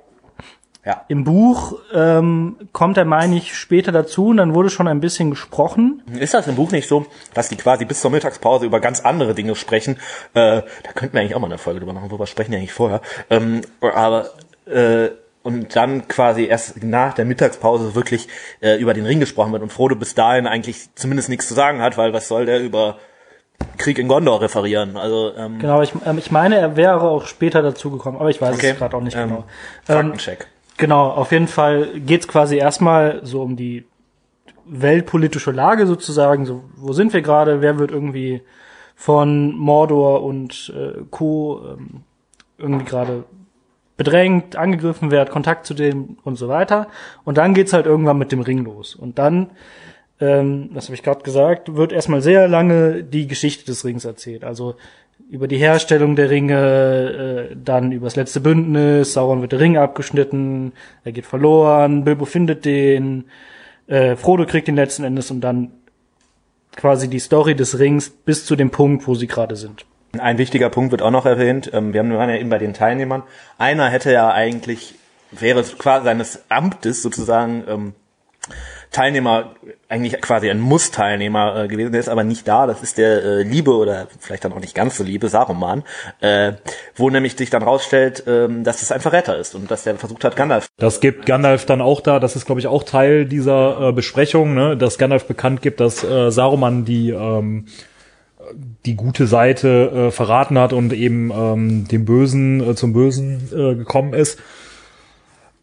Ja. 0.83 1.05
Im 1.09 1.23
Buch 1.23 1.77
ähm, 1.93 2.55
kommt 2.71 2.97
er, 2.97 3.05
meine 3.05 3.37
ich, 3.37 3.55
später 3.55 3.91
dazu 3.91 4.27
und 4.27 4.37
dann 4.37 4.55
wurde 4.55 4.71
schon 4.71 4.87
ein 4.87 4.99
bisschen 4.99 5.29
gesprochen. 5.29 6.01
Ist 6.19 6.33
das 6.33 6.47
im 6.47 6.55
Buch 6.55 6.71
nicht 6.71 6.87
so, 6.87 7.05
dass 7.35 7.49
die 7.49 7.55
quasi 7.55 7.85
bis 7.85 8.01
zur 8.01 8.09
Mittagspause 8.09 8.65
über 8.65 8.79
ganz 8.79 8.99
andere 9.01 9.35
Dinge 9.35 9.55
sprechen? 9.55 9.97
Äh, 10.33 10.61
da 10.83 10.91
könnten 10.95 11.13
wir 11.13 11.21
eigentlich 11.21 11.35
auch 11.35 11.39
mal 11.39 11.47
eine 11.47 11.59
Folge 11.59 11.79
drüber 11.81 11.93
machen, 11.93 12.09
worüber 12.09 12.25
sprechen 12.25 12.51
die 12.51 12.57
eigentlich 12.57 12.73
vorher. 12.73 13.01
Ähm, 13.29 13.61
aber 13.81 14.31
äh, 14.65 15.09
und 15.43 15.75
dann 15.75 16.07
quasi 16.07 16.45
erst 16.45 16.83
nach 16.83 17.13
der 17.13 17.25
Mittagspause 17.25 17.93
wirklich 17.95 18.27
äh, 18.61 18.77
über 18.77 18.93
den 18.95 19.05
Ring 19.05 19.19
gesprochen 19.19 19.51
wird 19.51 19.61
und 19.63 19.71
Frodo 19.71 19.95
bis 19.95 20.15
dahin 20.15 20.47
eigentlich 20.47 20.93
zumindest 20.95 21.29
nichts 21.29 21.47
zu 21.47 21.53
sagen 21.53 21.81
hat, 21.81 21.97
weil 21.97 22.13
was 22.13 22.27
soll 22.27 22.45
der 22.47 22.59
über 22.59 22.97
Krieg 23.77 23.99
in 23.99 24.07
Gondor 24.07 24.41
referieren. 24.41 24.97
Also 24.97 25.33
ähm, 25.35 25.59
Genau, 25.59 25.81
ich, 25.83 25.93
ähm, 26.05 26.17
ich 26.17 26.31
meine, 26.31 26.57
er 26.57 26.75
wäre 26.75 27.01
auch 27.01 27.25
später 27.27 27.61
dazugekommen, 27.61 28.19
aber 28.19 28.29
ich 28.31 28.41
weiß 28.41 28.55
Okay. 28.55 28.71
es 28.71 28.77
gerade 28.77 28.97
auch 28.97 29.01
nicht 29.01 29.15
Ähm, 29.15 29.29
genau. 29.29 29.43
Ähm, 29.89 29.95
Faktencheck. 30.07 30.47
Genau, 30.81 31.09
auf 31.09 31.31
jeden 31.31 31.47
Fall 31.47 31.99
geht's 31.99 32.27
quasi 32.27 32.57
erstmal 32.57 33.21
so 33.23 33.41
um 33.41 33.55
die 33.55 33.85
weltpolitische 34.65 35.51
Lage 35.51 35.87
sozusagen. 35.87 36.45
So, 36.45 36.63
wo 36.75 36.91
sind 36.91 37.13
wir 37.13 37.21
gerade? 37.21 37.61
Wer 37.61 37.79
wird 37.79 37.91
irgendwie 37.91 38.41
von 38.95 39.55
Mordor 39.55 40.23
und 40.23 40.73
äh, 40.75 41.03
Co. 41.09 41.61
Ähm, 41.77 42.03
irgendwie 42.57 42.85
gerade 42.85 43.23
bedrängt, 43.97 44.55
angegriffen, 44.55 45.11
wer 45.11 45.21
hat 45.21 45.29
Kontakt 45.29 45.65
zu 45.65 45.73
dem 45.73 46.17
und 46.23 46.35
so 46.35 46.47
weiter. 46.47 46.87
Und 47.23 47.37
dann 47.37 47.53
geht's 47.53 47.73
halt 47.73 47.85
irgendwann 47.85 48.17
mit 48.17 48.31
dem 48.31 48.41
Ring 48.41 48.63
los. 48.63 48.95
Und 48.95 49.19
dann, 49.19 49.51
ähm, 50.19 50.71
das 50.73 50.85
habe 50.85 50.95
ich 50.95 51.03
gerade 51.03 51.23
gesagt, 51.23 51.75
wird 51.75 51.91
erstmal 51.91 52.21
sehr 52.21 52.47
lange 52.47 53.03
die 53.03 53.27
Geschichte 53.27 53.65
des 53.65 53.85
Rings 53.85 54.05
erzählt. 54.05 54.43
Also 54.43 54.75
über 55.31 55.47
die 55.47 55.57
Herstellung 55.57 56.17
der 56.17 56.29
Ringe, 56.29 57.49
äh, 57.51 57.55
dann 57.55 57.93
über 57.93 58.05
das 58.05 58.17
letzte 58.17 58.41
Bündnis, 58.41 59.13
Sauron 59.13 59.39
wird 59.39 59.53
der 59.53 59.61
Ring 59.61 59.77
abgeschnitten, 59.77 60.73
er 61.05 61.13
geht 61.13 61.25
verloren, 61.25 62.03
Bilbo 62.03 62.25
findet 62.25 62.65
den, 62.65 63.23
äh, 63.87 64.17
Frodo 64.17 64.45
kriegt 64.45 64.67
den 64.67 64.75
letzten 64.75 65.05
Endes 65.05 65.31
und 65.31 65.39
dann 65.39 65.71
quasi 66.75 67.09
die 67.09 67.19
Story 67.19 67.55
des 67.55 67.79
Rings 67.79 68.09
bis 68.09 68.45
zu 68.45 68.57
dem 68.57 68.71
Punkt, 68.71 69.07
wo 69.07 69.15
sie 69.15 69.27
gerade 69.27 69.55
sind. 69.55 69.85
Ein 70.19 70.37
wichtiger 70.37 70.69
Punkt 70.69 70.91
wird 70.91 71.01
auch 71.01 71.11
noch 71.11 71.25
erwähnt. 71.25 71.71
Ähm, 71.73 71.93
wir 71.93 72.01
haben 72.01 72.11
wir 72.11 72.17
waren 72.17 72.29
ja 72.29 72.35
eben 72.35 72.49
bei 72.49 72.57
den 72.57 72.73
Teilnehmern. 72.73 73.23
Einer 73.57 73.89
hätte 73.89 74.11
ja 74.11 74.33
eigentlich, 74.33 74.95
wäre 75.31 75.63
quasi 75.63 76.03
seines 76.03 76.43
Amtes 76.49 77.01
sozusagen 77.01 77.63
ähm, 77.69 77.93
Teilnehmer, 78.91 79.55
eigentlich 79.91 80.21
quasi 80.21 80.49
ein 80.49 80.59
Muss-Teilnehmer 80.59 81.63
äh, 81.63 81.67
gewesen, 81.67 81.91
der 81.91 81.99
ist 81.99 82.09
aber 82.09 82.23
nicht 82.23 82.47
da. 82.47 82.65
Das 82.65 82.81
ist 82.81 82.97
der 82.97 83.23
äh, 83.23 83.43
Liebe 83.43 83.75
oder 83.75 84.07
vielleicht 84.19 84.45
dann 84.45 84.53
auch 84.53 84.59
nicht 84.59 84.73
ganz 84.73 84.95
so 84.97 85.03
Liebe 85.03 85.27
Saruman, 85.27 85.83
äh, 86.21 86.53
wo 86.95 87.09
nämlich 87.09 87.35
sich 87.35 87.49
dann 87.49 87.61
rausstellt, 87.61 88.23
ähm, 88.25 88.63
dass 88.63 88.81
es 88.81 88.91
ein 88.91 89.01
Verräter 89.01 89.37
ist 89.37 89.53
und 89.53 89.69
dass 89.69 89.83
der 89.83 89.95
versucht 89.95 90.23
hat, 90.23 90.35
Gandalf 90.35 90.67
Das 90.77 91.01
gibt 91.01 91.25
Gandalf 91.25 91.65
dann 91.65 91.81
auch 91.81 91.99
da, 91.99 92.19
das 92.19 92.35
ist 92.35 92.45
glaube 92.45 92.61
ich 92.61 92.67
auch 92.67 92.83
Teil 92.83 93.25
dieser 93.25 93.89
äh, 93.89 93.91
Besprechung, 93.91 94.53
ne, 94.53 94.77
dass 94.77 94.97
Gandalf 94.97 95.25
bekannt 95.25 95.61
gibt, 95.61 95.81
dass 95.81 96.03
äh, 96.03 96.31
Saruman 96.31 96.85
die 96.85 97.09
ähm, 97.09 97.65
die 98.85 98.95
gute 98.95 99.27
Seite 99.27 100.07
äh, 100.07 100.11
verraten 100.11 100.57
hat 100.57 100.73
und 100.73 100.93
eben 100.93 101.31
ähm, 101.31 101.87
dem 101.87 102.05
Bösen 102.05 102.71
äh, 102.71 102.75
zum 102.75 102.93
Bösen 102.93 103.49
äh, 103.53 103.75
gekommen 103.75 104.13
ist. 104.13 104.39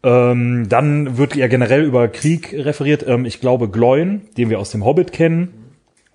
Ähm, 0.01 0.69
dann 0.69 1.17
wird 1.17 1.35
ja 1.35 1.47
generell 1.47 1.83
über 1.83 2.07
Krieg 2.07 2.53
referiert. 2.53 3.05
Ähm, 3.07 3.25
ich 3.25 3.41
glaube, 3.41 3.69
Gloin, 3.69 4.21
den 4.37 4.49
wir 4.49 4.59
aus 4.59 4.71
dem 4.71 4.85
Hobbit 4.85 5.11
kennen 5.11 5.53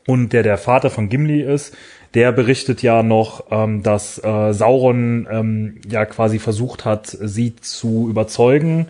und 0.06 0.32
der 0.32 0.42
der 0.42 0.56
Vater 0.58 0.90
von 0.90 1.08
Gimli 1.08 1.42
ist, 1.42 1.76
der 2.14 2.32
berichtet 2.32 2.82
ja 2.82 3.02
noch, 3.02 3.44
ähm, 3.50 3.82
dass 3.82 4.22
äh, 4.22 4.52
Sauron 4.52 5.26
ähm, 5.30 5.80
ja 5.88 6.06
quasi 6.06 6.38
versucht 6.38 6.84
hat, 6.84 7.06
sie 7.06 7.56
zu 7.56 8.08
überzeugen, 8.08 8.86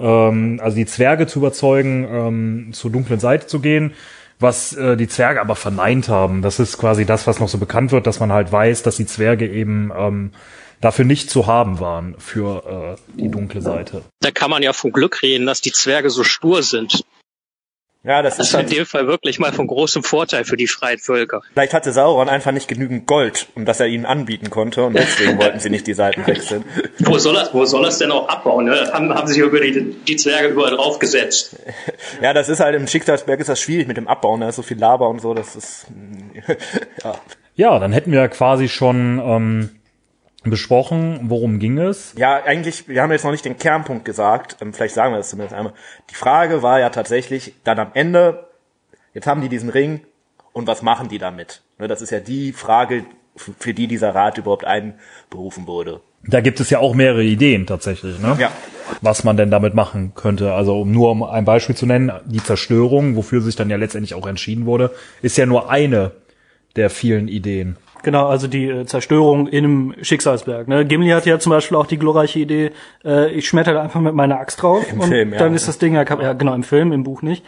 ähm, 0.00 0.60
also 0.62 0.76
die 0.76 0.86
Zwerge 0.86 1.26
zu 1.26 1.40
überzeugen, 1.40 2.06
ähm, 2.10 2.68
zur 2.72 2.92
dunklen 2.92 3.18
Seite 3.18 3.46
zu 3.46 3.60
gehen, 3.60 3.92
was 4.38 4.72
äh, 4.74 4.96
die 4.96 5.08
Zwerge 5.08 5.40
aber 5.40 5.56
verneint 5.56 6.08
haben. 6.08 6.42
Das 6.42 6.60
ist 6.60 6.78
quasi 6.78 7.04
das, 7.04 7.26
was 7.26 7.40
noch 7.40 7.48
so 7.48 7.58
bekannt 7.58 7.90
wird, 7.90 8.06
dass 8.06 8.20
man 8.20 8.32
halt 8.32 8.52
weiß, 8.52 8.82
dass 8.82 8.96
die 8.96 9.06
Zwerge 9.06 9.48
eben 9.48 9.90
ähm, 9.96 10.30
dafür 10.80 11.04
nicht 11.04 11.30
zu 11.30 11.46
haben 11.46 11.80
waren 11.80 12.14
für 12.18 12.96
äh, 12.96 13.20
die 13.20 13.30
dunkle 13.30 13.60
Seite. 13.62 14.02
Da 14.20 14.30
kann 14.30 14.50
man 14.50 14.62
ja 14.62 14.72
von 14.72 14.92
Glück 14.92 15.22
reden, 15.22 15.46
dass 15.46 15.60
die 15.60 15.72
Zwerge 15.72 16.10
so 16.10 16.24
stur 16.24 16.62
sind. 16.62 17.04
Ja, 18.04 18.22
das 18.22 18.36
Das 18.36 18.46
ist 18.46 18.50
ist 18.50 18.54
in 18.54 18.58
halt, 18.66 18.76
dem 18.76 18.86
Fall 18.86 19.06
wirklich 19.08 19.40
mal 19.40 19.52
von 19.52 19.66
großem 19.66 20.04
Vorteil 20.04 20.44
für 20.44 20.56
die 20.56 20.68
freien 20.68 20.98
Völker. 21.00 21.42
vielleicht 21.52 21.74
hatte 21.74 21.92
Sauron 21.92 22.28
einfach 22.28 22.52
nicht 22.52 22.68
genügend 22.68 23.06
Gold, 23.06 23.48
um 23.56 23.64
das 23.64 23.80
er 23.80 23.88
ihnen 23.88 24.06
anbieten 24.06 24.50
konnte 24.50 24.84
und 24.84 24.94
deswegen 24.94 25.36
wollten 25.42 25.58
sie 25.58 25.68
nicht 25.68 25.86
die 25.86 25.94
Seiten 25.94 26.24
wechseln. 26.26 26.64
Wo 27.00 27.18
soll 27.18 27.34
das, 27.34 27.52
wo 27.52 27.64
soll 27.66 27.82
das 27.82 27.98
denn 27.98 28.12
auch 28.12 28.28
abbauen? 28.28 28.66
Ne? 28.66 28.70
Das 28.70 28.92
haben, 28.92 29.12
haben 29.12 29.26
sich 29.26 29.38
über 29.38 29.60
die, 29.60 29.96
die 30.06 30.16
Zwerge 30.16 30.48
überall 30.48 30.76
draufgesetzt. 30.76 31.56
Ja, 32.22 32.32
das 32.32 32.48
ist 32.48 32.60
halt 32.60 32.74
im 32.76 32.86
Schicksalsberg 32.86 33.40
ist 33.40 33.48
das 33.48 33.60
schwierig 33.60 33.86
mit 33.88 33.96
dem 33.96 34.08
Abbauen, 34.08 34.40
da 34.40 34.48
ist 34.48 34.56
so 34.56 34.62
viel 34.62 34.78
Lava 34.78 35.06
und 35.06 35.20
so, 35.20 35.34
das 35.34 35.56
ist 35.56 35.86
ja. 37.04 37.14
Ja, 37.56 37.78
dann 37.80 37.92
hätten 37.92 38.12
wir 38.12 38.28
quasi 38.28 38.68
schon 38.68 39.20
ähm, 39.22 39.70
besprochen, 40.44 41.20
worum 41.24 41.58
ging 41.58 41.78
es. 41.78 42.14
Ja, 42.16 42.42
eigentlich, 42.44 42.88
wir 42.88 43.02
haben 43.02 43.10
jetzt 43.10 43.24
noch 43.24 43.32
nicht 43.32 43.44
den 43.44 43.58
Kernpunkt 43.58 44.04
gesagt, 44.04 44.56
ähm, 44.60 44.72
vielleicht 44.72 44.94
sagen 44.94 45.12
wir 45.12 45.18
das 45.18 45.30
zumindest 45.30 45.54
einmal. 45.54 45.72
Die 46.10 46.14
Frage 46.14 46.62
war 46.62 46.80
ja 46.80 46.90
tatsächlich 46.90 47.54
dann 47.64 47.78
am 47.78 47.90
Ende, 47.94 48.46
jetzt 49.14 49.26
haben 49.26 49.40
die 49.40 49.48
diesen 49.48 49.68
Ring 49.68 50.00
und 50.52 50.66
was 50.66 50.82
machen 50.82 51.08
die 51.08 51.18
damit? 51.18 51.62
Ne, 51.78 51.88
das 51.88 52.02
ist 52.02 52.10
ja 52.10 52.20
die 52.20 52.52
Frage, 52.52 53.04
für 53.36 53.74
die 53.74 53.86
dieser 53.86 54.14
Rat 54.14 54.38
überhaupt 54.38 54.64
einberufen 54.64 55.66
wurde. 55.66 56.00
Da 56.24 56.40
gibt 56.40 56.60
es 56.60 56.70
ja 56.70 56.80
auch 56.80 56.94
mehrere 56.94 57.22
Ideen 57.22 57.66
tatsächlich, 57.66 58.18
ne? 58.18 58.36
Ja. 58.38 58.50
was 59.00 59.22
man 59.22 59.36
denn 59.36 59.50
damit 59.50 59.74
machen 59.74 60.12
könnte. 60.14 60.52
Also 60.52 60.80
um 60.80 60.90
nur 60.90 61.10
um 61.10 61.22
ein 61.22 61.44
Beispiel 61.44 61.76
zu 61.76 61.86
nennen, 61.86 62.10
die 62.26 62.42
Zerstörung, 62.42 63.14
wofür 63.16 63.40
sich 63.40 63.54
dann 63.54 63.70
ja 63.70 63.76
letztendlich 63.76 64.14
auch 64.14 64.26
entschieden 64.26 64.66
wurde, 64.66 64.92
ist 65.22 65.36
ja 65.36 65.46
nur 65.46 65.70
eine 65.70 66.12
der 66.74 66.90
vielen 66.90 67.28
Ideen. 67.28 67.76
Genau, 68.02 68.26
also 68.28 68.46
die 68.46 68.66
äh, 68.66 68.86
Zerstörung 68.86 69.46
im 69.48 69.94
Schicksalsberg. 70.02 70.68
Ne? 70.68 70.84
Gimli 70.84 71.10
hatte 71.10 71.28
ja 71.30 71.38
zum 71.38 71.50
Beispiel 71.50 71.76
auch 71.76 71.86
die 71.86 71.98
glorreiche 71.98 72.38
Idee, 72.38 72.70
äh, 73.04 73.30
ich 73.32 73.48
schmetter 73.48 73.72
da 73.74 73.82
einfach 73.82 74.00
mit 74.00 74.14
meiner 74.14 74.38
Axt 74.38 74.62
drauf 74.62 74.90
Im 74.92 75.00
und 75.00 75.08
Film, 75.08 75.32
ja. 75.32 75.38
dann 75.38 75.54
ist 75.54 75.66
das 75.68 75.78
Ding 75.78 75.94
ja, 75.94 76.04
kap- 76.04 76.22
ja 76.22 76.32
genau 76.32 76.54
im 76.54 76.62
Film, 76.62 76.92
im 76.92 77.02
Buch 77.02 77.22
nicht. 77.22 77.44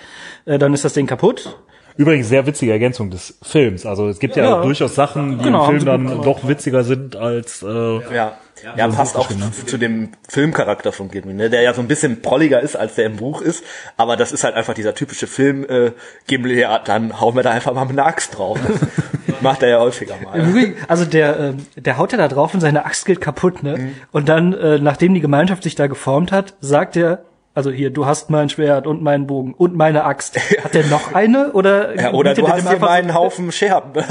Äh, 0.46 0.58
dann 0.58 0.74
ist 0.74 0.84
das 0.84 0.92
Ding 0.92 1.06
kaputt. 1.06 1.56
Übrigens 2.00 2.28
sehr 2.30 2.46
witzige 2.46 2.72
Ergänzung 2.72 3.10
des 3.10 3.36
Films. 3.42 3.84
Also 3.84 4.08
es 4.08 4.18
gibt 4.20 4.34
ja, 4.36 4.44
Ja. 4.44 4.62
durchaus 4.62 4.94
Sachen, 4.94 5.38
die 5.38 5.44
Genau, 5.44 5.64
im 5.68 5.70
Film 5.72 5.84
dann 5.84 6.06
gemacht. 6.06 6.26
doch 6.26 6.48
witziger 6.48 6.82
sind 6.82 7.14
als 7.14 7.62
äh, 7.62 7.66
Ja, 8.14 8.38
ja, 8.76 8.88
passt 8.88 9.16
auch 9.16 9.28
zu- 9.28 9.66
zu 9.66 9.76
dem 9.76 10.08
Filmcharakter 10.26 10.92
von 10.92 11.10
Gimli, 11.10 11.34
ne? 11.34 11.50
der 11.50 11.60
ja 11.60 11.74
so 11.74 11.82
ein 11.82 11.88
bisschen 11.88 12.22
prolliger 12.22 12.60
ist, 12.60 12.74
als 12.74 12.94
der 12.94 13.04
im 13.04 13.16
Buch 13.16 13.42
ist, 13.42 13.62
aber 13.98 14.16
das 14.16 14.32
ist 14.32 14.44
halt 14.44 14.54
einfach 14.54 14.72
dieser 14.72 14.94
typische 14.94 15.26
Film, 15.26 15.64
äh, 15.68 15.92
Gimli, 16.26 16.58
ja, 16.60 16.78
dann 16.78 17.20
hauen 17.20 17.36
wir 17.36 17.42
da 17.42 17.50
einfach 17.50 17.74
mal 17.74 17.84
mit 17.84 17.98
einer 17.98 18.06
Axt 18.06 18.36
drauf. 18.38 18.58
Macht 19.42 19.62
er 19.62 19.68
ja 19.70 19.80
häufiger 19.80 20.14
mal. 20.22 20.74
Also 20.88 21.04
der, 21.06 21.38
ähm, 21.40 21.66
der 21.76 21.96
haut 21.98 22.12
ja 22.12 22.18
da 22.18 22.28
drauf 22.28 22.52
und 22.54 22.60
seine 22.60 22.84
Axt 22.86 23.06
geht 23.06 23.20
kaputt, 23.20 23.62
ne? 23.62 23.76
Mhm. 23.78 23.92
Und 24.12 24.28
dann, 24.28 24.52
äh, 24.52 24.78
nachdem 24.78 25.14
die 25.14 25.20
Gemeinschaft 25.20 25.62
sich 25.62 25.74
da 25.74 25.86
geformt 25.86 26.30
hat, 26.32 26.54
sagt 26.60 26.96
er, 26.96 27.24
also 27.60 27.70
hier, 27.70 27.90
du 27.90 28.06
hast 28.06 28.30
mein 28.30 28.48
Schwert 28.48 28.86
und 28.86 29.02
meinen 29.02 29.26
Bogen 29.26 29.52
und 29.52 29.76
meine 29.76 30.04
Axt. 30.04 30.38
Hat 30.64 30.72
der 30.72 30.86
noch 30.86 31.12
eine 31.14 31.52
oder? 31.52 31.94
Ja, 32.00 32.12
oder 32.14 32.32
du 32.32 32.46
er 32.46 32.52
hast 32.52 32.62
hier 32.62 32.70
einfach 32.70 32.80
mal 32.80 32.86
so- 32.86 32.92
einen 32.92 33.12
Haufen 33.12 33.52
Scherben. 33.52 33.92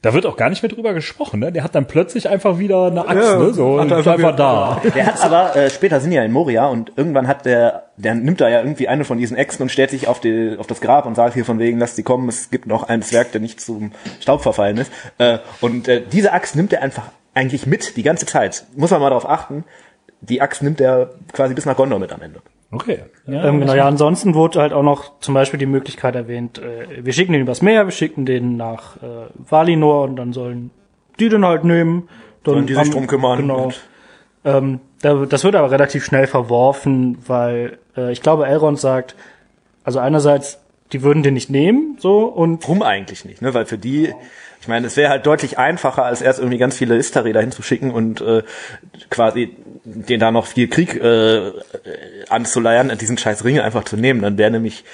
da 0.00 0.14
wird 0.14 0.24
auch 0.24 0.38
gar 0.38 0.48
nicht 0.48 0.62
mehr 0.62 0.70
drüber 0.72 0.94
gesprochen, 0.94 1.40
ne? 1.40 1.52
Der 1.52 1.62
hat 1.62 1.74
dann 1.74 1.86
plötzlich 1.86 2.26
einfach 2.30 2.58
wieder 2.58 2.86
eine 2.86 3.06
Axt, 3.06 3.22
Ja, 3.22 3.36
ne? 3.38 3.52
So 3.52 3.78
hat 3.78 3.84
und 3.84 3.90
er 3.90 3.98
ist 3.98 4.08
einfach 4.08 4.28
einfach 4.30 4.36
da. 4.36 4.80
Der 4.94 5.04
hat 5.04 5.22
aber, 5.22 5.56
äh, 5.56 5.68
später 5.68 6.00
sind 6.00 6.12
die 6.12 6.16
ja 6.16 6.24
in 6.24 6.32
Moria 6.32 6.68
und 6.68 6.92
irgendwann 6.96 7.28
hat 7.28 7.44
der, 7.44 7.90
der 7.98 8.14
nimmt 8.14 8.40
da 8.40 8.48
ja 8.48 8.60
irgendwie 8.60 8.88
eine 8.88 9.04
von 9.04 9.18
diesen 9.18 9.36
Äxten 9.36 9.64
und 9.64 9.68
stellt 9.68 9.90
sich 9.90 10.08
auf, 10.08 10.20
die, 10.20 10.56
auf 10.58 10.66
das 10.66 10.80
Grab 10.80 11.04
und 11.04 11.16
sagt 11.16 11.34
hier 11.34 11.44
von 11.44 11.58
wegen, 11.58 11.78
lass 11.78 11.96
die 11.96 12.02
kommen, 12.02 12.30
es 12.30 12.48
gibt 12.48 12.66
noch 12.66 12.84
einen 12.84 13.02
Zwerg, 13.02 13.32
der 13.32 13.42
nicht 13.42 13.60
zum 13.60 13.92
Staub 14.20 14.40
verfallen 14.42 14.78
ist. 14.78 14.90
Äh, 15.18 15.38
und 15.60 15.86
äh, 15.86 16.00
diese 16.10 16.32
Axt 16.32 16.56
nimmt 16.56 16.72
er 16.72 16.80
einfach 16.80 17.08
eigentlich 17.34 17.66
mit, 17.66 17.96
die 17.98 18.02
ganze 18.02 18.24
Zeit. 18.24 18.64
Muss 18.74 18.90
man 18.90 19.00
mal 19.00 19.10
darauf 19.10 19.28
achten. 19.28 19.64
Die 20.20 20.40
Axt 20.42 20.62
nimmt 20.62 20.80
er 20.80 21.10
quasi 21.32 21.54
bis 21.54 21.64
nach 21.66 21.76
Gondor 21.76 21.98
mit 21.98 22.12
am 22.12 22.22
Ende. 22.22 22.40
Okay. 22.70 23.00
Ähm, 23.26 23.60
genau, 23.60 23.74
ja, 23.74 23.86
ansonsten 23.86 24.34
wurde 24.34 24.60
halt 24.60 24.72
auch 24.74 24.82
noch 24.82 25.18
zum 25.20 25.32
Beispiel 25.34 25.58
die 25.58 25.64
Möglichkeit 25.66 26.14
erwähnt, 26.14 26.58
äh, 26.58 27.04
wir 27.04 27.12
schicken 27.14 27.32
den 27.32 27.42
übers 27.42 27.62
Meer, 27.62 27.86
wir 27.86 27.92
schicken 27.92 28.26
den 28.26 28.56
nach 28.56 28.96
äh, 28.98 29.26
Valinor 29.48 30.02
und 30.04 30.16
dann 30.16 30.32
sollen 30.34 30.70
die 31.18 31.28
den 31.30 31.44
halt 31.46 31.64
nehmen. 31.64 32.08
Dann 32.44 32.54
Sollen 32.54 32.66
die 32.66 32.74
sich 32.74 32.80
haben- 32.82 32.90
drum 32.90 33.06
kümmern 33.06 33.38
Genau. 33.38 33.64
und- 33.64 33.80
Ähm, 34.44 34.80
da, 35.02 35.14
das 35.26 35.42
wird 35.44 35.56
aber 35.56 35.70
relativ 35.70 36.04
schnell 36.04 36.26
verworfen, 36.28 37.18
weil 37.26 37.78
äh, 37.96 38.12
ich 38.12 38.22
glaube, 38.22 38.46
Elrond 38.46 38.78
sagt, 38.78 39.16
also 39.82 39.98
einerseits, 39.98 40.60
die 40.92 41.02
würden 41.02 41.22
den 41.22 41.34
nicht 41.34 41.50
nehmen, 41.50 41.96
so, 42.00 42.20
und 42.24 42.62
Warum 42.62 42.82
eigentlich 42.82 43.24
nicht? 43.24 43.42
Ne? 43.42 43.54
Weil 43.54 43.66
für 43.66 43.78
die, 43.78 44.14
ich 44.60 44.68
meine, 44.68 44.86
es 44.86 44.96
wäre 44.96 45.10
halt 45.10 45.26
deutlich 45.26 45.58
einfacher, 45.58 46.04
als 46.04 46.22
erst 46.22 46.38
irgendwie 46.38 46.58
ganz 46.58 46.76
viele 46.76 46.96
Istari 46.96 47.32
dahin 47.32 47.52
zu 47.52 47.62
schicken 47.62 47.90
und 47.90 48.20
äh, 48.20 48.42
quasi 49.10 49.56
den 49.84 50.20
da 50.20 50.30
noch 50.30 50.46
viel 50.46 50.68
Krieg 50.68 50.96
äh, 50.96 51.52
anzuleiern, 52.28 52.96
diesen 52.98 53.18
scheiß 53.18 53.44
Ringe 53.44 53.64
einfach 53.64 53.84
zu 53.84 53.96
nehmen. 53.96 54.22
Dann 54.22 54.38
wäre 54.38 54.50
nämlich, 54.50 54.84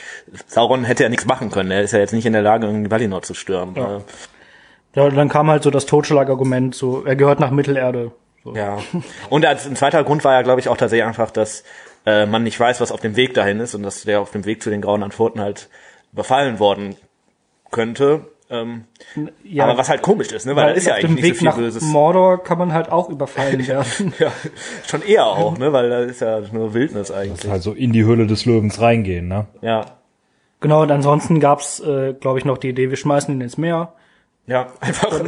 Sauron 0.46 0.84
hätte 0.84 1.04
ja 1.04 1.08
nichts 1.08 1.26
machen 1.26 1.50
können. 1.50 1.70
Er 1.70 1.82
ist 1.82 1.92
ja 1.92 1.98
jetzt 1.98 2.12
nicht 2.12 2.26
in 2.26 2.32
der 2.32 2.42
Lage, 2.42 2.66
irgendwie 2.66 2.90
Valinor 2.90 3.22
zu 3.22 3.34
stürmen. 3.34 3.74
Ja. 3.76 4.00
ja, 4.94 5.10
dann 5.10 5.28
kam 5.28 5.50
halt 5.50 5.62
so 5.62 5.70
das 5.70 5.86
Totschlagargument, 5.86 6.74
so, 6.74 7.04
er 7.04 7.16
gehört 7.16 7.40
nach 7.40 7.50
Mittelerde. 7.50 8.12
So. 8.44 8.54
Ja. 8.54 8.78
Und 9.30 9.46
als 9.46 9.66
ein 9.66 9.76
zweiter 9.76 10.04
Grund 10.04 10.24
war 10.24 10.34
ja, 10.34 10.42
glaube 10.42 10.60
ich, 10.60 10.68
auch 10.68 10.76
tatsächlich 10.76 11.06
einfach, 11.06 11.30
dass 11.30 11.64
äh, 12.06 12.26
man 12.26 12.42
nicht 12.42 12.58
weiß, 12.58 12.80
was 12.80 12.92
auf 12.92 13.00
dem 13.00 13.16
Weg 13.16 13.34
dahin 13.34 13.60
ist 13.60 13.74
und 13.74 13.82
dass 13.82 14.02
der 14.02 14.20
auf 14.20 14.30
dem 14.30 14.44
Weg 14.44 14.62
zu 14.62 14.70
den 14.70 14.80
Grauen 14.80 15.02
Antworten 15.02 15.40
halt 15.40 15.68
überfallen 16.12 16.58
worden 16.58 16.96
könnte. 17.70 18.26
Ähm, 18.50 18.84
Ja, 19.42 19.64
aber 19.64 19.78
was 19.78 19.88
halt 19.88 20.02
komisch 20.02 20.28
ist, 20.30 20.44
ne? 20.46 20.54
Weil, 20.54 20.66
da 20.66 20.72
ist 20.72 20.86
ja 20.86 20.92
auf 20.92 20.98
eigentlich 20.98 21.10
dem 21.10 21.14
nicht 21.14 21.24
Weg 21.24 21.36
so 21.36 21.44
nach 21.46 21.54
viel 21.54 21.64
Böses. 21.64 21.82
Mordor 21.82 22.42
kann 22.44 22.58
man 22.58 22.72
halt 22.74 22.92
auch 22.92 23.08
überfallen 23.08 23.66
werden. 23.66 24.12
Ja, 24.18 24.32
schon 24.86 25.02
eher 25.02 25.26
auch, 25.26 25.56
ne? 25.58 25.72
Weil 25.72 25.88
da 25.88 26.00
ist 26.00 26.20
ja 26.20 26.40
nur 26.52 26.74
Wildnis 26.74 27.08
Das 27.08 27.16
eigentlich. 27.16 27.44
ist 27.44 27.50
halt 27.50 27.62
so 27.62 27.72
in 27.72 27.92
die 27.92 28.04
Höhle 28.04 28.26
des 28.26 28.44
Löwens 28.44 28.80
reingehen, 28.80 29.28
ne? 29.28 29.46
Ja. 29.62 29.86
Genau, 30.60 30.82
und 30.82 30.90
ansonsten 30.90 31.40
gab's, 31.40 31.80
äh, 31.80 32.12
glaube 32.14 32.38
ich, 32.38 32.44
noch 32.44 32.58
die 32.58 32.68
Idee, 32.68 32.90
wir 32.90 32.96
schmeißen 32.96 33.34
ihn 33.34 33.40
ins 33.40 33.56
Meer. 33.58 33.92
Ja, 34.46 34.66
einfach. 34.80 35.20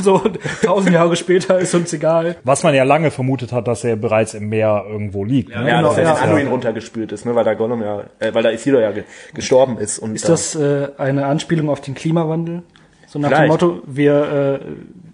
So, 0.00 0.22
tausend 0.62 0.92
Jahre 0.94 1.16
später 1.16 1.58
ist 1.58 1.74
uns 1.74 1.92
egal. 1.92 2.36
Was 2.44 2.62
man 2.62 2.74
ja 2.74 2.84
lange 2.84 3.10
vermutet 3.10 3.52
hat, 3.52 3.68
dass 3.68 3.84
er 3.84 3.96
bereits 3.96 4.32
im 4.34 4.48
Meer 4.48 4.84
irgendwo 4.88 5.24
liegt. 5.24 5.50
Ne? 5.50 5.68
Ja, 5.68 5.82
dass 5.82 5.96
Genau, 5.96 6.08
er 6.08 6.14
ja. 6.14 6.16
in 6.16 6.30
Anduin 6.30 6.48
runtergespült 6.48 7.12
ist, 7.12 7.26
ne, 7.26 7.34
weil 7.34 7.44
da 7.44 7.54
Gollum 7.54 7.82
ja, 7.82 8.04
äh, 8.20 8.32
weil 8.32 8.42
da 8.42 8.50
Isildur 8.50 8.80
ja 8.80 8.92
ge 8.92 9.04
gestorben 9.34 9.76
ist. 9.78 9.98
Und 9.98 10.14
Ist 10.14 10.28
das 10.28 10.54
äh, 10.54 10.88
eine 10.96 11.26
Anspielung 11.26 11.68
auf 11.68 11.80
den 11.82 11.94
Klimawandel? 11.94 12.62
So 13.06 13.18
nach 13.18 13.28
dem 13.28 13.34
Vielleicht. 13.36 13.48
Motto, 13.50 13.82
wir, 13.86 14.60
äh, 14.62 14.66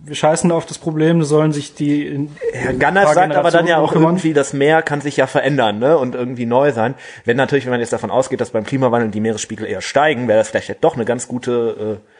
wir 0.04 0.14
scheißen 0.14 0.50
auf 0.52 0.64
das 0.66 0.78
Problem, 0.78 1.22
sollen 1.24 1.52
sich 1.52 1.74
die 1.74 2.06
in 2.06 2.30
Herr 2.52 2.72
paar 2.72 3.14
sagt 3.14 3.34
aber 3.34 3.50
dann 3.50 3.66
ja 3.66 3.78
auch 3.78 3.92
kümmern. 3.92 4.14
irgendwie, 4.14 4.32
das 4.32 4.52
Meer 4.52 4.82
kann 4.82 5.00
sich 5.00 5.16
ja 5.16 5.26
verändern, 5.26 5.78
ne, 5.78 5.98
und 5.98 6.14
irgendwie 6.14 6.46
neu 6.46 6.72
sein. 6.72 6.94
Wenn 7.24 7.36
natürlich, 7.36 7.66
wenn 7.66 7.72
man 7.72 7.80
jetzt 7.80 7.92
davon 7.92 8.10
ausgeht, 8.10 8.40
dass 8.40 8.50
beim 8.50 8.64
Klimawandel 8.64 9.10
die 9.10 9.20
Meeresspiegel 9.20 9.66
eher 9.66 9.82
steigen, 9.82 10.28
wäre 10.28 10.38
das 10.38 10.48
vielleicht 10.50 10.68
ja 10.68 10.76
doch 10.80 10.94
eine 10.94 11.04
ganz 11.04 11.28
gute 11.28 11.98
äh, 12.00 12.19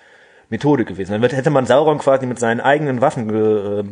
Methode 0.51 0.85
gewesen. 0.85 1.21
Dann 1.21 1.31
hätte 1.31 1.51
man 1.51 1.67
Sauron 1.67 1.99
quasi 1.99 2.27
mit 2.27 2.39
seinen 2.39 2.61
eigenen 2.61 3.01
Waffen 3.01 3.29
ge, 3.29 3.81
äh, 3.81 3.85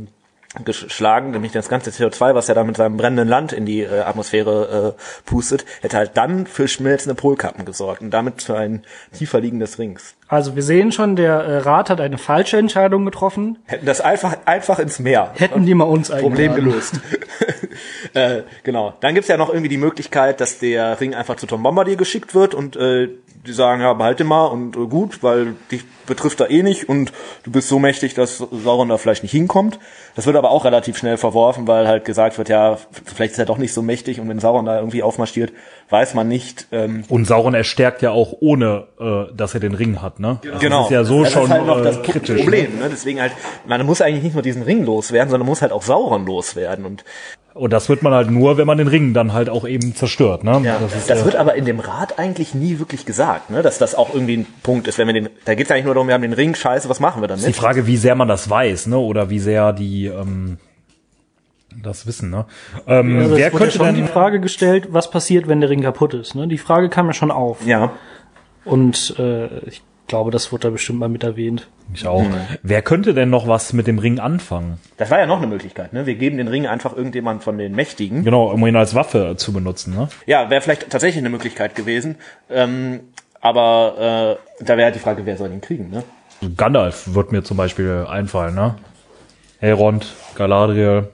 geschlagen, 0.65 1.31
nämlich 1.31 1.53
das 1.53 1.69
ganze 1.69 1.91
CO2, 1.91 2.35
was 2.35 2.49
er 2.49 2.55
da 2.55 2.65
mit 2.65 2.77
seinem 2.77 2.97
brennenden 2.97 3.29
Land 3.29 3.53
in 3.53 3.65
die 3.65 3.83
äh, 3.83 4.01
Atmosphäre 4.01 4.97
äh, 4.97 5.29
pustet, 5.29 5.65
hätte 5.81 5.97
halt 5.97 6.17
dann 6.17 6.47
für 6.47 6.69
schmelzende 6.69 7.15
Polkappen 7.15 7.65
gesorgt 7.65 8.03
und 8.03 8.11
damit 8.11 8.43
für 8.43 8.57
ein 8.57 8.83
tiefer 9.13 9.41
liegendes 9.41 9.79
Rings. 9.79 10.18
Also 10.29 10.55
wir 10.55 10.63
sehen 10.63 10.93
schon, 10.93 11.17
der 11.17 11.33
äh, 11.33 11.59
Rat 11.59 11.89
hat 11.89 12.03
eine 12.03 12.19
falsche 12.19 12.59
Entscheidung 12.59 13.07
getroffen. 13.07 13.59
Hätten 13.65 13.87
das 13.87 14.03
einfach, 14.03 14.37
einfach 14.45 14.79
ins 14.79 14.99
Meer. 14.99 15.33
Hätten 15.35 15.65
die 15.65 15.75
mal 15.75 15.85
uns 15.85 16.11
Problem 16.11 16.53
eingeladen. 16.53 16.65
gelöst. 16.65 17.01
äh, 18.15 18.43
genau. 18.63 18.93
Dann 19.01 19.15
gibt's 19.15 19.29
ja 19.29 19.39
noch 19.39 19.49
irgendwie 19.49 19.71
die 19.71 19.79
Möglichkeit, 19.79 20.43
dass 20.43 20.59
der 20.59 21.01
Ring 21.01 21.15
einfach 21.15 21.37
zu 21.37 21.47
Tom 21.47 21.63
Bombardier 21.63 21.97
geschickt 21.97 22.35
wird 22.35 22.55
und 22.55 22.77
äh, 22.77 23.09
die 23.47 23.53
sagen, 23.53 23.81
ja, 23.81 23.93
behalte 23.95 24.25
mal 24.25 24.47
und 24.47 24.77
äh, 24.77 24.87
gut, 24.87 25.23
weil 25.23 25.55
dich 25.71 25.85
betrifft 26.07 26.41
da 26.41 26.47
eh 26.47 26.63
nicht 26.63 26.89
und 26.89 27.13
du 27.45 27.51
bist 27.51 27.69
so 27.69 27.79
mächtig, 27.79 28.15
dass 28.15 28.39
Sauron 28.39 28.89
da 28.89 28.99
vielleicht 28.99 29.23
nicht 29.23 29.33
hinkommt. 29.33 29.79
Das 30.15 30.27
wird 30.27 30.37
aber 30.37 30.51
auch 30.51 30.65
relativ 30.65 30.99
schnell 30.99 31.17
verworfen, 31.17 31.67
weil 31.67 31.87
halt 31.87 32.05
gesagt 32.05 32.39
wird, 32.39 32.49
ja, 32.49 32.79
vielleicht 33.05 33.33
ist 33.33 33.39
er 33.39 33.47
doch 33.47 33.59
nicht 33.59 33.73
so 33.73 33.83
mächtig 33.83 34.21
und 34.21 34.29
wenn 34.29 34.41
Sauron 34.41 34.67
da 34.67 34.79
irgendwie 34.79 35.03
aufmarschiert, 35.03 35.53
weiß 35.91 36.15
man 36.15 36.29
nicht. 36.29 36.67
Ähm, 36.73 37.05
Und 37.09 37.27
Sauron 37.27 37.55
erstärkt 37.55 38.03
ja 38.03 38.11
auch 38.11 38.35
ohne, 38.41 38.85
äh, 39.01 39.35
dass 39.35 39.55
er 39.55 39.61
den 39.61 39.75
Ring 39.75 40.03
hat, 40.03 40.21
ne? 40.21 40.39
Also 40.45 40.59
Genau. 40.59 40.79
Das 40.83 40.87
ist 40.87 40.93
ja 40.93 41.05
so 41.05 41.25
das 41.25 41.33
schon 41.33 41.45
ist 41.45 41.51
halt 41.51 41.67
noch 41.67 41.81
äh, 41.81 41.85
das 41.85 42.03
kritisch. 42.03 42.37
Ne? 42.37 42.43
Problem. 42.43 42.79
Ne? 42.79 42.89
Deswegen 42.91 43.21
halt, 43.21 43.33
man 43.67 43.85
muss 43.87 44.01
eigentlich 44.01 44.25
nicht 44.25 44.35
nur 44.35 44.43
diesen 44.43 44.63
Ring 44.63 44.85
loswerden, 44.85 45.31
sondern 45.31 45.47
muss 45.47 45.63
halt 45.63 45.73
auch 45.73 45.83
Sauron 45.83 46.27
loswerden. 46.27 46.85
Und 46.85 47.05
Und 47.55 47.73
das 47.73 47.89
wird 47.89 48.03
man 48.03 48.13
halt 48.13 48.31
nur, 48.31 48.57
wenn 48.59 48.67
man 48.67 48.79
den 48.79 48.89
Ring 48.89 49.15
dann 49.15 49.33
halt 49.33 49.49
auch 49.49 49.67
eben 49.67 49.95
zerstört, 49.95 50.45
ne? 50.45 50.61
Ja, 50.65 50.79
das 50.79 50.93
das, 50.93 51.19
ist, 51.19 51.23
äh, 51.23 51.25
wird 51.25 51.37
aber 51.37 51.55
in 51.55 51.65
dem 51.65 51.81
Rat 51.81 52.19
eigentlich 52.19 52.55
nie 52.55 52.79
wirklich 52.79 53.07
gesagt, 53.07 53.51
ne? 53.51 53.63
dass 53.63 53.79
das 53.79 53.95
auch 53.95 54.13
irgendwie 54.15 54.37
ein 54.37 54.47
Punkt 54.63 54.87
ist. 54.89 54.99
Wenn 54.99 55.07
wir 55.07 55.15
den, 55.15 55.29
da 55.45 55.55
geht's 55.55 55.71
eigentlich 55.71 55.87
nur 55.87 55.95
darum, 55.95 56.09
wir 56.09 56.15
haben 56.15 56.23
den 56.23 56.35
Ring, 56.35 56.55
scheiße, 56.55 56.89
was 56.89 57.01
machen 57.01 57.23
wir 57.23 57.29
die 57.29 57.41
damit? 57.41 57.57
Frage, 57.57 57.87
wie 57.87 57.97
sehr 57.97 58.15
man 58.15 58.29
das 58.29 58.49
weiß, 58.49 58.87
ne? 58.89 58.99
Oder 58.99 59.31
wie 59.31 59.39
sehr 59.41 59.73
die 59.73 60.07
ähm, 60.07 60.59
das 61.83 62.07
wissen, 62.07 62.31
ne? 62.31 62.45
Ähm, 62.87 63.19
Also 63.19 63.37
wer 63.37 63.51
könnte 63.51 63.77
schon 63.77 63.95
die 63.95 64.03
Frage 64.05 64.41
gestellt, 64.41 64.89
was 64.91 65.11
passiert, 65.11 65.49
wenn 65.49 65.61
der 65.61 65.71
Ring 65.71 65.83
kaputt 65.83 66.15
ist? 66.15 66.35
Ne? 66.35 66.49
Die 66.49 66.59
Frage 66.59 66.89
kam 66.89 67.07
ja 67.07 67.13
schon 67.13 67.31
auf. 67.31 67.65
Ja, 67.67 67.93
Und 68.65 69.15
äh, 69.19 69.59
ich 69.69 69.83
glaube, 70.07 70.31
das 70.31 70.53
wurde 70.53 70.63
da 70.63 70.71
bestimmt 70.71 70.99
mal 70.99 71.09
mit 71.09 71.23
erwähnt. 71.23 71.69
ich 71.93 72.07
auch. 72.07 72.23
Mhm. 72.23 72.35
Wer 72.63 72.81
könnte 72.83 73.13
denn 73.15 73.29
noch 73.31 73.47
was 73.47 73.73
mit 73.75 73.87
dem 73.87 73.99
Ring 73.99 74.19
anfangen? 74.19 74.79
das 74.97 75.11
war 75.11 75.19
ja 75.19 75.27
noch 75.27 75.37
eine 75.39 75.47
Möglichkeit. 75.47 75.93
Ne? 75.93 76.07
Wir 76.07 76.15
geben 76.15 76.39
den 76.39 76.49
Ring 76.49 76.67
einfach 76.67 76.97
irgendjemand 76.97 77.45
von 77.45 77.59
den 77.59 77.75
Mächtigen. 77.75 78.25
Genau, 78.25 78.51
um 78.51 78.67
ihn 78.67 78.77
als 78.77 78.95
Waffe 78.95 79.35
zu 79.37 79.53
benutzen, 79.53 79.95
ne? 79.95 80.09
Ja, 80.27 80.49
wäre 80.51 80.61
vielleicht 80.63 80.89
tatsächlich 80.91 81.19
eine 81.23 81.29
Möglichkeit 81.31 81.75
gewesen. 81.75 82.17
Ähm, 82.51 83.01
aber 83.41 84.39
äh, 84.61 84.65
da 84.65 84.77
wäre 84.77 84.87
halt 84.87 84.95
die 84.95 85.01
Frage, 85.01 85.25
wer 85.27 85.37
soll 85.37 85.53
ihn 85.53 85.61
kriegen? 85.61 85.91
Ne? 85.91 86.03
Gandalf 86.57 87.15
wird 87.15 87.31
mir 87.33 87.43
zum 87.45 87.57
Beispiel 87.57 88.07
einfallen, 88.09 88.55
ne? 88.55 88.77
Elrond, 89.61 90.07
Galadriel. 90.37 91.09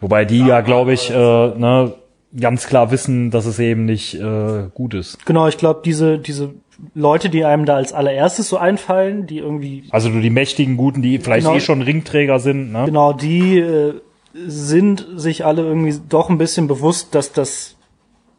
Wobei 0.00 0.24
die 0.24 0.44
ja, 0.44 0.60
glaube 0.60 0.92
ich, 0.92 1.10
äh, 1.10 1.14
ne, 1.14 1.94
ganz 2.38 2.66
klar 2.66 2.90
wissen, 2.90 3.30
dass 3.30 3.46
es 3.46 3.58
eben 3.58 3.84
nicht 3.86 4.14
äh, 4.14 4.68
gut 4.74 4.94
ist. 4.94 5.24
Genau, 5.26 5.48
ich 5.48 5.56
glaube, 5.56 5.80
diese, 5.84 6.18
diese 6.18 6.54
Leute, 6.94 7.30
die 7.30 7.44
einem 7.44 7.64
da 7.64 7.76
als 7.76 7.92
allererstes 7.92 8.48
so 8.48 8.58
einfallen, 8.58 9.26
die 9.26 9.38
irgendwie, 9.38 9.84
Also 9.90 10.10
du 10.10 10.20
die 10.20 10.30
mächtigen 10.30 10.76
Guten, 10.76 11.00
die 11.00 11.18
vielleicht 11.18 11.46
Genau. 11.46 11.56
eh 11.56 11.60
schon 11.60 11.80
Ringträger 11.82 12.38
sind, 12.38 12.72
ne? 12.72 12.84
genau, 12.84 13.12
die 13.14 13.58
äh, 13.58 13.94
sind 14.34 15.06
sich 15.16 15.44
alle 15.46 15.62
irgendwie 15.62 15.94
doch 16.08 16.28
ein 16.28 16.36
bisschen 16.36 16.66
bewusst, 16.68 17.14
dass 17.14 17.32
das 17.32 17.76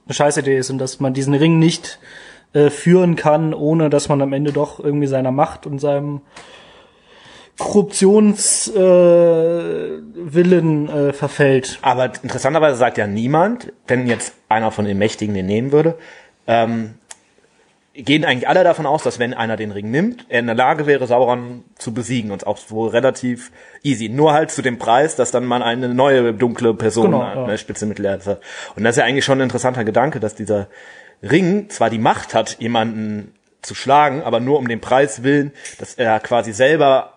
eine 0.06 0.13
Scheißidee 0.13 0.58
ist 0.58 0.70
und 0.70 0.78
dass 0.78 1.00
man 1.00 1.13
diesen 1.15 1.34
Ring 1.34 1.58
nicht 1.58 1.98
äh, 2.54 2.70
führen 2.70 3.15
kann, 3.15 3.54
ohne 3.56 3.89
dass 3.89 4.08
man 4.08 4.22
am 4.22 4.32
Ende 4.34 4.52
doch 4.52 4.80
irgendwie 4.80 5.08
seiner 5.08 5.32
Macht 5.32 5.65
und 5.65 5.80
seinem 5.80 6.22
Korruptionswillen 7.58 10.13
äh, 10.13 10.34
Willen, 10.34 10.89
äh, 10.89 11.13
verfällt. 11.13 11.80
Aber 11.82 12.12
interessanterweise 12.22 12.78
sagt 12.78 12.98
ja 12.98 13.08
niemand, 13.08 13.74
wenn 13.88 14.08
jetzt 14.08 14.34
einer 14.50 14.72
von 14.72 14.86
den 14.86 14.98
Mächtigen 14.98 15.34
den 15.34 15.46
nehmen 15.46 15.72
würde, 15.72 15.98
ähm, 16.46 16.96
gehen 17.93 18.26
eigentlich 18.26 18.48
alle 18.48 18.63
davon 18.63 18.86
aus, 18.86 19.02
dass 19.02 19.17
wenn 19.17 19.34
einer 19.34 19.58
den 19.58 19.72
Ring 19.72 19.89
nimmt, 19.89 20.26
er 20.30 20.41
in 20.41 20.46
der 20.46 20.56
Lage 20.56 20.86
wäre, 20.86 21.08
Sauron 21.08 21.63
zu 21.80 21.93
besiegen 21.93 22.32
und 22.32 22.46
auch 22.46 22.60
wohl 22.70 22.89
relativ 22.89 23.52
easy. 23.82 24.08
Nur 24.08 24.34
halt 24.34 24.52
zu 24.52 24.62
dem 24.62 24.78
Preis, 24.78 25.15
dass 25.15 25.32
dann 25.32 25.46
man 25.46 25.63
eine 25.63 25.89
neue 25.89 26.34
dunkle 26.34 26.76
Person 26.76 27.06
Genau, 27.06 27.24
hat, 27.24 27.36
ja. 27.36 27.48
ne, 27.48 27.58
Spitze 27.58 27.88
Mittelerde. 27.88 28.39
Und 28.76 28.84
das 28.84 28.96
ist 28.96 29.00
ja 29.00 29.06
eigentlich 29.06 29.26
schon 29.26 29.39
ein 29.39 29.46
interessanter 29.46 29.84
Gedanke, 29.84 30.20
dass 30.20 30.36
dieser 30.36 30.67
Ring 31.24 31.70
zwar 31.70 31.89
die 31.89 31.98
Macht 31.98 32.36
hat, 32.36 32.58
jemanden 32.60 33.34
zu 33.63 33.74
schlagen, 33.74 34.22
aber 34.22 34.39
nur 34.39 34.60
um 34.60 34.67
den 34.67 34.80
Preis 34.80 35.24
willen, 35.24 35.52
dass 35.80 35.96
er 35.96 36.20
quasi 36.20 36.54
selber 36.54 37.16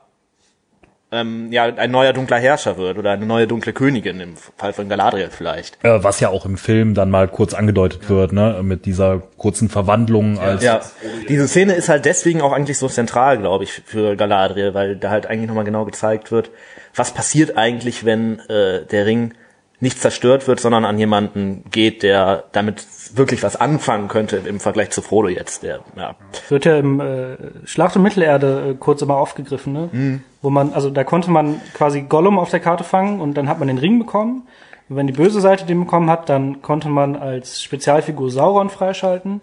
ähm, 1.12 1.50
ja 1.50 1.64
ein 1.64 1.90
neuer 1.90 2.12
dunkler 2.12 2.38
Herrscher 2.38 2.76
wird 2.76 2.98
oder 2.98 3.10
eine 3.12 3.26
neue 3.26 3.46
dunkle 3.46 3.72
Königin 3.72 4.20
im 4.20 4.34
Fall 4.56 4.72
von 4.72 4.88
Galadriel 4.88 5.28
vielleicht. 5.30 5.82
Äh, 5.84 6.02
was 6.04 6.20
ja 6.20 6.28
auch 6.28 6.46
im 6.46 6.56
Film 6.56 6.94
dann 6.94 7.10
mal 7.10 7.28
kurz 7.28 7.54
angedeutet 7.54 8.08
wird, 8.08 8.32
ne? 8.32 8.60
Mit 8.62 8.86
dieser 8.86 9.22
kurzen 9.36 9.68
Verwandlung 9.68 10.38
als 10.38 10.62
Ja, 10.62 10.80
diese 11.28 11.48
Szene 11.48 11.74
ist 11.74 11.88
halt 11.88 12.04
deswegen 12.04 12.40
auch 12.40 12.52
eigentlich 12.52 12.78
so 12.78 12.88
zentral, 12.88 13.38
glaube 13.38 13.64
ich, 13.64 13.72
für 13.84 14.16
Galadriel, 14.16 14.74
weil 14.74 14.96
da 14.96 15.10
halt 15.10 15.26
eigentlich 15.26 15.48
nochmal 15.48 15.64
genau 15.64 15.84
gezeigt 15.84 16.30
wird, 16.30 16.50
was 16.94 17.12
passiert 17.12 17.56
eigentlich, 17.56 18.04
wenn 18.04 18.38
äh, 18.48 18.84
der 18.84 19.06
Ring 19.06 19.34
nicht 19.80 19.98
zerstört 19.98 20.46
wird, 20.46 20.60
sondern 20.60 20.84
an 20.84 20.98
jemanden 20.98 21.64
geht, 21.70 22.02
der 22.02 22.44
damit 22.52 22.86
wirklich 23.14 23.42
was 23.42 23.56
anfangen 23.56 24.08
könnte 24.08 24.36
im 24.36 24.60
Vergleich 24.60 24.90
zu 24.90 25.02
Frodo 25.02 25.28
jetzt. 25.28 25.62
Der, 25.62 25.80
ja. 25.96 26.14
Wird 26.48 26.64
ja 26.66 26.76
im 26.78 27.00
äh, 27.00 27.36
Schlacht 27.64 27.96
um 27.96 28.02
Mittelerde 28.02 28.70
äh, 28.70 28.74
kurz 28.74 29.02
immer 29.02 29.16
aufgegriffen, 29.16 29.72
ne? 29.72 29.88
Mhm. 29.90 30.22
Wo 30.42 30.50
man, 30.50 30.72
also 30.72 30.90
da 30.90 31.04
konnte 31.04 31.30
man 31.30 31.60
quasi 31.74 32.02
Gollum 32.02 32.38
auf 32.38 32.50
der 32.50 32.60
Karte 32.60 32.84
fangen 32.84 33.20
und 33.20 33.34
dann 33.34 33.48
hat 33.48 33.58
man 33.58 33.68
den 33.68 33.78
Ring 33.78 33.98
bekommen. 33.98 34.46
Und 34.88 34.96
wenn 34.96 35.06
die 35.06 35.12
böse 35.12 35.40
Seite 35.40 35.66
den 35.66 35.80
bekommen 35.80 36.10
hat, 36.10 36.28
dann 36.28 36.62
konnte 36.62 36.88
man 36.88 37.16
als 37.16 37.62
Spezialfigur 37.62 38.30
Sauron 38.30 38.70
freischalten. 38.70 39.40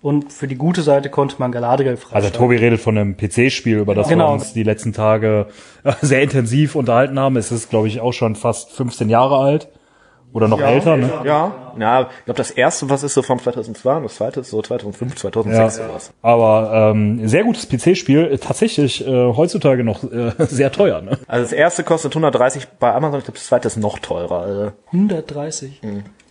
Und 0.00 0.32
für 0.32 0.46
die 0.46 0.54
gute 0.54 0.82
Seite 0.82 1.10
konnte 1.10 1.36
man 1.38 1.50
Galadriel 1.50 1.90
Also 1.90 2.02
freischalten. 2.08 2.38
Tobi 2.38 2.56
redet 2.56 2.80
von 2.80 2.96
einem 2.96 3.16
PC-Spiel, 3.16 3.78
über 3.78 3.94
das 3.94 4.08
Genau. 4.08 4.28
wir 4.28 4.32
uns 4.34 4.52
die 4.52 4.62
letzten 4.62 4.92
Tage 4.92 5.46
äh, 5.82 5.92
sehr 6.02 6.22
intensiv 6.22 6.74
unterhalten 6.76 7.18
haben. 7.18 7.36
Es 7.36 7.50
ist, 7.50 7.68
glaube 7.70 7.88
ich, 7.88 8.00
auch 8.00 8.12
schon 8.12 8.36
fast 8.36 8.70
15 8.72 9.08
Jahre 9.08 9.38
alt. 9.38 9.68
Oder 10.32 10.48
noch 10.48 10.60
älter, 10.60 10.96
ne? 10.96 11.10
Ja, 11.24 11.72
ja, 11.78 12.02
ich 12.02 12.24
glaube, 12.26 12.36
das 12.36 12.50
erste, 12.50 12.90
was 12.90 13.02
ist 13.02 13.14
so 13.14 13.22
von 13.22 13.38
2002 13.38 13.96
und 13.96 14.02
das 14.04 14.16
zweite 14.16 14.40
ist 14.40 14.50
so 14.50 14.60
2005, 14.60 15.16
2006 15.16 15.76
sowas. 15.76 16.12
Aber 16.22 16.92
ähm, 16.92 17.26
sehr 17.26 17.44
gutes 17.44 17.68
PC-Spiel, 17.68 18.32
äh, 18.32 18.38
tatsächlich 18.38 19.06
äh, 19.06 19.32
heutzutage 19.34 19.84
noch 19.84 20.04
äh, 20.04 20.32
sehr 20.38 20.70
teuer. 20.70 21.00
Ne? 21.00 21.18
Also 21.26 21.44
das 21.44 21.52
erste 21.52 21.82
kostet 21.82 22.12
130 22.12 22.68
bei 22.78 22.92
Amazon, 22.92 23.20
ich 23.20 23.24
glaube, 23.24 23.38
das 23.38 23.46
zweite 23.46 23.68
ist 23.68 23.76
noch 23.78 23.98
teurer. 23.98 24.40
Also 24.40 24.72
130. 24.92 25.80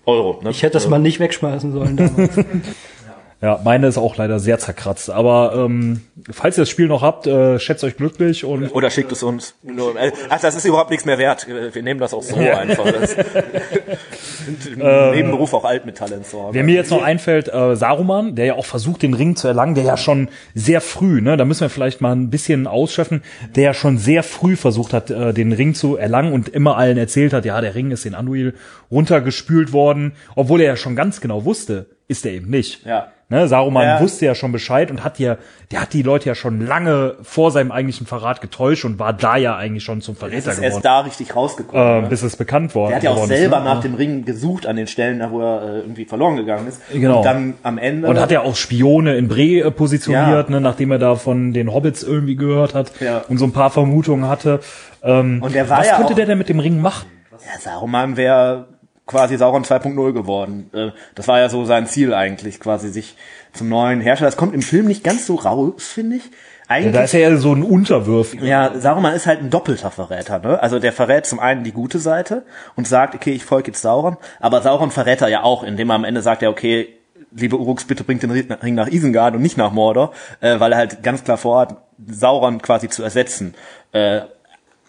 Euro. 0.05 0.39
Ne? 0.41 0.51
Ich 0.51 0.63
hätte 0.63 0.73
das 0.73 0.88
mal 0.88 0.99
nicht 0.99 1.19
wegschmeißen 1.19 1.73
sollen 1.73 1.97
damals. 1.97 2.38
Ja, 3.39 3.60
meine 3.63 3.88
ist 3.88 4.00
auch 4.00 4.17
leider 4.17 4.39
sehr 4.39 4.58
zerkratzt. 4.58 5.12
Aber 5.12 5.54
ähm, 5.56 6.02
falls 6.32 6.58
ihr 6.58 6.63
das 6.63 6.69
Spiel 6.69 6.88
noch 6.88 7.04
habt, 7.04 7.28
äh, 7.28 7.60
schätzt 7.60 7.84
euch 7.84 7.95
glücklich 7.95 8.43
und 8.43 8.73
Oder 8.73 8.89
schickt 8.89 9.12
es 9.12 9.21
uns. 9.21 9.54
Äh, 9.63 10.12
ach, 10.30 10.41
das 10.41 10.56
ist 10.56 10.65
überhaupt 10.65 10.89
nichts 10.89 11.06
mehr 11.06 11.19
wert. 11.19 11.45
Wir 11.47 11.84
nehmen 11.84 12.00
das 12.00 12.15
auch 12.15 12.23
so 12.23 12.36
einfach. 12.36 12.91
Das 12.91 13.13
im 14.76 14.80
Nebenberuf 14.80 15.54
auch 15.54 15.65
Altmetallentsorger. 15.65 16.56
Wer 16.56 16.63
mir 16.63 16.73
jetzt 16.73 16.89
noch 16.89 17.04
einfällt, 17.04 17.54
äh, 17.54 17.76
Saruman, 17.76 18.34
der 18.34 18.45
ja 18.45 18.54
auch 18.56 18.65
versucht, 18.65 19.04
den 19.04 19.13
Ring 19.13 19.36
zu 19.36 19.47
erlangen, 19.47 19.76
der 19.76 19.84
ja 19.84 19.97
schon 19.97 20.30
sehr 20.56 20.82
früh, 20.82 21.21
ne, 21.21 21.38
da 21.38 21.45
müssen 21.45 21.62
wir 21.62 21.69
vielleicht 21.69 22.02
mal 22.02 22.15
ein 22.15 22.32
bisschen 22.32 22.65
ausschöpfen, 22.65 23.21
der 23.56 23.63
ja 23.63 23.73
schon 23.76 24.00
sehr 24.00 24.23
früh 24.23 24.56
versucht 24.56 24.93
hat, 24.93 25.12
äh, 25.12 25.32
den 25.34 25.52
Ring 25.52 25.76
zu 25.76 25.95
erlangen 25.95 26.34
und 26.34 26.50
immer 26.50 26.78
allen 26.78 26.97
erzählt 26.97 27.34
hat, 27.34 27.45
ja, 27.45 27.62
der 27.62 27.76
Ring 27.76 27.91
ist 27.91 28.06
in 28.08 28.15
Anduil 28.15 28.56
runtergespült 28.89 29.73
worden, 29.73 30.13
obwohl 30.36 30.62
er 30.62 30.67
ja 30.67 30.76
schon 30.76 30.95
ganz 30.95 31.21
genau 31.21 31.45
wusste, 31.45 31.88
ist 32.08 32.26
er 32.26 32.32
eben 32.32 32.50
nicht. 32.50 32.86
Ja. 32.86 33.12
Ne, 33.29 33.45
Saruman 33.49 33.83
Ja. 33.85 33.99
wusste 33.99 34.25
ja 34.25 34.35
schon 34.35 34.53
Bescheid 34.53 34.89
und 34.89 35.03
hat 35.03 35.19
ja, 35.19 35.35
der 35.71 35.81
hat 35.81 35.91
die 35.91 36.01
Leute 36.01 36.29
ja 36.29 36.33
schon 36.35 36.65
lange 36.65 37.15
vor 37.23 37.51
seinem 37.51 37.73
eigentlichen 37.73 38.07
Verrat 38.07 38.39
getäuscht 38.39 38.85
und 38.85 38.99
war 38.99 39.11
da 39.11 39.35
ja 39.35 39.57
eigentlich 39.57 39.83
schon 39.83 39.99
zum 39.99 40.15
Verräter 40.15 40.37
ist 40.37 40.47
erst 40.47 40.61
geworden, 40.61 40.81
da 40.83 40.99
richtig 41.01 41.35
rausgekommen. 41.35 41.97
äh, 41.97 42.01
ne? 42.03 42.07
bis 42.07 42.23
es 42.23 42.37
bekannt 42.37 42.73
worden 42.73 42.91
Er 42.91 42.95
hat 42.95 43.03
ja 43.03 43.09
auch 43.09 43.15
geworden 43.15 43.31
ist, 43.31 43.37
selber 43.39 43.59
ne? 43.59 43.65
nach 43.65 43.81
dem 43.81 43.95
Ring 43.95 44.23
gesucht 44.23 44.65
an 44.65 44.77
den 44.77 44.87
Stellen, 44.87 45.21
wo 45.29 45.41
er 45.41 45.61
äh, 45.61 45.79
irgendwie 45.79 46.05
verloren 46.05 46.37
gegangen 46.37 46.67
ist. 46.69 46.79
Genau. 46.93 47.17
Und 47.17 47.25
dann 47.25 47.53
am 47.63 47.77
Ende. 47.77 48.07
Und 48.07 48.17
hat 48.17 48.31
ja 48.31 48.43
auch 48.43 48.55
Spione 48.55 49.17
in 49.17 49.27
Bre 49.27 49.59
äh, 49.59 49.71
positioniert, 49.71 50.47
Ja. 50.47 50.55
ne, 50.55 50.61
nachdem 50.61 50.91
er 50.91 50.99
da 50.99 51.15
von 51.15 51.51
den 51.51 51.73
Hobbits 51.73 52.03
irgendwie 52.03 52.37
gehört 52.37 52.73
hat 52.75 52.93
Ja. 53.01 53.23
und 53.27 53.39
so 53.39 53.43
ein 53.45 53.51
paar 53.51 53.71
Vermutungen 53.71 54.29
hatte. 54.29 54.61
Ähm, 55.03 55.41
Und 55.43 55.53
der 55.53 55.69
war 55.69 55.79
was 55.79 55.87
ja 55.87 55.97
könnte 55.97 56.15
der 56.15 56.27
denn 56.27 56.37
mit 56.37 56.47
dem 56.47 56.59
Ring 56.61 56.79
machen? 56.79 57.07
ja, 57.31 57.59
Saruman 57.59 58.15
wäre 58.15 58.67
quasi 59.08 59.38
Sauron 59.38 59.63
2.0 59.63 60.13
geworden. 60.13 60.70
Äh, 60.74 60.91
Das 61.15 61.28
war 61.28 61.39
ja 61.39 61.50
so 61.50 61.65
sein 61.65 61.88
Ziel 61.88 62.13
eigentlich, 62.13 62.60
quasi 62.60 62.89
sich 62.89 63.15
zum 63.54 63.70
neuen 63.70 64.02
Herrscher. 64.02 64.26
Das 64.26 64.38
kommt 64.38 64.54
im 64.54 64.62
Film 64.62 64.86
nicht 64.86 65.04
ganz 65.04 65.26
so 65.26 65.36
raus, 65.36 65.88
finde 65.88 66.17
ich. 66.17 66.24
Ja, 66.26 66.76
Eigentlich 66.76 66.93
da 66.93 67.04
ist 67.04 67.13
er 67.13 67.20
ja 67.22 67.38
so 67.38 67.54
ein 67.54 67.63
Unterwürfiger. 67.63 68.46
Ja, 68.46 68.74
Saruman 68.78 69.13
ist 69.15 69.26
halt 69.26 69.39
ein 69.39 69.50
doppelter 69.50 69.89
Verräter, 69.89 70.39
ne? 70.39 70.62
Also 70.62 70.80
der 70.80 70.91
verrät 70.91 71.26
zum 71.26 71.39
einen 71.39 71.63
die 71.63 71.72
gute 71.72 71.98
Seite 71.98 72.43
und 72.76 72.86
sagt, 72.88 73.15
okay, 73.15 73.32
ich 73.32 73.46
folge 73.46 73.67
jetzt 73.72 73.82
Sauron, 73.82 74.17
aber 74.41 74.62
Sauron 74.62 74.91
verrät 74.91 75.22
er 75.22 75.30
ja 75.30 75.43
auch, 75.43 75.63
indem 75.63 75.89
er 75.91 75.96
am 75.96 76.04
Ende 76.04 76.22
sagt, 76.22 76.41
ja, 76.41 76.50
okay, 76.50 76.89
liebe 77.32 77.58
Uruks, 77.58 77.86
bitte 77.86 78.04
bringt 78.04 78.22
den 78.24 78.32
Ring 78.32 78.76
nach 78.76 78.88
Isengard 78.88 79.36
und 79.36 79.41
nicht 79.41 79.58
nach 79.58 79.72
Mordor, 79.72 80.12
äh, 80.41 80.60
weil 80.60 80.74
er 80.74 80.78
halt 80.78 81.04
ganz 81.04 81.24
klar 81.24 81.38
vorhat, 81.38 81.78
Sauron 82.06 82.62
quasi 82.62 82.89
zu 82.89 83.02
ersetzen. 83.02 83.56
Äh, 83.93 84.22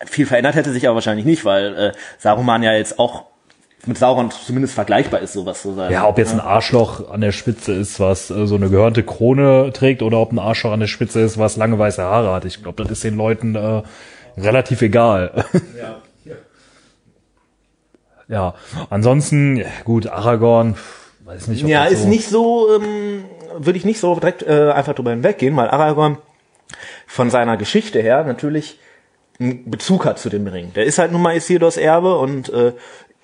viel 0.04 0.26
verändert 0.26 0.56
hätte 0.56 0.72
sich 0.72 0.86
aber 0.86 0.96
wahrscheinlich 0.96 1.26
nicht, 1.26 1.44
weil 1.44 1.76
äh, 1.76 1.92
Saruman 2.18 2.62
ja 2.64 2.72
jetzt 2.72 2.98
auch 2.98 3.24
mit 3.86 3.96
Sauron 3.96 4.30
zumindest 4.30 4.74
vergleichbar 4.74 5.20
ist, 5.20 5.32
sowas 5.32 5.62
zu 5.62 5.72
sein. 5.74 5.92
Ja, 5.92 6.06
ob 6.06 6.18
jetzt 6.18 6.32
ein 6.32 6.40
Arschloch 6.40 7.10
an 7.10 7.20
der 7.20 7.32
Spitze 7.32 7.72
ist, 7.72 8.00
was 8.00 8.30
äh, 8.30 8.46
so 8.46 8.56
eine 8.56 8.70
gehörnte 8.70 9.02
Krone 9.02 9.72
trägt, 9.72 10.02
oder 10.02 10.18
ob 10.18 10.32
ein 10.32 10.38
Arschloch 10.38 10.72
an 10.72 10.80
der 10.80 10.88
Spitze 10.88 11.20
ist, 11.20 11.38
was 11.38 11.56
lange 11.56 11.78
weiße 11.78 12.02
Haare 12.02 12.32
hat. 12.32 12.44
Ich 12.44 12.62
glaube, 12.62 12.82
das 12.82 12.90
ist 12.90 13.04
den 13.04 13.16
Leuten 13.16 13.54
äh, 13.54 13.82
relativ 14.36 14.82
egal. 14.82 15.44
Ja. 18.30 18.54
ansonsten, 18.90 19.56
ja, 19.56 19.64
gut, 19.84 20.06
Aragorn, 20.06 20.76
weiß 21.24 21.46
nicht. 21.48 21.64
ob 21.64 21.70
Ja, 21.70 21.86
ist 21.86 22.02
so 22.02 22.08
nicht 22.08 22.28
so, 22.28 22.68
ähm, 22.76 23.24
würde 23.56 23.78
ich 23.78 23.86
nicht 23.86 24.00
so 24.00 24.14
direkt 24.14 24.42
äh, 24.42 24.70
einfach 24.70 24.94
drüber 24.94 25.12
hinweggehen, 25.12 25.56
weil 25.56 25.70
Aragorn 25.70 26.18
von 27.06 27.30
seiner 27.30 27.56
Geschichte 27.56 28.02
her 28.02 28.24
natürlich 28.24 28.78
einen 29.40 29.70
Bezug 29.70 30.04
hat 30.04 30.18
zu 30.18 30.28
dem 30.28 30.46
Ring. 30.46 30.72
Der 30.74 30.84
ist 30.84 30.98
halt 30.98 31.12
nun 31.12 31.22
mal 31.22 31.36
Isildurs 31.36 31.78
Erbe 31.78 32.18
und 32.18 32.50
äh, 32.50 32.72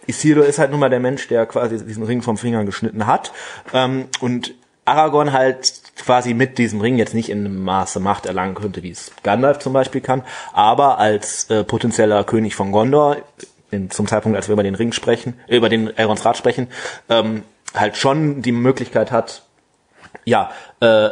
Isildur 0.07 0.47
ist 0.47 0.59
halt 0.59 0.71
nun 0.71 0.81
mal 0.81 0.91
der 0.91 1.01
Mensch, 1.01 1.29
der 1.29 1.47
quasi 1.47 1.85
diesen 1.85 2.05
Ring 2.05 2.23
vom 2.23 2.37
Finger 2.37 2.65
geschnitten 2.65 3.07
hat. 3.07 3.33
Ähm, 3.73 4.07
und 4.21 4.55
Aragorn 4.85 5.33
halt 5.33 5.83
quasi 5.97 6.35
mit 6.35 6.59
diesem 6.59 6.81
Ring 6.81 6.97
jetzt 6.97 7.15
nicht 7.15 7.31
in 7.31 7.39
einem 7.39 7.63
Maße 7.65 8.01
Macht 8.01 8.27
erlangen 8.27 8.55
könnte, 8.55 8.83
wie 8.83 8.91
es 8.91 9.13
Gandalf 9.23 9.59
zum 9.59 9.73
Beispiel 9.73 10.01
kann, 10.01 10.23
aber 10.53 10.99
als 10.99 11.49
äh, 11.51 11.65
potenzieller 11.65 12.25
König 12.25 12.55
von 12.55 12.73
Gondor, 12.73 13.17
in, 13.71 13.91
zum 13.91 14.07
Zeitpunkt, 14.07 14.37
als 14.37 14.49
wir 14.49 14.53
über 14.53 14.63
den 14.63 14.75
Ring 14.75 14.93
sprechen, 14.93 15.41
äh, 15.49 15.57
über 15.57 15.69
den 15.69 15.97
Elrons 15.97 16.25
Rat 16.25 16.37
sprechen, 16.37 16.69
ähm, 17.09 17.43
halt 17.75 17.97
schon 17.97 18.43
die 18.43 18.53
Möglichkeit 18.53 19.11
hat, 19.11 19.43
ja, 20.25 20.51
äh, 20.81 21.11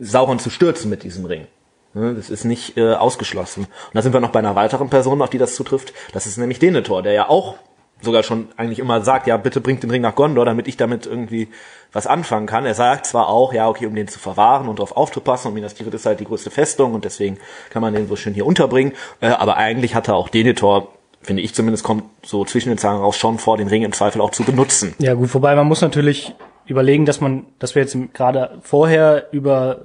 Sauron 0.00 0.38
zu 0.38 0.50
stürzen 0.50 0.90
mit 0.90 1.02
diesem 1.02 1.24
Ring. 1.24 1.46
Ne, 1.94 2.14
Das 2.14 2.30
ist 2.30 2.44
nicht 2.44 2.76
äh, 2.76 2.94
ausgeschlossen. 2.94 3.64
Und 3.64 3.94
da 3.94 4.02
sind 4.02 4.12
wir 4.12 4.20
noch 4.20 4.30
bei 4.30 4.40
einer 4.40 4.54
weiteren 4.54 4.90
Person, 4.90 5.22
auf 5.22 5.30
die 5.30 5.38
das 5.38 5.54
zutrifft. 5.54 5.94
Das 6.12 6.26
ist 6.26 6.36
nämlich 6.36 6.58
Denethor, 6.58 7.02
der 7.02 7.12
ja 7.12 7.28
auch 7.28 7.56
sogar 8.00 8.22
schon 8.22 8.48
eigentlich 8.56 8.78
immer 8.78 9.02
sagt, 9.02 9.26
ja, 9.26 9.36
bitte 9.36 9.60
bringt 9.60 9.82
den 9.82 9.90
Ring 9.90 10.02
nach 10.02 10.14
Gondor, 10.14 10.44
damit 10.44 10.68
ich 10.68 10.76
damit 10.76 11.06
irgendwie 11.06 11.48
was 11.92 12.06
anfangen 12.06 12.46
kann. 12.46 12.66
Er 12.66 12.74
sagt 12.74 13.06
zwar 13.06 13.28
auch, 13.28 13.52
ja, 13.52 13.68
okay, 13.68 13.86
um 13.86 13.94
den 13.94 14.08
zu 14.08 14.18
verwahren 14.18 14.68
und 14.68 14.78
darauf 14.78 14.96
aufzupassen, 14.96 15.48
und 15.48 15.54
Minas 15.54 15.74
Tirith 15.74 15.94
ist 15.94 16.06
halt 16.06 16.20
die 16.20 16.24
größte 16.24 16.50
Festung 16.50 16.94
und 16.94 17.04
deswegen 17.04 17.38
kann 17.70 17.82
man 17.82 17.94
den 17.94 18.06
so 18.06 18.16
schön 18.16 18.34
hier 18.34 18.46
unterbringen, 18.46 18.92
äh, 19.20 19.28
aber 19.28 19.56
eigentlich 19.56 19.94
hat 19.94 20.08
er 20.08 20.16
auch 20.16 20.28
Denethor, 20.28 20.92
finde 21.22 21.42
ich 21.42 21.54
zumindest, 21.54 21.84
kommt 21.84 22.04
so 22.24 22.44
zwischen 22.44 22.68
den 22.68 22.78
Zeilen 22.78 22.98
raus, 22.98 23.16
schon 23.16 23.38
vor, 23.38 23.56
den 23.56 23.68
Ring 23.68 23.82
im 23.82 23.92
Zweifel 23.92 24.20
auch 24.20 24.30
zu 24.30 24.44
benutzen. 24.44 24.94
Ja 24.98 25.14
gut, 25.14 25.34
wobei 25.34 25.54
man 25.56 25.66
muss 25.66 25.80
natürlich 25.80 26.34
überlegen, 26.66 27.06
dass 27.06 27.20
man, 27.20 27.46
dass 27.58 27.74
wir 27.74 27.82
jetzt 27.82 27.96
gerade 28.12 28.58
vorher 28.62 29.28
über 29.32 29.80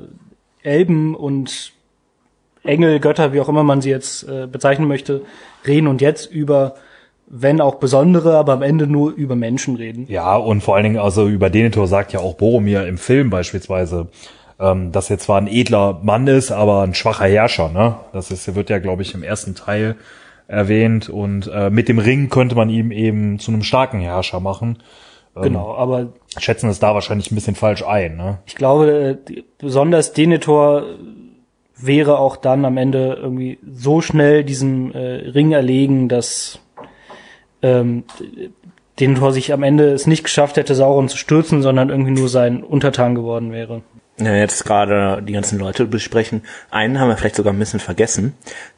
Elben 0.63 1.15
und 1.15 1.73
Engel, 2.63 2.99
Götter, 2.99 3.33
wie 3.33 3.41
auch 3.41 3.49
immer 3.49 3.63
man 3.63 3.81
sie 3.81 3.89
jetzt 3.89 4.23
äh, 4.27 4.47
bezeichnen 4.47 4.87
möchte, 4.87 5.23
reden 5.65 5.87
und 5.87 6.01
jetzt 6.01 6.31
über, 6.31 6.75
wenn 7.27 7.61
auch 7.61 7.75
besondere, 7.75 8.37
aber 8.37 8.53
am 8.53 8.61
Ende 8.61 8.87
nur 8.87 9.11
über 9.11 9.35
Menschen 9.35 9.75
reden. 9.75 10.05
Ja, 10.09 10.35
und 10.35 10.61
vor 10.61 10.75
allen 10.75 10.83
Dingen, 10.83 10.97
also 10.97 11.27
über 11.27 11.49
Denethor 11.49 11.87
sagt 11.87 12.13
ja 12.13 12.19
auch 12.19 12.35
Boromir 12.35 12.85
im 12.87 12.97
Film 12.97 13.29
beispielsweise, 13.29 14.09
ähm, 14.59 14.91
dass 14.91 15.09
er 15.09 15.17
zwar 15.17 15.39
ein 15.39 15.47
edler 15.47 15.99
Mann 16.03 16.27
ist, 16.27 16.51
aber 16.51 16.81
ein 16.81 16.93
schwacher 16.93 17.25
Herrscher. 17.25 17.69
Ne? 17.69 17.95
Das 18.13 18.31
ist, 18.31 18.53
wird 18.53 18.69
ja, 18.69 18.79
glaube 18.79 19.01
ich, 19.01 19.13
im 19.13 19.23
ersten 19.23 19.55
Teil 19.55 19.95
erwähnt. 20.47 21.09
Und 21.09 21.47
äh, 21.47 21.69
mit 21.69 21.87
dem 21.87 21.99
Ring 21.99 22.29
könnte 22.29 22.55
man 22.55 22.69
ihn 22.69 22.91
eben 22.91 23.39
zu 23.39 23.51
einem 23.51 23.63
starken 23.63 24.01
Herrscher 24.01 24.39
machen. 24.39 24.79
Ähm, 25.35 25.43
Genau, 25.43 25.73
aber 25.75 26.09
Schätzen 26.37 26.69
es 26.69 26.79
da 26.79 26.93
wahrscheinlich 26.93 27.31
ein 27.31 27.35
bisschen 27.35 27.55
falsch 27.55 27.83
ein. 27.83 28.17
Ne? 28.17 28.39
ich 28.45 28.55
glaube, 28.55 29.19
äh, 29.27 29.43
besonders 29.57 30.13
Denethor 30.13 30.83
wäre 31.77 32.19
auch 32.19 32.35
dann 32.35 32.63
am 32.65 32.77
Ende 32.77 33.17
irgendwie 33.21 33.57
so 33.73 34.01
schnell 34.01 34.43
diesem 34.43 34.91
äh, 34.91 35.29
Ring 35.29 35.51
erlegen, 35.51 36.09
dass 36.09 36.59
ähm, 37.61 38.03
Denethor 38.99 39.33
sich 39.33 39.51
am 39.53 39.63
Ende 39.63 39.91
es 39.93 40.05
nicht 40.05 40.23
geschafft 40.23 40.57
hätte, 40.57 40.75
Sauron 40.75 41.09
zu 41.09 41.17
stürzen, 41.17 41.61
sondern 41.61 41.89
irgendwie 41.89 42.11
nur 42.11 42.29
sein 42.29 42.63
Untertan 42.63 43.15
geworden 43.15 43.51
wäre. 43.51 43.81
Ja, 44.19 44.35
jetzt 44.35 44.65
gerade 44.65 45.23
die 45.23 45.33
ganzen 45.33 45.57
Leute 45.57 45.85
besprechen. 45.85 46.43
Einen 46.69 46.99
haben 46.99 47.09
wir 47.09 47.17
vielleicht 47.17 47.35
sogar 47.35 47.53
ein 47.53 47.59
bisschen 47.59 47.79
vergessen. 47.79 48.33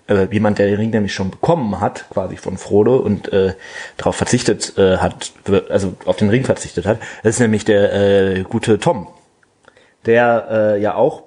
Äh, 0.08 0.28
jemand, 0.32 0.60
der 0.60 0.68
den 0.68 0.78
Ring 0.78 0.92
nämlich 0.92 1.14
schon 1.14 1.32
bekommen 1.32 1.82
hat, 1.82 2.06
quasi 2.10 2.38
von 2.38 2.58
Frodo 2.58 2.96
und 2.98 3.34
äh, 3.34 3.54
darauf 3.98 4.16
verzichtet 4.16 4.78
äh, 4.78 4.98
hat, 4.98 5.34
also 5.70 5.96
auf 6.06 6.16
den 6.16 6.30
Ring 6.30 6.46
verzichtet 6.46 6.86
hat. 6.86 7.00
Das 7.24 7.36
ist 7.36 7.40
nämlich 7.40 7.66
der 7.66 7.94
äh, 7.94 8.44
gute 8.44 8.80
Tom, 8.80 9.08
der 10.06 10.48
äh, 10.50 10.82
ja 10.82 10.96
auch 10.96 11.23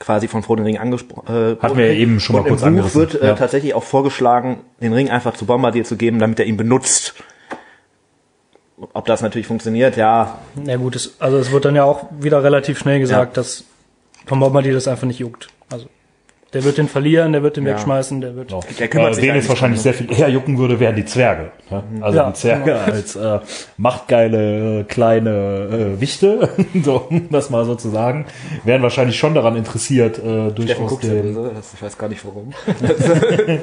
quasi 0.00 0.26
von 0.26 0.42
Frodo 0.42 0.62
den 0.62 0.66
Ring 0.66 0.78
angesprochen 0.78 1.26
äh, 1.28 1.56
Hatten 1.62 1.76
wir 1.76 1.86
ja 1.86 1.92
eben 1.92 2.18
schon 2.18 2.34
mal 2.34 2.40
und 2.42 2.48
kurz 2.48 2.62
im 2.62 2.76
Buch 2.76 2.94
wird 2.94 3.20
äh, 3.20 3.28
ja. 3.28 3.34
tatsächlich 3.34 3.74
auch 3.74 3.84
vorgeschlagen, 3.84 4.62
den 4.80 4.92
Ring 4.92 5.10
einfach 5.10 5.34
zu 5.34 5.46
Bombardier 5.46 5.84
zu 5.84 5.96
geben, 5.96 6.18
damit 6.18 6.40
er 6.40 6.46
ihn 6.46 6.56
benutzt. 6.56 7.14
Ob 8.94 9.04
das 9.04 9.20
natürlich 9.20 9.46
funktioniert, 9.46 9.98
ja, 9.98 10.38
Ja 10.64 10.76
gut, 10.76 10.96
es, 10.96 11.20
also 11.20 11.36
es 11.36 11.52
wird 11.52 11.66
dann 11.66 11.76
ja 11.76 11.84
auch 11.84 12.06
wieder 12.18 12.42
relativ 12.42 12.78
schnell 12.78 12.98
gesagt, 12.98 13.36
dass 13.36 13.64
Tom 14.26 14.40
Bombadil 14.40 14.72
das 14.72 14.88
einfach 14.88 15.06
nicht 15.06 15.18
juckt. 15.18 15.48
Der 16.52 16.64
wird 16.64 16.78
den 16.78 16.88
verlieren, 16.88 17.30
der 17.32 17.44
wird 17.44 17.56
den 17.56 17.64
Ja. 17.64 17.74
wegschmeißen, 17.74 18.20
der 18.20 18.34
wird. 18.34 18.48
Genau. 18.48 18.60
Der 18.78 18.88
kümmert 18.88 19.12
äh, 19.12 19.14
sich 19.14 19.24
wen 19.24 19.36
es 19.36 19.48
wahrscheinlich 19.48 19.80
sehr 19.80 19.94
viel 19.94 20.10
eher 20.12 20.28
jucken 20.28 20.58
würde, 20.58 20.80
wären 20.80 20.96
die 20.96 21.04
Zwerge. 21.04 21.52
Ne? 21.70 21.82
Also 22.00 22.18
Ja, 22.18 22.26
die 22.28 22.34
Zwerge 22.34 22.76
als 22.76 23.14
äh, 23.14 23.38
machtgeile 23.76 24.80
äh, 24.80 24.84
kleine 24.84 25.94
äh, 25.96 26.00
Wichte, 26.00 26.48
so, 26.82 27.06
um 27.08 27.28
das 27.30 27.50
mal 27.50 27.64
so 27.64 27.76
zu 27.76 27.88
sagen, 27.90 28.26
wären 28.64 28.82
wahrscheinlich 28.82 29.16
schon 29.16 29.34
daran 29.34 29.54
interessiert, 29.54 30.18
äh, 30.18 30.50
durchaus 30.50 30.88
guckt 30.88 31.04
ja 31.04 31.14
den, 31.14 31.34
böse, 31.34 31.52
das- 31.54 31.74
ich 31.74 31.82
weiß 31.82 31.96
gar 31.96 32.08
nicht 32.08 32.24
warum. 32.24 32.52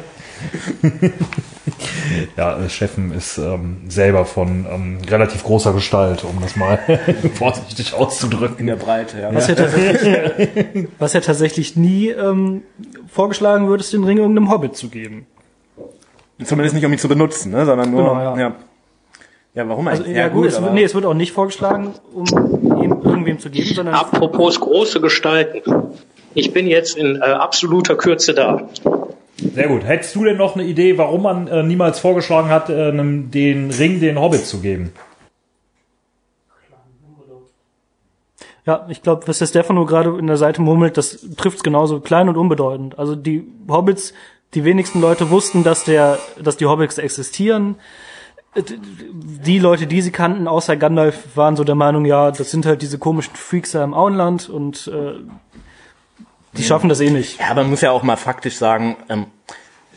ja, 2.37 2.57
äh, 2.59 2.69
Steffen 2.69 3.11
ist 3.11 3.37
ähm, 3.37 3.81
selber 3.87 4.25
von 4.25 4.65
ähm, 4.71 4.97
relativ 5.09 5.43
großer 5.43 5.73
Gestalt, 5.73 6.23
um 6.23 6.39
das 6.41 6.55
mal 6.55 6.79
vorsichtig 7.33 7.91
In 7.93 7.97
auszudrücken. 7.97 8.67
der 8.67 8.75
Breite, 8.75 9.19
ja. 9.19 9.33
Was 9.33 9.47
ja 9.47 9.55
tatsächlich, 9.55 10.87
was 10.99 11.13
ja 11.13 11.21
tatsächlich 11.21 11.75
nie 11.75 12.09
ähm, 12.09 12.61
vorgeschlagen 13.07 13.67
wird, 13.69 13.81
ist 13.81 13.93
den 13.93 14.03
Ring 14.03 14.17
irgendeinem 14.17 14.49
Hobbit 14.51 14.75
zu 14.75 14.89
geben. 14.89 15.25
Zumindest 16.43 16.75
nicht, 16.75 16.85
um 16.85 16.91
ihn 16.91 16.99
zu 16.99 17.07
benutzen, 17.07 17.51
ne, 17.51 17.65
sondern 17.65 17.89
nur, 17.91 18.03
Genau, 18.03 18.19
ja. 18.21 18.37
ja. 18.37 18.55
ja. 19.55 19.69
warum 19.69 19.87
Also, 19.87 20.03
eigentlich? 20.03 20.17
ja, 20.17 20.27
gut, 20.27 20.45
es, 20.47 20.55
aber- 20.55 20.65
wird- 20.67 20.75
nee, 20.75 20.83
es 20.83 20.93
wird 20.93 21.05
auch 21.05 21.13
nicht 21.15 21.31
vorgeschlagen, 21.31 21.93
um 22.13 22.25
ihn 22.83 22.91
irgendwem 23.03 23.39
zu 23.39 23.49
geben, 23.49 23.73
sondern 23.73 23.95
Apropos 23.95 24.59
große 24.59 25.01
Gestalten. 25.01 25.61
Ich 26.35 26.53
bin 26.53 26.67
jetzt 26.67 26.95
in 26.97 27.15
äh, 27.15 27.19
absoluter 27.21 27.95
Kürze 27.95 28.35
da. 28.35 28.69
Sehr 29.55 29.67
gut. 29.67 29.83
Hättest 29.85 30.15
du 30.15 30.23
denn 30.25 30.37
noch 30.37 30.55
eine 30.55 30.63
Idee, 30.65 30.97
warum 30.99 31.23
man 31.23 31.47
äh, 31.47 31.63
niemals 31.63 31.99
vorgeschlagen 31.99 32.49
hat, 32.49 32.69
äh, 32.69 32.89
einem, 32.89 33.31
den 33.31 33.71
Ring 33.71 33.99
den 33.99 34.19
Hobbit 34.19 34.45
zu 34.45 34.59
geben? 34.59 34.91
Ja, 38.67 38.85
ich 38.89 39.01
glaube, 39.01 39.25
was 39.29 39.39
der 39.39 39.45
Stefano 39.45 39.85
gerade 39.85 40.19
in 40.19 40.27
der 40.27 40.35
Seite 40.35 40.61
murmelt, 40.61 40.97
das 40.97 41.25
trifft's 41.37 41.63
genauso 41.63 42.01
klein 42.01 42.27
und 42.27 42.35
unbedeutend. 42.35 42.99
Also 42.99 43.15
die 43.15 43.47
Hobbits, 43.69 44.13
die 44.53 44.65
wenigsten 44.65 44.99
Leute 44.99 45.29
wussten, 45.29 45.63
dass 45.63 45.85
der, 45.85 46.19
dass 46.37 46.57
die 46.57 46.65
Hobbits 46.65 46.97
existieren. 46.97 47.75
Die 48.55 49.59
Leute, 49.59 49.87
die 49.87 50.01
sie 50.01 50.11
kannten, 50.11 50.49
außer 50.49 50.75
Gandalf, 50.75 51.35
waren 51.35 51.55
so 51.55 51.63
der 51.63 51.75
Meinung, 51.75 52.03
ja, 52.03 52.29
das 52.31 52.51
sind 52.51 52.65
halt 52.65 52.81
diese 52.81 52.99
komischen 52.99 53.35
Freaks 53.37 53.71
da 53.71 53.85
im 53.85 53.93
Auenland 53.93 54.49
und 54.49 54.87
äh, 54.87 55.13
die 56.51 56.63
schaffen 56.63 56.89
das 56.89 56.99
eh 56.99 57.09
nicht. 57.09 57.39
Ja, 57.39 57.51
aber 57.51 57.61
man 57.61 57.69
muss 57.69 57.81
ja 57.81 57.91
auch 57.91 58.03
mal 58.03 58.17
faktisch 58.17 58.57
sagen, 58.57 58.97
ähm, 59.07 59.27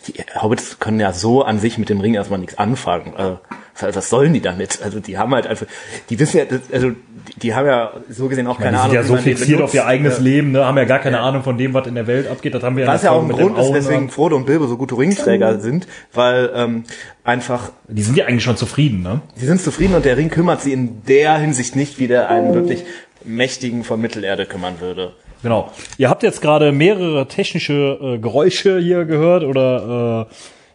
die 0.06 0.14
Hobbits 0.40 0.78
können 0.78 1.00
ja 1.00 1.12
so 1.12 1.42
an 1.42 1.58
sich 1.58 1.78
mit 1.78 1.88
dem 1.88 2.00
Ring 2.00 2.14
erstmal 2.14 2.38
nichts 2.38 2.58
anfangen. 2.58 3.14
Also, 3.16 3.38
was 3.78 3.96
was 3.96 4.08
sollen 4.10 4.32
die 4.34 4.40
damit? 4.40 4.80
Also 4.82 5.00
die 5.00 5.16
haben 5.18 5.34
halt 5.34 5.46
einfach, 5.46 5.66
die 6.10 6.18
wissen 6.18 6.38
ja, 6.38 6.44
also 6.72 6.90
die, 6.90 7.38
die 7.40 7.54
haben 7.54 7.66
ja 7.66 7.92
so 8.10 8.28
gesehen 8.28 8.46
auch 8.46 8.58
keine 8.58 8.72
die 8.72 8.76
sind 8.76 8.82
Ahnung. 8.84 8.94
ja 8.94 9.02
so 9.04 9.16
fixiert 9.16 9.60
auf 9.62 9.72
ihr 9.74 9.86
eigenes 9.86 10.18
Ja. 10.18 10.24
Leben, 10.24 10.52
ne? 10.52 10.64
haben 10.64 10.76
ja 10.76 10.84
gar 10.84 10.98
keine 10.98 11.20
Ahnung 11.20 11.42
von 11.42 11.56
dem, 11.56 11.72
was 11.74 11.86
in 11.86 11.94
der 11.94 12.06
Welt 12.06 12.28
abgeht. 12.28 12.54
Das 12.54 12.62
haben 12.62 12.76
wir 12.76 12.86
Was 12.86 13.02
in 13.02 13.06
der 13.06 13.12
ja 13.12 13.18
auch 13.18 13.22
ein 13.22 13.30
Grund 13.30 13.58
ist, 13.58 13.72
weswegen 13.72 14.10
Frodo 14.10 14.36
und 14.36 14.46
Bilbo 14.46 14.66
so 14.66 14.76
gute 14.76 14.96
Ringträger 14.98 15.60
sind, 15.60 15.86
weil 16.12 16.50
ähm, 16.54 16.84
einfach 17.24 17.70
Die 17.88 18.02
sind 18.02 18.16
ja 18.16 18.26
eigentlich 18.26 18.44
schon 18.44 18.56
zufrieden, 18.56 19.02
ne? 19.02 19.20
sie 19.36 19.46
sind 19.46 19.60
zufrieden 19.62 19.94
und 19.94 20.04
der 20.04 20.16
Ring 20.16 20.28
kümmert 20.30 20.60
sie 20.62 20.72
in 20.72 21.02
der 21.06 21.38
Hinsicht 21.38 21.76
nicht, 21.76 21.98
wie 21.98 22.06
der 22.08 22.28
einen 22.28 22.54
wirklich 22.54 22.84
mächtigen 23.24 23.84
von 23.84 24.00
Mittelerde 24.00 24.46
kümmern 24.46 24.80
würde. 24.80 25.12
Genau. 25.42 25.70
Ihr 25.96 26.10
habt 26.10 26.22
jetzt 26.22 26.42
gerade 26.42 26.72
mehrere 26.72 27.26
technische 27.26 27.98
äh, 28.00 28.18
Geräusche 28.18 28.78
hier 28.78 29.04
gehört 29.04 29.44
oder 29.44 30.28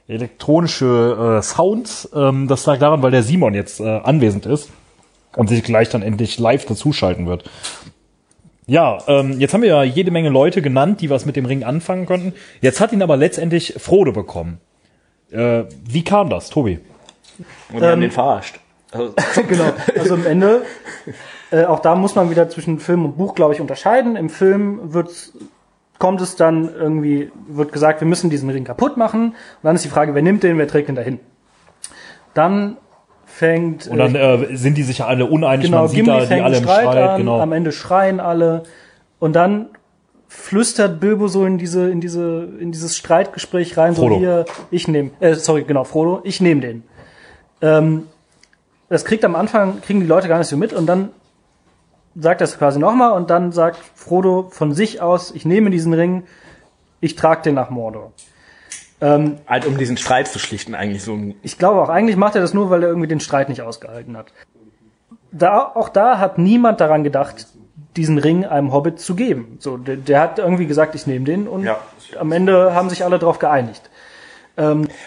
äh, 0.08 0.14
elektronische 0.14 1.40
äh, 1.40 1.42
Sounds. 1.42 2.10
Ähm, 2.16 2.48
das 2.48 2.66
lag 2.66 2.80
daran, 2.80 3.02
weil 3.02 3.12
der 3.12 3.24
Simon 3.24 3.54
jetzt 3.54 3.80
äh, 3.80 3.84
anwesend 3.84 4.46
ist 4.46 4.70
und 5.36 5.50
sich 5.50 5.64
gleich 5.64 5.90
dann 5.90 6.02
endlich 6.02 6.40
live 6.40 6.66
dazuschalten 6.66 7.28
wird. 7.28 7.44
Ja, 8.68 8.98
ähm, 9.08 9.40
jetzt 9.40 9.54
haben 9.54 9.62
wir 9.62 9.70
ja 9.70 9.84
jede 9.84 10.10
Menge 10.10 10.30
Leute 10.30 10.62
genannt, 10.64 11.02
die 11.02 11.12
was 11.12 11.26
mit 11.26 11.36
dem 11.36 11.46
Ring 11.46 11.64
anfangen 11.64 12.08
konnten. 12.08 12.34
Jetzt 12.62 12.80
hat 12.80 12.92
ihn 12.92 13.04
aber 13.04 13.16
letztendlich 13.16 13.76
Frodo 13.78 14.12
bekommen. 14.12 14.60
Äh, 15.32 15.64
wie 15.88 16.04
kam 16.04 16.30
das, 16.30 16.50
Tobi? 16.50 16.80
Und 17.72 17.82
haben 17.82 17.94
Ähm, 17.94 18.02
den 18.02 18.12
verarscht. 18.12 18.60
Also, 18.92 19.14
genau. 19.50 19.74
Also 19.98 20.14
am 20.14 20.26
Ende, 20.26 20.62
äh, 21.52 21.66
auch 21.66 21.80
da 21.80 21.96
muss 21.96 22.16
man 22.16 22.30
wieder 22.30 22.50
zwischen 22.50 22.80
Film 22.80 23.06
und 23.06 23.18
Buch, 23.18 23.36
glaube 23.36 23.54
ich, 23.54 23.62
unterscheiden. 23.62 24.16
Im 24.16 24.30
Film 24.30 24.94
wird, 24.94 25.32
kommt 26.00 26.22
es 26.22 26.36
dann 26.36 26.74
irgendwie, 26.74 27.32
wird 27.48 27.72
gesagt, 27.72 28.02
wir 28.02 28.08
müssen 28.08 28.30
diesen 28.30 28.50
Ring 28.50 28.64
kaputt 28.64 28.98
machen. 28.98 29.30
Und 29.30 29.36
dann 29.64 29.76
ist 29.76 29.86
die 29.86 29.90
Frage, 29.90 30.16
wer 30.16 30.22
nimmt 30.22 30.44
den, 30.44 30.58
wer 30.58 30.68
trägt 30.68 30.88
den 30.88 30.96
dahin? 30.96 31.20
Dann 32.34 32.78
fängt 33.26 33.88
Und 33.88 33.98
dann 33.98 34.16
äh, 34.16 34.56
sind 34.56 34.78
die 34.78 34.84
sich 34.84 35.00
ja 35.00 35.08
alle 35.08 35.26
uneinig, 35.26 35.66
genau, 35.66 35.80
man 35.80 35.88
sieht 35.90 36.06
Gimli 36.06 36.20
da 36.20 36.26
die 36.26 36.42
alle 36.42 36.58
im 36.58 36.64
Streit, 36.64 36.82
Streit, 36.82 37.10
an, 37.10 37.18
genau. 37.18 37.40
am 37.40 37.52
Ende 37.52 37.72
schreien 37.72 38.20
alle. 38.20 38.64
Und 39.20 39.34
dann 39.34 39.70
flüstert 40.28 41.00
Bilbo 41.00 41.28
so 41.28 41.46
in 41.46 41.58
diese, 41.58 41.90
in 41.90 42.02
diese, 42.02 42.48
in 42.60 42.72
dieses 42.72 42.98
Streitgespräch 42.98 43.78
rein, 43.78 43.96
Frodo. 43.96 44.16
so 44.16 44.20
hier, 44.20 44.46
ich 44.72 44.88
nehme, 44.88 45.12
äh, 45.20 45.36
sorry, 45.36 45.64
genau, 45.64 45.84
Frodo, 45.84 46.22
ich 46.24 46.42
nehme 46.42 46.62
den. 46.62 46.84
Ähm, 47.62 48.08
das 48.90 49.06
kriegt 49.06 49.24
am 49.26 49.36
Anfang, 49.36 49.82
kriegen 49.82 50.00
die 50.00 50.06
Leute 50.06 50.28
gar 50.28 50.38
nicht 50.38 50.48
so 50.48 50.58
mit 50.58 50.74
und 50.74 50.86
dann 50.86 51.10
sagt 52.16 52.42
er 52.42 52.46
es 52.46 52.58
quasi 52.58 52.80
nochmal 52.80 53.12
und 53.14 53.30
dann 53.30 53.52
sagt 53.52 53.78
Frodo 53.96 54.48
von 54.50 54.74
sich 54.74 55.02
aus, 55.02 55.32
ich 55.32 55.46
nehme 55.46 55.70
diesen 55.70 55.94
Ring, 55.94 56.24
ich 57.02 57.16
trage 57.16 57.44
den 57.44 57.56
nach 57.56 57.70
Mordor. 57.70 58.12
Ähm, 59.02 59.38
halt 59.48 59.66
um 59.66 59.78
diesen 59.78 59.98
Streit 59.98 60.28
zu 60.28 60.40
schlichten, 60.40 60.74
eigentlich 60.74 61.04
so 61.04 61.14
ein 61.14 61.36
ich 61.44 61.58
glaube 61.58 61.82
auch, 61.82 61.90
eigentlich 61.90 62.16
macht 62.16 62.36
er 62.36 62.42
das 62.42 62.54
nur, 62.54 62.70
weil 62.70 62.82
er 62.82 62.90
irgendwie 62.90 63.08
den 63.08 63.20
Streit 63.20 63.50
nicht 63.50 63.62
ausgehalten 63.62 64.16
hat. 64.16 64.28
Da, 65.32 65.72
auch 65.76 65.90
da 65.90 66.18
hat 66.18 66.38
niemand 66.38 66.80
daran 66.80 67.04
gedacht, 67.04 67.48
diesen 67.98 68.18
Ring 68.18 68.46
einem 68.46 68.72
Hobbit 68.72 69.00
zu 69.00 69.16
geben. 69.16 69.58
So, 69.60 69.78
der, 69.78 69.98
der 69.98 70.22
hat 70.22 70.40
irgendwie 70.40 70.66
gesagt, 70.66 70.96
ich 70.96 71.08
nehme 71.08 71.26
den 71.26 71.48
und 71.48 71.64
Ja. 71.64 71.78
am 72.18 72.32
Ende 72.32 72.74
haben 72.74 72.90
sich 72.90 73.04
alle 73.04 73.20
darauf 73.20 73.40
geeinigt. 73.40 73.90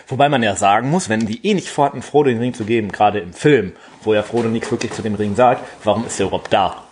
Wobei 0.07 0.29
man 0.29 0.43
ja 0.43 0.55
sagen 0.57 0.91
muss, 0.91 1.09
wenn 1.09 1.25
die 1.25 1.47
eh 1.47 1.55
nicht 1.55 1.71
vorhatten, 1.71 2.03
Frodo 2.03 2.29
den 2.29 2.39
Ring 2.39 2.53
zu 2.53 2.65
geben, 2.65 2.93
gerade 2.93 3.21
im 3.21 3.33
Film, 3.33 3.73
wo 4.03 4.13
ja 4.13 4.23
Frodo 4.23 4.51
nichts 4.51 4.71
wirklich 4.71 4.93
zu 4.93 5.01
dem 5.01 5.15
Ring 5.15 5.37
sagt, 5.37 5.65
warum 5.85 6.05
ist 6.05 6.21
er 6.21 6.27
überhaupt 6.27 6.53
da? 6.53 6.85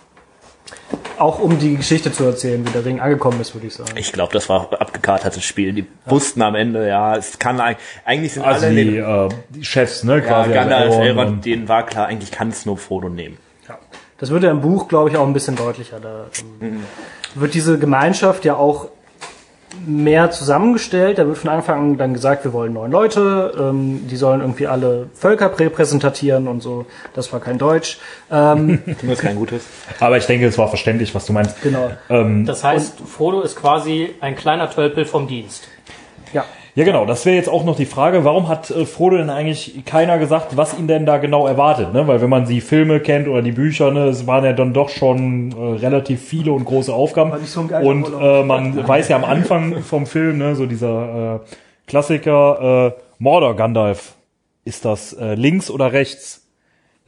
Auch 1.17 1.39
um 1.39 1.57
die 1.57 1.75
Geschichte 1.77 2.11
zu 2.11 2.25
erzählen, 2.25 2.65
wie 2.65 2.69
der 2.69 2.85
Ring 2.85 2.99
angekommen 2.99 3.41
ist, 3.41 3.53
würde 3.55 3.65
ich 3.67 3.73
sagen. 3.73 3.89
Ich 3.95 4.13
glaube, 4.13 4.31
das 4.33 4.47
war 4.49 4.69
abgekartetes 4.79 5.43
Spiel. 5.43 5.73
Die 5.73 5.85
wussten 6.05 6.41
am 6.43 6.53
Ende, 6.53 6.87
ja, 6.87 7.15
es 7.15 7.39
kann 7.39 7.59
eig- 7.59 7.77
eigentlich 8.05 8.33
sind 8.33 8.43
Also 8.43 8.67
alle 8.67 8.75
die, 8.75 8.91
den, 8.91 9.03
äh, 9.03 9.29
die 9.49 9.65
Chefs, 9.65 10.03
ne? 10.03 10.15
ja, 10.17 10.21
Quasi 10.21 10.53
Gandalf, 10.53 10.91
also 10.91 11.01
Elrond 11.01 11.43
denen 11.43 11.67
war 11.67 11.85
klar, 11.87 12.05
eigentlich 12.07 12.29
kann 12.31 12.49
es 12.49 12.65
nur 12.67 12.77
Frodo 12.77 13.09
nehmen. 13.09 13.37
Ja. 13.67 13.79
Das 14.19 14.29
wird 14.29 14.43
ja 14.43 14.51
im 14.51 14.61
Buch, 14.61 14.87
glaube 14.87 15.09
ich, 15.09 15.17
auch 15.17 15.25
ein 15.25 15.33
bisschen 15.33 15.55
deutlicher. 15.55 15.99
Da 15.99 16.25
ähm, 16.61 16.83
wird 17.35 17.53
diese 17.55 17.79
Gemeinschaft 17.79 18.45
ja 18.45 18.55
auch 18.55 18.89
mehr 19.85 20.31
zusammengestellt. 20.31 21.17
Da 21.17 21.27
wird 21.27 21.37
von 21.37 21.49
Anfang 21.49 21.79
an 21.79 21.97
dann 21.97 22.13
gesagt, 22.13 22.43
wir 22.43 22.53
wollen 22.53 22.73
neun 22.73 22.91
Leute, 22.91 23.53
ähm, 23.59 24.07
die 24.07 24.15
sollen 24.15 24.41
irgendwie 24.41 24.67
alle 24.67 25.09
Völker 25.13 25.57
repräsentieren 25.57 26.47
und 26.47 26.61
so. 26.61 26.85
Das 27.13 27.31
war 27.33 27.39
kein 27.39 27.57
Deutsch. 27.57 27.99
Ähm, 28.31 28.81
Nur 29.01 29.13
ist 29.13 29.21
kein 29.21 29.35
gutes. 29.35 29.65
Aber 29.99 30.17
ich 30.17 30.25
denke, 30.25 30.47
es 30.47 30.57
war 30.57 30.67
verständlich, 30.67 31.13
was 31.15 31.25
du 31.25 31.33
meinst. 31.33 31.61
genau. 31.61 31.91
Das 32.45 32.63
heißt, 32.63 32.99
Frodo 33.01 33.41
ist 33.41 33.55
quasi 33.55 34.15
ein 34.21 34.35
kleiner 34.35 34.69
Tölpel 34.69 35.05
vom 35.05 35.27
Dienst. 35.27 35.67
Ja. 36.33 36.45
Ja, 36.77 36.83
genau. 36.83 37.07
Das 37.07 37.25
wäre 37.25 37.35
jetzt 37.35 37.49
auch 37.49 37.63
noch 37.63 37.75
die 37.75 37.87
Frage, 37.87 38.23
warum 38.23 38.47
hat 38.47 38.69
äh, 38.69 38.85
Frodo 38.85 39.17
denn 39.17 39.31
eigentlich 39.31 39.83
keiner 39.85 40.19
gesagt, 40.19 40.57
was 40.57 40.77
ihn 40.77 40.87
denn 40.87 41.07
da 41.07 41.17
genau 41.17 41.47
erwartet? 41.47 41.91
Ne? 41.91 42.07
Weil 42.07 42.21
wenn 42.21 42.29
man 42.29 42.45
die 42.45 42.61
Filme 42.61 42.99
kennt 42.99 43.27
oder 43.27 43.41
die 43.41 43.51
Bücher, 43.51 43.89
ne, 43.89 44.09
es 44.09 44.27
waren 44.27 44.45
ja 44.45 44.53
dann 44.53 44.73
doch 44.73 44.89
schon 44.89 45.53
äh, 45.53 45.79
relativ 45.79 46.21
viele 46.21 46.51
und 46.51 46.65
große 46.65 46.93
Aufgaben. 46.93 47.33
so 47.45 47.61
und 47.61 48.05
äh, 48.21 48.43
man 48.43 48.87
weiß 48.87 49.07
ja 49.07 49.15
am 49.15 49.23
Anfang 49.23 49.81
vom 49.81 50.05
Film, 50.05 50.37
ne, 50.37 50.55
so 50.55 50.67
dieser 50.67 51.37
äh, 51.37 51.39
Klassiker, 51.87 52.93
äh, 52.95 53.01
Mordor 53.17 53.55
Gandalf, 53.55 54.13
ist 54.63 54.85
das 54.85 55.13
äh, 55.13 55.33
links 55.33 55.71
oder 55.71 55.93
rechts? 55.93 56.46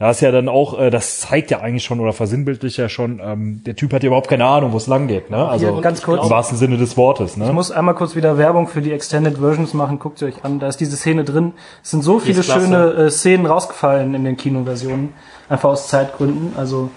Da 0.00 0.08
ist 0.08 0.22
ja 0.22 0.30
dann 0.30 0.48
auch, 0.48 0.80
äh, 0.80 0.88
das 0.88 1.20
zeigt 1.20 1.50
ja 1.50 1.60
eigentlich 1.60 1.84
schon 1.84 2.00
oder 2.00 2.14
versinnbildlich 2.14 2.78
ja 2.78 2.88
schon, 2.88 3.20
ähm, 3.22 3.62
der 3.66 3.76
Typ 3.76 3.92
hat 3.92 4.02
ja 4.02 4.06
überhaupt 4.06 4.28
keine 4.28 4.46
Ahnung, 4.46 4.72
wo 4.72 4.78
es 4.78 4.86
lang 4.86 5.08
geht. 5.08 5.28
Ne? 5.28 5.46
Also 5.46 5.74
Hier 5.74 5.82
ganz 5.82 6.00
kurz. 6.00 6.24
im 6.24 6.30
wahrsten 6.30 6.56
Sinne 6.56 6.78
des 6.78 6.96
Wortes. 6.96 7.36
Ne? 7.36 7.44
Ich 7.44 7.52
muss 7.52 7.70
einmal 7.70 7.94
kurz 7.94 8.16
wieder 8.16 8.38
Werbung 8.38 8.66
für 8.66 8.80
die 8.80 8.92
Extended 8.92 9.36
Versions 9.36 9.74
machen. 9.74 9.98
Guckt 9.98 10.18
sie 10.18 10.24
euch 10.24 10.42
an. 10.42 10.58
Da 10.58 10.68
ist 10.68 10.78
diese 10.78 10.96
Szene 10.96 11.24
drin. 11.24 11.52
Es 11.82 11.90
sind 11.90 12.02
so 12.02 12.18
viele 12.18 12.42
schöne 12.42 12.92
äh, 12.94 13.10
Szenen 13.10 13.44
rausgefallen 13.44 14.14
in 14.14 14.24
den 14.24 14.38
Kinoversionen. 14.38 15.12
Einfach 15.50 15.68
aus 15.68 15.88
Zeitgründen. 15.88 16.54
Also 16.56 16.88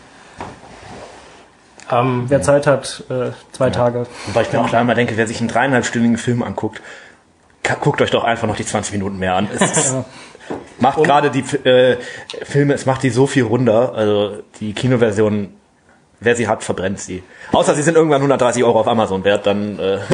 Ähm, 1.91 2.23
wer 2.29 2.41
Zeit 2.41 2.67
hat, 2.67 3.03
äh, 3.09 3.31
zwei 3.51 3.69
Tage. 3.69 4.05
Wobei 4.27 4.43
ich 4.43 4.53
mir 4.53 4.61
auch 4.61 4.69
da 4.69 4.79
immer 4.79 4.95
denke, 4.95 5.17
wer 5.17 5.27
sich 5.27 5.41
einen 5.41 5.49
dreieinhalbstündigen 5.49 6.17
Film 6.17 6.41
anguckt, 6.41 6.81
guckt 7.81 8.01
euch 8.01 8.11
doch 8.11 8.23
einfach 8.23 8.47
noch 8.47 8.55
die 8.55 8.65
20 8.65 8.93
Minuten 8.93 9.19
mehr 9.19 9.35
an. 9.35 9.49
Es 9.53 9.61
ist, 9.61 9.95
macht 10.79 11.03
gerade 11.03 11.31
die 11.31 11.43
äh, 11.67 11.97
Filme, 12.43 12.73
es 12.73 12.85
macht 12.85 13.03
die 13.03 13.09
so 13.09 13.27
viel 13.27 13.43
runder. 13.43 13.93
Also 13.95 14.43
die 14.59 14.73
Kinoversion, 14.73 15.53
wer 16.19 16.35
sie 16.35 16.47
hat, 16.47 16.63
verbrennt 16.63 16.99
sie. 16.99 17.23
Außer 17.51 17.75
sie 17.75 17.83
sind 17.83 17.95
irgendwann 17.95 18.21
130 18.21 18.63
Euro 18.63 18.79
auf 18.79 18.87
Amazon 18.87 19.23
wert, 19.23 19.45
dann 19.45 19.79
äh, 19.79 19.99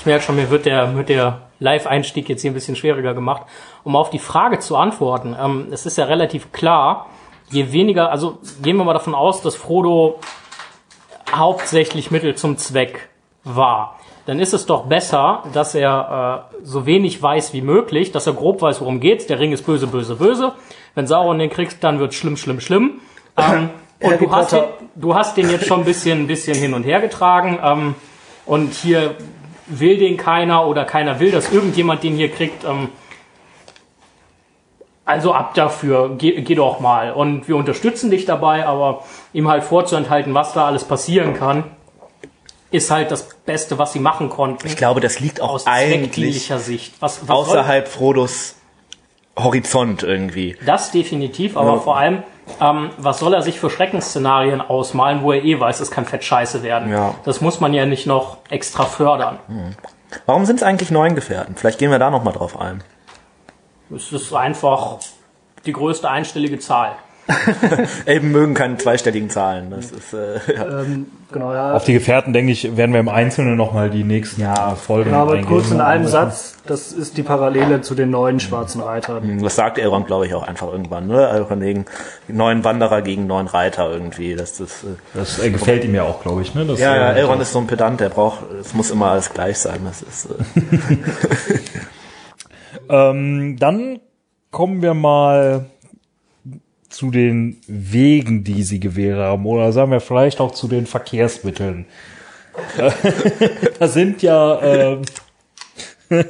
Ich 0.00 0.06
merke 0.06 0.24
schon, 0.24 0.36
mir 0.36 0.48
wird 0.48 0.64
der, 0.64 0.96
wird 0.96 1.10
der 1.10 1.42
Live-Einstieg 1.58 2.26
jetzt 2.30 2.40
hier 2.40 2.50
ein 2.50 2.54
bisschen 2.54 2.74
schwieriger 2.74 3.12
gemacht. 3.12 3.42
Um 3.84 3.96
auf 3.96 4.08
die 4.08 4.18
Frage 4.18 4.58
zu 4.58 4.78
antworten, 4.78 5.36
ähm, 5.38 5.66
es 5.72 5.84
ist 5.84 5.98
ja 5.98 6.06
relativ 6.06 6.52
klar, 6.52 7.10
je 7.50 7.70
weniger, 7.72 8.10
also 8.10 8.38
gehen 8.62 8.78
wir 8.78 8.84
mal 8.84 8.94
davon 8.94 9.14
aus, 9.14 9.42
dass 9.42 9.56
Frodo 9.56 10.18
hauptsächlich 11.30 12.10
Mittel 12.10 12.34
zum 12.34 12.56
Zweck 12.56 13.10
war. 13.44 13.99
Dann 14.30 14.38
ist 14.38 14.54
es 14.54 14.64
doch 14.64 14.84
besser, 14.84 15.42
dass 15.54 15.74
er 15.74 16.46
äh, 16.52 16.64
so 16.64 16.86
wenig 16.86 17.20
weiß 17.20 17.52
wie 17.52 17.62
möglich, 17.62 18.12
dass 18.12 18.28
er 18.28 18.32
grob 18.32 18.62
weiß, 18.62 18.80
worum 18.80 19.00
geht's. 19.00 19.26
Der 19.26 19.40
Ring 19.40 19.50
ist 19.50 19.66
böse, 19.66 19.88
böse, 19.88 20.14
böse. 20.14 20.52
Wenn 20.94 21.08
Sauron 21.08 21.40
den 21.40 21.50
kriegst, 21.50 21.82
dann 21.82 21.98
wird's 21.98 22.14
schlimm, 22.14 22.36
schlimm, 22.36 22.60
schlimm. 22.60 23.00
Ähm, 23.36 23.70
und 24.00 24.20
du 24.20 24.30
hast, 24.30 24.52
den, 24.52 24.62
du 24.94 25.16
hast 25.16 25.36
den 25.36 25.50
jetzt 25.50 25.66
schon 25.66 25.80
ein 25.80 25.84
bisschen, 25.84 26.20
ein 26.20 26.26
bisschen 26.28 26.56
hin 26.56 26.74
und 26.74 26.84
her 26.84 27.00
getragen. 27.00 27.58
Ähm, 27.60 27.94
und 28.46 28.72
hier 28.72 29.16
will 29.66 29.98
den 29.98 30.16
keiner 30.16 30.64
oder 30.64 30.84
keiner 30.84 31.18
will, 31.18 31.32
dass 31.32 31.52
irgendjemand 31.52 32.04
den 32.04 32.14
hier 32.14 32.30
kriegt. 32.30 32.62
Ähm, 32.62 32.90
also 35.04 35.34
ab 35.34 35.54
dafür, 35.54 36.14
geh, 36.16 36.40
geh 36.42 36.54
doch 36.54 36.78
mal. 36.78 37.14
Und 37.14 37.48
wir 37.48 37.56
unterstützen 37.56 38.12
dich 38.12 38.26
dabei, 38.26 38.64
aber 38.64 39.02
ihm 39.32 39.48
halt 39.48 39.64
vorzuenthalten, 39.64 40.34
was 40.34 40.52
da 40.52 40.66
alles 40.66 40.84
passieren 40.84 41.34
kann, 41.34 41.64
ist 42.70 42.90
halt 42.90 43.10
das 43.10 43.28
Beste, 43.44 43.78
was 43.78 43.92
sie 43.92 43.98
machen 43.98 44.30
konnten. 44.30 44.66
ich 44.66 44.76
glaube, 44.76 45.00
das 45.00 45.20
liegt 45.20 45.40
auch 45.40 45.50
aus 45.54 45.66
eigentlich 45.66 46.46
Sicht. 46.58 46.94
Was, 47.00 47.20
was 47.22 47.26
soll, 47.28 47.36
außerhalb 47.36 47.88
Frodos 47.88 48.54
Horizont 49.38 50.02
irgendwie. 50.02 50.56
das 50.66 50.90
definitiv, 50.90 51.56
aber 51.56 51.74
Ja. 51.74 51.78
vor 51.78 51.96
allem, 51.96 52.22
ähm, 52.60 52.90
was 52.98 53.18
soll 53.20 53.32
er 53.32 53.42
sich 53.42 53.58
für 53.58 53.70
Schreckensszenarien 53.70 54.60
ausmalen, 54.60 55.22
wo 55.22 55.32
er 55.32 55.42
eh 55.42 55.58
weiß, 55.58 55.80
es 55.80 55.90
kann 55.90 56.04
fett 56.04 56.24
scheiße 56.24 56.62
werden. 56.62 56.90
Ja. 56.90 57.14
Das 57.24 57.40
muss 57.40 57.60
man 57.60 57.72
ja 57.72 57.86
nicht 57.86 58.06
noch 58.06 58.38
extra 58.50 58.84
fördern. 58.84 59.38
Warum 60.26 60.44
sind 60.44 60.56
es 60.56 60.62
eigentlich 60.62 60.90
neun 60.90 61.14
Gefährten? 61.14 61.54
Vielleicht 61.56 61.78
gehen 61.78 61.90
wir 61.90 61.98
da 61.98 62.10
noch 62.10 62.22
mal 62.24 62.32
drauf 62.32 62.58
ein. 62.60 62.82
Es 63.94 64.12
ist 64.12 64.32
einfach 64.34 64.98
die 65.64 65.72
größte 65.72 66.08
einstellige 66.10 66.58
Zahl. 66.58 66.92
Elben 68.04 68.32
mögen 68.32 68.54
keine 68.54 68.76
zweistelligen 68.76 69.30
Zahlen. 69.30 69.70
Das 69.70 69.90
ist 69.90 70.12
äh, 70.12 70.54
ja. 70.54 70.80
Ähm, 70.82 71.06
genau, 71.32 71.52
ja. 71.52 71.74
Auf 71.74 71.84
die 71.84 71.92
Gefährten, 71.92 72.32
denke 72.32 72.52
ich, 72.52 72.76
werden 72.76 72.92
wir 72.92 73.00
im 73.00 73.08
Einzelnen 73.08 73.56
nochmal 73.56 73.90
die 73.90 74.04
nächsten 74.04 74.42
Folgen 74.76 75.10
Genau, 75.10 75.22
aber 75.22 75.40
kurz 75.42 75.70
in 75.70 75.78
ne? 75.78 75.84
einem 75.84 76.06
Satz, 76.06 76.56
das 76.66 76.92
ist 76.92 77.16
die 77.16 77.22
Parallele 77.22 77.80
zu 77.80 77.94
den 77.94 78.10
neuen 78.10 78.40
schwarzen 78.40 78.80
Reitern. 78.80 79.40
Das 79.42 79.56
sagt 79.56 79.78
Elrond, 79.78 80.06
glaube 80.06 80.26
ich, 80.26 80.34
auch 80.34 80.46
einfach 80.46 80.70
irgendwann. 80.70 81.06
Ne? 81.06 81.26
Also 81.28 81.46
von 81.46 81.60
wegen 81.60 81.86
neun 82.28 82.64
Wanderer 82.64 83.02
gegen 83.02 83.26
neun 83.26 83.46
Reiter 83.46 83.90
irgendwie. 83.90 84.34
Das 84.36 84.60
ist, 84.60 84.84
äh, 84.84 84.88
Das 85.14 85.38
äh, 85.42 85.50
gefällt 85.50 85.84
ihm 85.84 85.94
ja 85.94 86.02
auch, 86.04 86.22
glaube 86.22 86.42
ich. 86.42 86.54
Ne? 86.54 86.64
Das, 86.66 86.78
ja, 86.78 86.94
ja, 86.96 87.12
äh, 87.12 87.20
Elrond 87.20 87.42
ist 87.42 87.52
so 87.52 87.58
ein 87.58 87.66
Pedant, 87.66 88.00
der 88.00 88.08
braucht, 88.08 88.40
es 88.60 88.74
muss 88.74 88.90
immer 88.90 89.10
alles 89.10 89.32
gleich 89.32 89.58
sein. 89.58 89.80
Das 89.84 90.02
ist, 90.02 90.26
äh, 90.26 90.96
Ähm, 92.90 93.56
dann 93.58 94.00
kommen 94.50 94.82
wir 94.82 94.94
mal 94.94 95.66
zu 96.90 97.10
den 97.10 97.60
Wegen, 97.66 98.44
die 98.44 98.62
sie 98.64 98.80
gewählt 98.80 99.18
haben, 99.18 99.46
oder 99.46 99.72
sagen 99.72 99.92
wir 99.92 100.00
vielleicht 100.00 100.40
auch 100.40 100.52
zu 100.52 100.68
den 100.68 100.86
Verkehrsmitteln. 100.86 101.86
da 103.78 103.88
sind 103.88 104.22
ja, 104.22 104.60
ähm, 104.62 105.02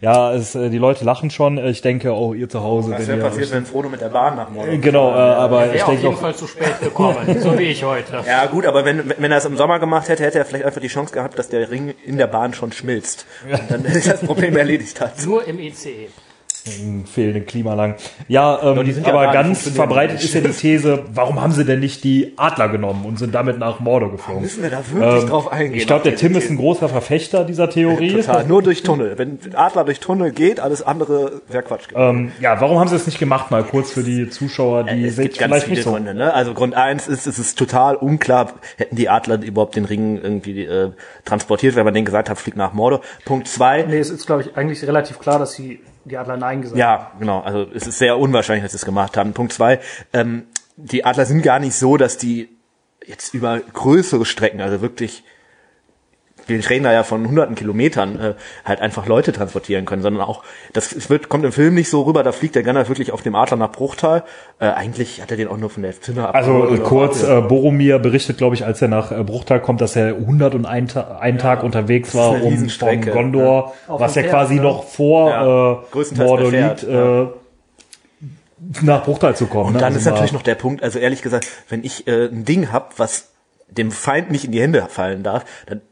ja, 0.00 0.32
es, 0.32 0.54
äh, 0.54 0.70
die 0.70 0.78
Leute 0.78 1.04
lachen 1.04 1.30
schon. 1.30 1.58
Ich 1.58 1.82
denke, 1.82 2.12
auch 2.12 2.34
ihr 2.34 2.48
zu 2.48 2.62
Hause. 2.62 2.92
Was 2.92 3.06
wäre 3.06 3.20
passiert, 3.20 3.52
wenn 3.52 3.66
Frodo 3.66 3.90
mit 3.90 4.00
der 4.00 4.08
Bahn 4.08 4.36
nach 4.36 4.50
Mordor 4.50 4.76
Genau, 4.78 5.10
äh, 5.10 5.14
aber 5.14 5.66
ich 5.66 5.74
Wäre 5.74 5.84
auf 5.84 5.90
denke 5.90 6.02
jeden 6.02 6.14
auch, 6.14 6.20
Fall 6.20 6.34
zu 6.34 6.46
spät 6.46 6.80
gekommen, 6.80 7.40
so 7.40 7.58
wie 7.58 7.64
ich 7.64 7.84
heute. 7.84 8.24
Ja 8.26 8.46
gut, 8.46 8.64
aber 8.66 8.84
wenn, 8.84 9.12
wenn 9.18 9.30
er 9.30 9.38
es 9.38 9.44
im 9.44 9.56
Sommer 9.56 9.78
gemacht 9.78 10.08
hätte, 10.08 10.24
hätte 10.24 10.38
er 10.38 10.46
vielleicht 10.46 10.64
einfach 10.64 10.80
die 10.80 10.88
Chance 10.88 11.12
gehabt, 11.12 11.38
dass 11.38 11.48
der 11.48 11.70
Ring 11.70 11.94
in 12.04 12.16
der 12.16 12.26
Bahn 12.26 12.54
schon 12.54 12.72
schmilzt. 12.72 13.26
Und 13.50 13.70
dann 13.70 13.84
ist 13.84 14.10
das 14.10 14.20
Problem 14.20 14.56
erledigt 14.56 15.00
halt. 15.00 15.24
Nur 15.26 15.46
im 15.46 15.58
ICE. 15.58 16.08
Fehlenden 17.06 17.46
Klimalang. 17.46 17.94
Ja, 18.28 18.60
ähm, 18.62 18.84
die 18.84 18.92
sind 18.92 19.06
ja 19.06 19.12
aber 19.12 19.22
nicht 19.26 19.32
ganz 19.34 19.68
verbreitet 19.68 20.22
ist 20.22 20.34
ja 20.34 20.40
die 20.40 20.50
These, 20.50 21.04
warum 21.12 21.40
haben 21.40 21.52
sie 21.52 21.64
denn 21.64 21.80
nicht 21.80 22.04
die 22.04 22.32
Adler 22.36 22.68
genommen 22.68 23.04
und 23.04 23.18
sind 23.18 23.34
damit 23.34 23.58
nach 23.58 23.80
Mordor 23.80 24.10
geflogen? 24.12 24.42
Müssen 24.42 24.62
wir 24.62 24.70
da 24.70 24.78
wirklich 24.90 25.22
Ähm, 25.22 25.28
drauf 25.28 25.52
eingehen? 25.52 25.78
Ich 25.78 25.86
glaube, 25.86 26.04
der 26.04 26.16
Tim 26.16 26.34
ist 26.36 26.50
ein 26.50 26.56
großer 26.56 26.88
Verfechter 26.88 27.44
dieser 27.44 27.70
Theorie. 27.70 28.12
Total, 28.12 28.44
nur 28.46 28.62
durch 28.62 28.82
Tunnel. 28.82 29.16
Wenn 29.18 29.38
Adler 29.54 29.84
durch 29.84 30.00
Tunnel 30.00 30.32
geht, 30.32 30.60
alles 30.60 30.82
andere 30.82 31.40
wäre 31.48 31.62
Quatsch. 31.62 31.84
Ähm, 31.94 32.32
ja, 32.40 32.60
warum 32.60 32.78
haben 32.78 32.88
sie 32.88 32.96
es 32.96 33.06
nicht 33.06 33.18
gemacht? 33.18 33.50
Mal 33.50 33.64
kurz 33.64 33.92
für 33.92 34.02
die 34.02 34.28
Zuschauer, 34.28 34.84
die 34.84 35.04
es 35.04 35.16
sich 35.16 35.24
gibt 35.26 35.38
ganz 35.38 35.50
vielleicht 35.50 35.64
viele 35.66 35.76
nicht 35.76 35.84
so. 35.84 35.92
Gründe. 35.92 36.14
Ne? 36.14 36.32
Also 36.34 36.54
Grund 36.54 36.74
eins 36.74 37.08
ist, 37.08 37.26
es 37.26 37.38
ist 37.38 37.58
total 37.58 37.96
unklar, 37.96 38.52
hätten 38.76 38.96
die 38.96 39.08
Adler 39.08 39.40
überhaupt 39.42 39.76
den 39.76 39.84
Ring 39.84 40.20
irgendwie 40.22 40.64
äh, 40.64 40.90
transportiert, 41.24 41.76
wenn 41.76 41.84
man 41.84 41.94
denen 41.94 42.06
gesagt 42.06 42.28
hat, 42.30 42.38
flieg 42.38 42.56
nach 42.56 42.72
Mordor. 42.72 43.00
Punkt 43.24 43.48
zwei, 43.48 43.82
Nee, 43.88 43.98
es 43.98 44.10
ist, 44.10 44.26
glaube 44.26 44.42
ich, 44.42 44.56
eigentlich 44.56 44.86
relativ 44.86 45.18
klar, 45.18 45.38
dass 45.38 45.52
sie 45.52 45.80
die 46.08 46.16
Adler 46.16 46.36
Nein 46.36 46.62
gesagt. 46.62 46.78
Ja, 46.78 47.12
genau. 47.18 47.40
Also 47.40 47.66
es 47.74 47.86
ist 47.86 47.98
sehr 47.98 48.18
unwahrscheinlich, 48.18 48.64
dass 48.64 48.72
sie 48.72 48.78
es 48.78 48.84
gemacht 48.84 49.16
haben. 49.16 49.32
Punkt 49.32 49.52
zwei, 49.52 49.80
ähm, 50.12 50.44
die 50.76 51.04
Adler 51.04 51.26
sind 51.26 51.42
gar 51.42 51.58
nicht 51.58 51.74
so, 51.74 51.96
dass 51.96 52.18
die 52.18 52.48
jetzt 53.04 53.34
über 53.34 53.60
größere 53.60 54.24
Strecken, 54.24 54.60
also 54.60 54.80
wirklich, 54.80 55.24
wir 56.48 56.70
reden 56.70 56.84
da 56.84 56.92
ja 56.92 57.02
von 57.02 57.26
hunderten 57.26 57.54
Kilometern, 57.54 58.18
äh, 58.18 58.34
halt 58.64 58.80
einfach 58.80 59.06
Leute 59.06 59.32
transportieren 59.32 59.84
können, 59.84 60.02
sondern 60.02 60.22
auch, 60.22 60.42
das 60.72 61.08
wird, 61.10 61.28
kommt 61.28 61.44
im 61.44 61.52
Film 61.52 61.74
nicht 61.74 61.90
so 61.90 62.02
rüber, 62.02 62.22
da 62.22 62.32
fliegt 62.32 62.54
der 62.54 62.62
Gandalf 62.62 62.88
wirklich 62.88 63.12
auf 63.12 63.22
dem 63.22 63.34
Adler 63.34 63.56
nach 63.56 63.72
Bruchtal. 63.72 64.24
Äh, 64.58 64.66
eigentlich 64.66 65.20
hat 65.22 65.30
er 65.30 65.36
den 65.36 65.48
auch 65.48 65.56
nur 65.56 65.70
von 65.70 65.82
der 65.82 66.00
Zinne 66.00 66.34
Also 66.34 66.50
abgeholt 66.50 66.70
äh, 66.70 66.74
oder 66.74 66.88
kurz, 66.88 67.22
äh, 67.22 67.40
Boromir 67.40 67.98
berichtet, 67.98 68.38
glaube 68.38 68.54
ich, 68.54 68.64
als 68.64 68.82
er 68.82 68.88
nach 68.88 69.12
äh, 69.12 69.22
Bruchtal 69.22 69.60
kommt, 69.60 69.80
dass 69.80 69.94
er 69.96 70.16
101 70.16 70.94
Ta 70.94 71.18
einen 71.18 71.38
Tag 71.38 71.62
unterwegs 71.62 72.14
war, 72.14 72.42
um 72.42 72.68
von 72.68 73.00
Gondor, 73.02 73.74
Auf 73.86 74.00
was 74.00 74.14
ja 74.14 74.22
Pferd, 74.22 74.32
quasi 74.32 74.54
ne? 74.56 74.62
noch 74.62 74.84
vor 74.84 75.30
Ja, 75.30 75.72
äh, 75.72 76.14
Mordor 76.16 76.50
liegt, 76.50 76.82
äh, 76.84 77.26
nach 78.82 79.04
Bruchtal 79.04 79.36
zu 79.36 79.46
kommen. 79.46 79.68
Und 79.68 79.72
ne? 79.74 79.78
dann 79.80 79.94
Also 79.94 79.98
ist 79.98 80.04
natürlich 80.06 80.32
noch 80.32 80.42
der 80.42 80.54
Punkt, 80.54 80.82
also 80.82 80.98
ehrlich 80.98 81.22
gesagt, 81.22 81.46
wenn 81.68 81.84
ich 81.84 82.06
äh, 82.06 82.26
ein 82.26 82.44
Ding 82.44 82.72
hab, 82.72 82.98
was 82.98 83.32
dem 83.68 83.90
Feind 83.90 84.30
nicht 84.30 84.44
in 84.44 84.52
die 84.52 84.60
Hände 84.60 84.86
fallen 84.88 85.22
darf, 85.22 85.44
dann 85.66 85.82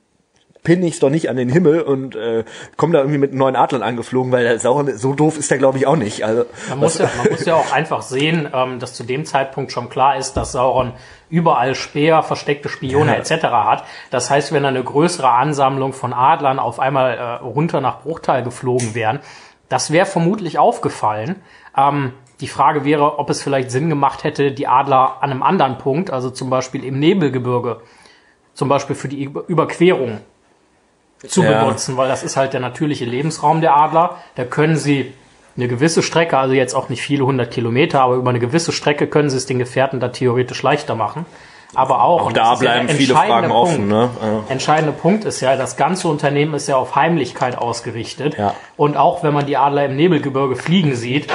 pinne 0.66 0.84
ich 0.88 0.98
doch 0.98 1.10
nicht 1.10 1.30
an 1.30 1.36
den 1.36 1.48
Himmel 1.48 1.80
und 1.80 2.16
äh, 2.16 2.42
komme 2.76 2.94
da 2.94 2.98
irgendwie 2.98 3.18
mit 3.18 3.32
neuen 3.32 3.54
Adlern 3.54 3.84
angeflogen, 3.84 4.32
weil 4.32 4.42
der 4.42 4.58
Sauron, 4.58 4.98
so 4.98 5.14
doof 5.14 5.38
ist 5.38 5.48
der 5.48 5.58
glaube 5.58 5.78
ich 5.78 5.86
auch 5.86 5.94
nicht. 5.94 6.24
Also 6.24 6.44
Man 6.68 6.80
muss, 6.80 6.98
ja, 6.98 7.08
man 7.18 7.30
muss 7.30 7.44
ja 7.44 7.54
auch 7.54 7.72
einfach 7.72 8.02
sehen, 8.02 8.48
ähm, 8.52 8.80
dass 8.80 8.94
zu 8.94 9.04
dem 9.04 9.24
Zeitpunkt 9.24 9.70
schon 9.70 9.88
klar 9.88 10.16
ist, 10.16 10.32
dass 10.32 10.50
Sauron 10.50 10.92
überall 11.30 11.76
Speer, 11.76 12.24
versteckte 12.24 12.68
Spione 12.68 13.16
etc. 13.16 13.44
hat. 13.44 13.84
Das 14.10 14.28
heißt, 14.28 14.52
wenn 14.52 14.64
eine 14.64 14.82
größere 14.82 15.30
Ansammlung 15.30 15.92
von 15.92 16.12
Adlern 16.12 16.58
auf 16.58 16.80
einmal 16.80 17.14
äh, 17.16 17.22
runter 17.44 17.80
nach 17.80 18.00
Bruchtal 18.00 18.42
geflogen 18.42 18.96
wären, 18.96 19.20
das 19.68 19.92
wäre 19.92 20.06
vermutlich 20.06 20.58
aufgefallen. 20.58 21.36
Ähm, 21.78 22.12
die 22.40 22.48
Frage 22.48 22.84
wäre, 22.84 23.20
ob 23.20 23.30
es 23.30 23.40
vielleicht 23.40 23.70
Sinn 23.70 23.88
gemacht 23.88 24.24
hätte, 24.24 24.50
die 24.50 24.66
Adler 24.66 25.18
an 25.20 25.30
einem 25.30 25.44
anderen 25.44 25.78
Punkt, 25.78 26.10
also 26.10 26.30
zum 26.30 26.50
Beispiel 26.50 26.84
im 26.84 26.98
Nebelgebirge, 26.98 27.82
zum 28.52 28.68
Beispiel 28.68 28.96
für 28.96 29.06
die 29.08 29.22
Über- 29.22 29.44
Überquerung 29.46 30.18
zu 31.26 31.42
Ja. 31.42 31.64
benutzen, 31.64 31.96
weil 31.96 32.08
das 32.08 32.22
ist 32.22 32.36
halt 32.36 32.52
der 32.52 32.60
natürliche 32.60 33.04
Lebensraum 33.04 33.60
der 33.60 33.76
Adler. 33.76 34.16
Da 34.34 34.44
können 34.44 34.76
sie 34.76 35.12
eine 35.56 35.68
gewisse 35.68 36.02
Strecke, 36.02 36.36
also 36.36 36.54
jetzt 36.54 36.74
auch 36.74 36.88
nicht 36.88 37.00
viele 37.00 37.24
hundert 37.24 37.50
Kilometer, 37.50 38.02
aber 38.02 38.16
über 38.16 38.30
eine 38.30 38.40
gewisse 38.40 38.72
Strecke 38.72 39.06
können 39.06 39.30
sie 39.30 39.38
es 39.38 39.46
den 39.46 39.58
Gefährten 39.58 40.00
da 40.00 40.08
theoretisch 40.08 40.62
leichter 40.62 40.94
machen. 40.94 41.24
Aber 41.74 42.02
auch, 42.02 42.22
auch 42.22 42.26
und 42.26 42.36
da 42.36 42.52
ja 42.52 42.58
bleiben 42.58 42.86
der 42.86 42.96
viele 42.96 43.12
entscheidende 43.12 43.48
Fragen 43.48 43.52
offen. 43.52 43.88
Punkt. 43.88 43.90
Ne? 43.90 44.10
Ja. 44.22 44.42
Entscheidende 44.48 44.92
Punkt 44.92 45.24
ist 45.24 45.40
ja, 45.40 45.56
das 45.56 45.76
ganze 45.76 46.08
Unternehmen 46.08 46.54
ist 46.54 46.68
ja 46.68 46.76
auf 46.76 46.94
Heimlichkeit 46.94 47.58
ausgerichtet. 47.58 48.36
Ja. 48.38 48.54
Und 48.76 48.96
auch 48.96 49.22
wenn 49.22 49.34
man 49.34 49.46
die 49.46 49.56
Adler 49.56 49.86
im 49.86 49.96
Nebelgebirge 49.96 50.56
fliegen 50.56 50.94
sieht, 50.94 51.26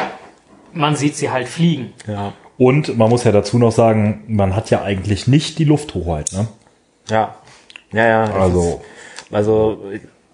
man 0.74 0.96
sieht 0.96 1.16
sie 1.18 1.32
halt 1.32 1.48
fliegen. 1.48 1.94
Ja. 2.08 2.34
Und 2.58 2.98
man 2.98 3.10
muss 3.10 3.24
ja 3.24 3.32
dazu 3.32 3.58
noch 3.58 3.72
sagen, 3.72 4.24
man 4.28 4.56
hat 4.56 4.70
ja 4.70 4.84
eigentlich 4.84 5.28
nicht 5.28 5.60
die 5.60 5.66
Lufthoheit. 5.66 6.32
Ne? 6.32 6.48
ja, 7.10 7.36
ja, 7.92 8.08
ja. 8.08 8.24
Also 8.34 8.62
ist, 8.62 8.80
also 9.32 9.84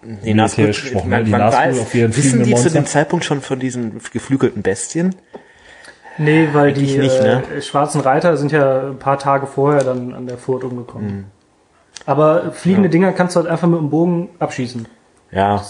die 0.02 0.34
Nazgûl, 0.34 0.68
gesprochen, 0.68 1.10
man? 1.10 1.26
Die 1.26 1.32
man 1.32 1.42
weiß, 1.42 1.80
auf 1.80 1.94
jeden 1.94 2.16
wissen 2.16 2.44
die 2.44 2.56
zu 2.56 2.70
dem. 2.70 2.86
Zeitpunkt 2.86 3.26
schon 3.26 3.42
von 3.42 3.60
diesen 3.60 4.00
geflügelten 4.14 4.62
Bestien? 4.62 5.16
Nee, 6.18 6.50
weil 6.54 6.74
die 6.74 6.82
Eigentlich 6.82 6.98
nicht, 7.00 7.22
ne? 7.22 7.44
äh, 7.58 7.62
schwarzen 7.62 8.02
Reiter 8.02 8.38
sind 8.38 8.52
ja 8.52 8.88
ein 8.90 8.98
paar 9.00 9.20
Tage 9.20 9.46
vorher 9.48 9.84
dann 9.84 10.14
an 10.14 10.26
der 10.28 10.38
Furt 10.38 10.64
umgekommen. 10.64 11.08
Mhm. 11.16 11.26
Aber 12.06 12.52
fliegende 12.54 12.90
Dinger 12.90 13.12
kannst 13.12 13.36
du 13.36 13.42
halt 13.42 13.50
einfach 13.50 13.68
mit 13.68 13.80
dem 13.80 13.90
Bogen 13.90 14.30
abschießen. 14.40 14.88
Ja. 15.32 15.62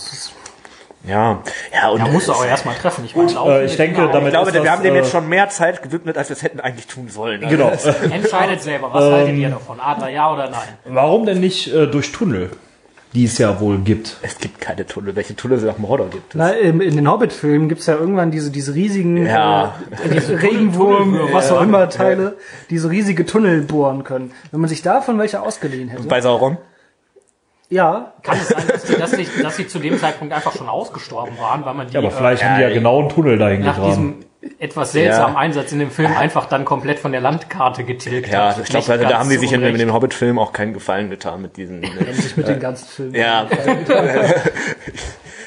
Ja, 1.07 1.41
ja, 1.73 1.89
und 1.89 1.99
Da 1.99 2.07
musst 2.07 2.27
du 2.27 2.33
auch 2.33 2.45
erstmal 2.45 2.75
treffen. 2.75 3.05
Ich, 3.05 3.15
meine, 3.15 3.31
äh, 3.31 3.65
ich 3.65 3.77
denke, 3.77 4.09
damit 4.11 4.27
ich 4.27 4.29
glaube, 4.31 4.47
ist 4.49 4.53
wir 4.55 4.61
das, 4.61 4.69
haben 4.71 4.83
dem 4.83 4.93
äh, 4.93 4.97
jetzt 4.97 5.11
schon 5.11 5.29
mehr 5.29 5.47
Zeit 5.49 5.81
gewidmet, 5.81 6.17
als 6.17 6.29
wir 6.29 6.35
es 6.35 6.43
hätten 6.43 6.59
eigentlich 6.59 6.87
tun 6.87 7.07
sollen. 7.07 7.43
Also 7.45 7.55
Genau. 7.55 7.69
das- 7.69 7.85
Entscheidet 8.11 8.61
selber. 8.61 8.93
Was 8.93 9.03
haltet 9.11 9.35
ihr 9.35 9.49
davon? 9.49 9.79
Adler 9.79 10.09
ja 10.09 10.33
oder 10.33 10.49
nein? 10.49 10.67
Warum 10.85 11.25
denn 11.25 11.39
nicht 11.39 11.73
äh, 11.73 11.87
durch 11.87 12.11
Tunnel, 12.11 12.49
die 13.17 13.25
es 13.25 13.39
ja 13.39 13.59
wohl 13.59 13.79
gibt? 13.79 14.17
Es 14.21 14.37
gibt 14.37 14.61
keine 14.61 14.85
Tunnel. 14.85 15.15
Welche 15.15 15.35
Tunnel 15.35 15.57
es 15.57 15.63
nach 15.63 15.79
Mordor 15.79 16.07
gibt 16.11 16.35
es? 16.35 16.35
Na, 16.35 16.51
in, 16.51 16.79
in 16.81 16.95
den 16.95 17.09
Hobbit-Filmen 17.09 17.67
gibt's 17.67 17.87
ja 17.87 17.95
irgendwann 17.95 18.29
diese, 18.29 18.51
diese 18.51 18.75
riesigen 18.75 19.25
Ja. 19.25 19.73
äh, 20.05 20.09
diese 20.13 20.39
Regenwurm, 20.39 21.19
was 21.31 21.51
auch 21.51 21.61
immer 21.63 21.89
Teile, 21.89 22.37
die 22.69 22.77
so 22.77 22.89
riesige 22.89 23.25
Tunnel 23.25 23.61
bohren 23.61 24.03
können. 24.03 24.31
Wenn 24.51 24.61
man 24.61 24.69
sich 24.69 24.83
davon 24.83 25.17
welche 25.17 25.41
ausgeliehen 25.41 25.89
hätte. 25.89 26.03
Bei 26.03 26.21
Sauron? 26.21 26.57
Ja, 27.69 28.13
Kann 28.21 28.37
es 28.37 28.49
sein, 28.49 28.63
dass 28.67 28.83
die, 28.83 28.95
dass, 28.95 29.11
sie, 29.11 29.27
dass 29.41 29.55
sie 29.57 29.67
zu 29.67 29.79
dem 29.79 29.97
Zeitpunkt 29.97 30.31
einfach 30.33 30.55
schon 30.55 30.69
ausgestorben 30.69 31.39
waren, 31.39 31.65
weil 31.65 31.73
man 31.73 31.87
die 31.87 31.95
Ja, 31.95 32.01
aber 32.01 32.11
vielleicht 32.11 32.43
äh, 32.43 32.45
haben 32.45 32.57
die 32.57 32.61
ja 32.61 32.69
genau 32.69 32.99
einen 32.99 33.09
Tunnel 33.09 33.39
dahin 33.39 33.61
nach 33.61 33.75
gegraben. 33.77 34.25
Etwas 34.59 34.91
seltsamen 34.91 35.33
Ja. 35.33 35.39
Einsatz 35.39 35.71
in 35.71 35.79
dem 35.79 35.91
Film 35.91 36.15
einfach 36.15 36.45
dann 36.45 36.65
komplett 36.65 36.99
von 36.99 37.11
der 37.11 37.21
Landkarte 37.21 37.83
getilgt 37.83 38.29
Ja, 38.31 38.49
hat. 38.55 38.59
ich 38.59 38.65
glaube, 38.69 38.91
also, 38.91 39.03
da 39.05 39.19
haben 39.19 39.29
die 39.29 39.37
sich 39.37 39.51
in, 39.51 39.61
in 39.61 39.67
Unrecht. 39.67 39.81
dem 39.81 39.93
Hobbit-Film 39.93 40.39
auch 40.39 40.53
keinen 40.53 40.73
Gefallen 40.73 41.09
getan 41.09 41.41
mit 41.41 41.57
diesen. 41.57 41.83
äh, 41.83 42.13
sich 42.13 42.37
mit 42.37 42.47
den 42.47 42.59
ganzen 42.59 42.87
Filmen. 42.87 43.15
ja. 43.15 43.47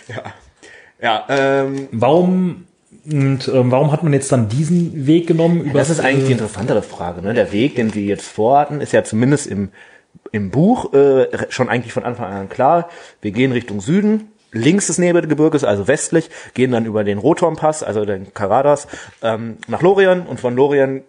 ja. 0.09 0.23
Ja, 1.03 1.25
ähm, 1.31 1.89
Warum 1.93 2.67
und 3.11 3.49
ähm, 3.49 3.71
warum 3.71 3.93
hat 3.93 4.03
man 4.03 4.13
jetzt 4.13 4.31
dann 4.31 4.49
diesen 4.49 5.07
Weg 5.07 5.27
genommen? 5.27 5.63
Über 5.63 5.79
das 5.79 5.89
ist 5.89 6.01
eigentlich 6.01 6.27
die 6.27 6.33
interessantere 6.33 6.83
Frage. 6.83 7.23
Ne? 7.23 7.33
Der 7.33 7.53
Weg, 7.53 7.77
den 7.77 7.95
wir 7.95 8.03
jetzt 8.03 8.27
vorhatten, 8.27 8.83
ist 8.83 8.93
ja 8.93 9.03
zumindest 9.05 9.47
im, 9.47 9.71
im 10.33 10.51
Buch 10.51 10.93
äh, 10.93 11.29
schon 11.49 11.71
eigentlich 11.71 11.95
von 11.95 12.05
Anfang 12.05 12.31
an 12.31 12.49
klar. 12.51 12.91
Wir 13.23 13.31
gehen 13.31 13.53
Richtung 13.53 13.81
Süden, 13.81 14.31
links 14.53 14.89
des 14.89 14.99
Nebelgebirges, 14.99 15.65
also 15.65 15.89
westlich, 15.89 16.31
gehen 16.55 16.73
dann 16.73 16.85
über 16.85 17.05
den 17.05 17.19
Rotormpass, 17.19 17.83
also 17.83 18.05
den 18.05 18.35
Karadas, 18.35 18.89
ähm, 19.23 19.59
nach 19.69 19.83
Lorien 19.83 20.23
und 20.23 20.41
von 20.41 20.57
Lorien 20.57 21.05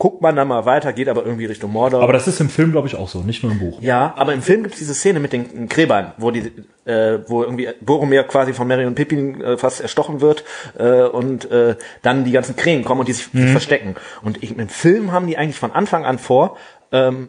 guckt 0.00 0.22
man 0.22 0.34
dann 0.34 0.48
mal 0.48 0.64
weiter, 0.64 0.94
geht 0.94 1.10
aber 1.10 1.26
irgendwie 1.26 1.44
Richtung 1.44 1.72
Mordor. 1.72 2.02
aber 2.02 2.14
das 2.14 2.26
ist 2.26 2.40
im 2.40 2.48
Film, 2.48 2.72
glaube 2.72 2.88
ich, 2.88 2.96
auch 2.96 3.08
so, 3.08 3.20
nicht 3.20 3.42
nur 3.42 3.52
im 3.52 3.58
Buch. 3.58 3.82
Ja, 3.82 4.14
aber 4.16 4.32
im 4.32 4.40
Film 4.40 4.62
gibt 4.62 4.72
es 4.72 4.78
diese 4.78 4.94
Szene 4.94 5.20
mit 5.20 5.34
den 5.34 5.68
Gräbern, 5.68 6.14
wo 6.16 6.30
die, 6.30 6.50
äh, 6.86 7.18
wo 7.26 7.42
irgendwie 7.42 7.68
Boromir 7.82 8.22
quasi 8.24 8.54
von 8.54 8.66
Merry 8.66 8.86
und 8.86 8.94
Pippin 8.94 9.42
äh, 9.42 9.58
fast 9.58 9.82
erstochen 9.82 10.22
wird 10.22 10.42
äh, 10.78 11.02
und 11.02 11.50
äh, 11.50 11.76
dann 12.00 12.24
die 12.24 12.32
ganzen 12.32 12.56
Krähen 12.56 12.82
kommen 12.82 13.00
und 13.00 13.08
die 13.08 13.12
sich, 13.12 13.26
sich 13.30 13.50
verstecken. 13.50 13.94
Und 14.22 14.42
ich, 14.42 14.56
im 14.56 14.68
Film 14.70 15.12
haben 15.12 15.26
die 15.26 15.36
eigentlich 15.36 15.58
von 15.58 15.70
Anfang 15.70 16.06
an 16.06 16.18
vor, 16.18 16.56
ähm, 16.92 17.28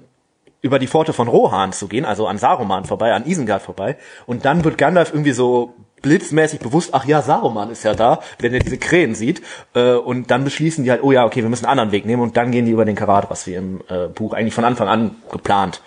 über 0.61 0.79
die 0.79 0.87
Pforte 0.87 1.13
von 1.13 1.27
Rohan 1.27 1.73
zu 1.73 1.87
gehen, 1.87 2.05
also 2.05 2.27
an 2.27 2.37
Saruman 2.37 2.85
vorbei, 2.85 3.13
an 3.13 3.25
Isengard 3.25 3.61
vorbei. 3.61 3.97
Und 4.25 4.45
dann 4.45 4.63
wird 4.63 4.77
Gandalf 4.77 5.11
irgendwie 5.11 5.31
so 5.31 5.73
blitzmäßig 6.01 6.59
bewusst, 6.59 6.91
ach 6.93 7.05
ja, 7.05 7.21
Saruman 7.21 7.69
ist 7.71 7.83
ja 7.83 7.93
da, 7.93 8.19
wenn 8.39 8.53
er 8.53 8.59
diese 8.59 8.77
Krähen 8.77 9.15
sieht. 9.15 9.41
Äh, 9.73 9.93
und 9.93 10.31
dann 10.31 10.43
beschließen 10.43 10.83
die 10.83 10.91
halt, 10.91 11.03
oh 11.03 11.11
ja, 11.11 11.25
okay, 11.25 11.41
wir 11.41 11.49
müssen 11.49 11.65
einen 11.65 11.71
anderen 11.71 11.91
Weg 11.91 12.05
nehmen. 12.05 12.21
Und 12.21 12.37
dann 12.37 12.51
gehen 12.51 12.65
die 12.65 12.71
über 12.71 12.85
den 12.85 12.95
Karat, 12.95 13.29
was 13.29 13.47
wir 13.47 13.57
im 13.57 13.81
äh, 13.89 14.07
Buch 14.07 14.33
eigentlich 14.33 14.53
von 14.53 14.65
Anfang 14.65 14.87
an 14.87 15.15
geplant. 15.31 15.81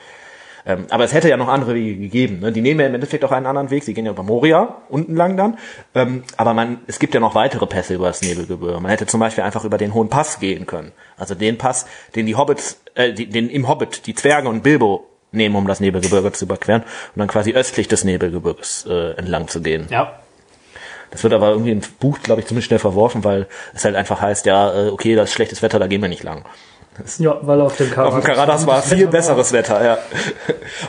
Ähm, 0.66 0.86
aber 0.90 1.04
es 1.04 1.12
hätte 1.12 1.28
ja 1.28 1.36
noch 1.36 1.48
andere 1.48 1.74
Wege 1.74 2.00
gegeben. 2.00 2.40
Ne? 2.40 2.52
Die 2.52 2.60
nehmen 2.60 2.80
ja 2.80 2.86
im 2.86 2.94
Endeffekt 2.94 3.24
auch 3.24 3.32
einen 3.32 3.46
anderen 3.46 3.70
Weg. 3.70 3.84
Sie 3.84 3.94
gehen 3.94 4.06
ja 4.06 4.12
über 4.12 4.22
Moria 4.22 4.76
unten 4.88 5.14
lang 5.14 5.36
dann. 5.36 5.58
Ähm, 5.94 6.24
aber 6.36 6.54
man, 6.54 6.78
es 6.86 6.98
gibt 6.98 7.14
ja 7.14 7.20
noch 7.20 7.34
weitere 7.34 7.66
Pässe 7.66 7.94
über 7.94 8.06
das 8.06 8.22
Nebelgebirge. 8.22 8.80
Man 8.80 8.90
hätte 8.90 9.06
zum 9.06 9.20
Beispiel 9.20 9.44
einfach 9.44 9.64
über 9.64 9.78
den 9.78 9.92
Hohen 9.94 10.08
Pass 10.08 10.40
gehen 10.40 10.66
können. 10.66 10.92
Also 11.16 11.34
den 11.34 11.58
Pass, 11.58 11.86
den 12.16 12.26
die 12.26 12.36
Hobbits, 12.36 12.80
äh, 12.94 13.12
die, 13.12 13.26
den 13.26 13.50
im 13.50 13.68
Hobbit 13.68 14.06
die 14.06 14.14
Zwerge 14.14 14.48
und 14.48 14.62
Bilbo 14.62 15.06
nehmen, 15.32 15.56
um 15.56 15.66
das 15.66 15.80
Nebelgebirge 15.80 16.32
zu 16.32 16.44
überqueren 16.46 16.82
und 16.82 17.18
dann 17.18 17.28
quasi 17.28 17.52
östlich 17.52 17.88
des 17.88 18.04
Nebelgebirges 18.04 18.86
äh, 18.88 19.16
entlang 19.16 19.48
zu 19.48 19.60
gehen. 19.60 19.86
Ja, 19.90 20.20
Das 21.10 21.22
wird 21.22 21.32
aber 21.32 21.50
irgendwie 21.50 21.70
im 21.72 21.80
Buch, 22.00 22.18
glaube 22.22 22.40
ich, 22.40 22.46
ziemlich 22.46 22.64
schnell 22.64 22.78
verworfen, 22.78 23.22
weil 23.22 23.46
es 23.74 23.84
halt 23.84 23.94
einfach 23.96 24.20
heißt, 24.20 24.46
ja, 24.46 24.86
äh, 24.86 24.88
okay, 24.88 25.14
das 25.14 25.30
ist 25.30 25.34
schlechtes 25.34 25.62
Wetter, 25.62 25.78
da 25.78 25.86
gehen 25.86 26.02
wir 26.02 26.08
nicht 26.08 26.22
lang. 26.22 26.44
Ja, 27.18 27.38
weil 27.42 27.60
auf 27.60 27.76
dem 27.76 27.96
Auf 27.96 28.14
dem 28.14 28.22
Karadas 28.22 28.66
war 28.66 28.82
viel 28.82 29.06
besseres 29.06 29.52
Wetter, 29.52 29.84
ja. 29.84 29.98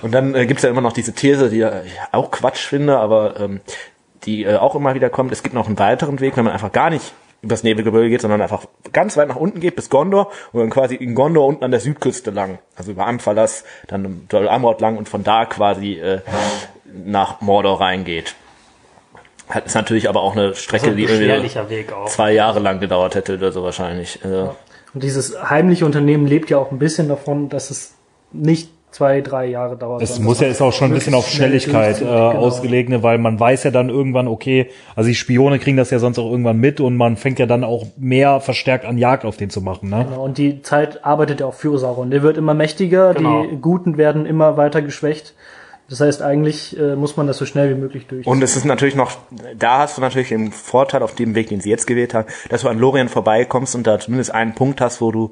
Und 0.01 0.11
dann 0.13 0.35
äh, 0.35 0.45
gibt's 0.45 0.63
ja 0.63 0.69
immer 0.69 0.81
noch 0.81 0.93
diese 0.93 1.13
These, 1.13 1.49
die 1.49 1.61
ich 1.61 1.99
auch 2.11 2.31
Quatsch 2.31 2.65
finde, 2.65 2.97
aber 2.97 3.39
ähm, 3.39 3.61
die 4.23 4.43
äh, 4.43 4.57
auch 4.57 4.75
immer 4.75 4.95
wieder 4.95 5.09
kommt. 5.09 5.31
Es 5.31 5.43
gibt 5.43 5.55
noch 5.55 5.67
einen 5.67 5.79
weiteren 5.79 6.19
Weg, 6.19 6.37
wenn 6.37 6.45
man 6.45 6.53
einfach 6.53 6.71
gar 6.71 6.89
nicht 6.89 7.13
übers 7.41 7.63
Nebelgebirge 7.63 8.09
geht, 8.09 8.21
sondern 8.21 8.41
einfach 8.41 8.65
ganz 8.91 9.17
weit 9.17 9.27
nach 9.27 9.35
unten 9.35 9.59
geht 9.59 9.75
bis 9.75 9.89
Gondor 9.89 10.31
und 10.51 10.61
dann 10.61 10.69
quasi 10.71 10.95
in 10.95 11.13
Gondor 11.15 11.45
unten 11.45 11.63
an 11.63 11.71
der 11.71 11.79
Südküste 11.79 12.31
lang, 12.31 12.57
also 12.75 12.91
über 12.91 13.05
Amphalas, 13.05 13.63
dann 13.87 14.25
Dol 14.29 14.47
Amroth 14.47 14.81
lang 14.81 14.97
und 14.97 15.07
von 15.07 15.23
da 15.23 15.45
quasi 15.45 15.93
äh, 15.93 16.21
nach 17.05 17.41
Mordor 17.41 17.81
reingeht. 17.81 18.35
Hat 19.47 19.67
ist 19.67 19.75
natürlich 19.75 20.09
aber 20.09 20.21
auch 20.21 20.35
eine 20.35 20.55
Strecke, 20.55 20.87
Also 20.87 20.93
ein 20.93 20.97
die 20.97 21.03
irgendwie 21.03 21.87
zwei 22.07 22.31
Jahre 22.31 22.59
lang 22.59 22.79
gedauert 22.79 23.13
hätte 23.13 23.35
oder 23.35 23.51
so 23.51 23.63
wahrscheinlich. 23.63 24.19
Also, 24.23 24.55
Und 24.95 25.03
dieses 25.03 25.49
heimliche 25.49 25.85
Unternehmen 25.85 26.25
lebt 26.25 26.49
ja 26.49 26.57
auch 26.57 26.71
ein 26.71 26.79
bisschen 26.79 27.09
davon, 27.09 27.49
dass 27.49 27.69
es 27.69 27.93
nicht 28.31 28.69
zwei, 28.91 29.19
drei 29.19 29.47
Jahre 29.47 29.75
dauert. 29.75 30.01
Es 30.01 30.19
muss 30.19 30.39
ja 30.39 30.47
ist 30.47 30.61
auch 30.61 30.71
schon 30.71 30.89
ein 30.89 30.93
bisschen 30.93 31.13
auf 31.15 31.27
Schnelligkeit 31.27 31.97
äh. 31.97 32.05
Genau. 32.05 32.31
ausgelegt, 32.31 32.89
ne, 32.89 33.03
weil 33.03 33.17
man 33.17 33.37
weiß 33.37 33.65
ja 33.65 33.71
dann 33.71 33.89
irgendwann, 33.89 34.29
okay, 34.29 34.69
also 34.95 35.09
die 35.09 35.15
Spione 35.15 35.59
kriegen 35.59 35.75
das 35.75 35.89
ja 35.89 35.99
sonst 35.99 36.17
auch 36.17 36.31
irgendwann 36.31 36.57
mit 36.57 36.79
und 36.79 36.95
man 36.95 37.17
fängt 37.17 37.37
ja 37.37 37.45
dann 37.45 37.65
auch 37.65 37.85
mehr 37.97 38.39
verstärkt 38.39 38.85
an 38.85 38.97
Jagd 38.97 39.25
auf 39.25 39.35
den 39.35 39.49
zu 39.49 39.61
machen, 39.61 39.89
ne? 39.89 40.05
Genau, 40.09 40.23
Und 40.23 40.37
die 40.37 40.61
Zeit 40.61 41.03
arbeitet 41.03 41.41
ja 41.41 41.47
auch 41.47 41.53
für 41.53 41.77
Sauron. 41.77 42.09
Der 42.09 42.23
wird 42.23 42.37
immer 42.37 42.53
mächtiger, 42.53 43.13
Genau. 43.13 43.45
die 43.45 43.57
Guten 43.57 43.97
werden 43.97 44.25
immer 44.25 44.55
weiter 44.55 44.81
geschwächt. 44.81 45.33
Das 45.89 45.99
heißt, 46.01 46.21
eigentlich 46.21 46.77
äh, 46.79 46.95
muss 46.95 47.15
man 47.15 47.27
das 47.27 47.37
so 47.37 47.45
schnell 47.45 47.69
wie 47.69 47.79
möglich 47.79 48.07
durch. 48.07 48.25
Und 48.25 48.41
es 48.41 48.55
ist 48.55 48.65
natürlich 48.65 48.95
noch, 48.95 49.11
da 49.55 49.79
hast 49.79 49.97
du 49.97 50.01
natürlich 50.01 50.29
den 50.29 50.51
Vorteil 50.51 51.03
auf 51.03 51.13
dem 51.13 51.35
Weg, 51.35 51.49
den 51.49 51.61
sie 51.61 51.69
jetzt 51.69 51.85
gewählt 51.85 52.13
haben, 52.13 52.27
dass 52.49 52.61
du 52.61 52.69
an 52.69 52.79
Lorien 52.79 53.07
vorbeikommst 53.07 53.75
und 53.75 53.85
da 53.85 53.99
zumindest 53.99 54.33
einen 54.33 54.55
Punkt 54.55 54.81
hast, 54.81 54.99
wo 55.01 55.11
du 55.11 55.31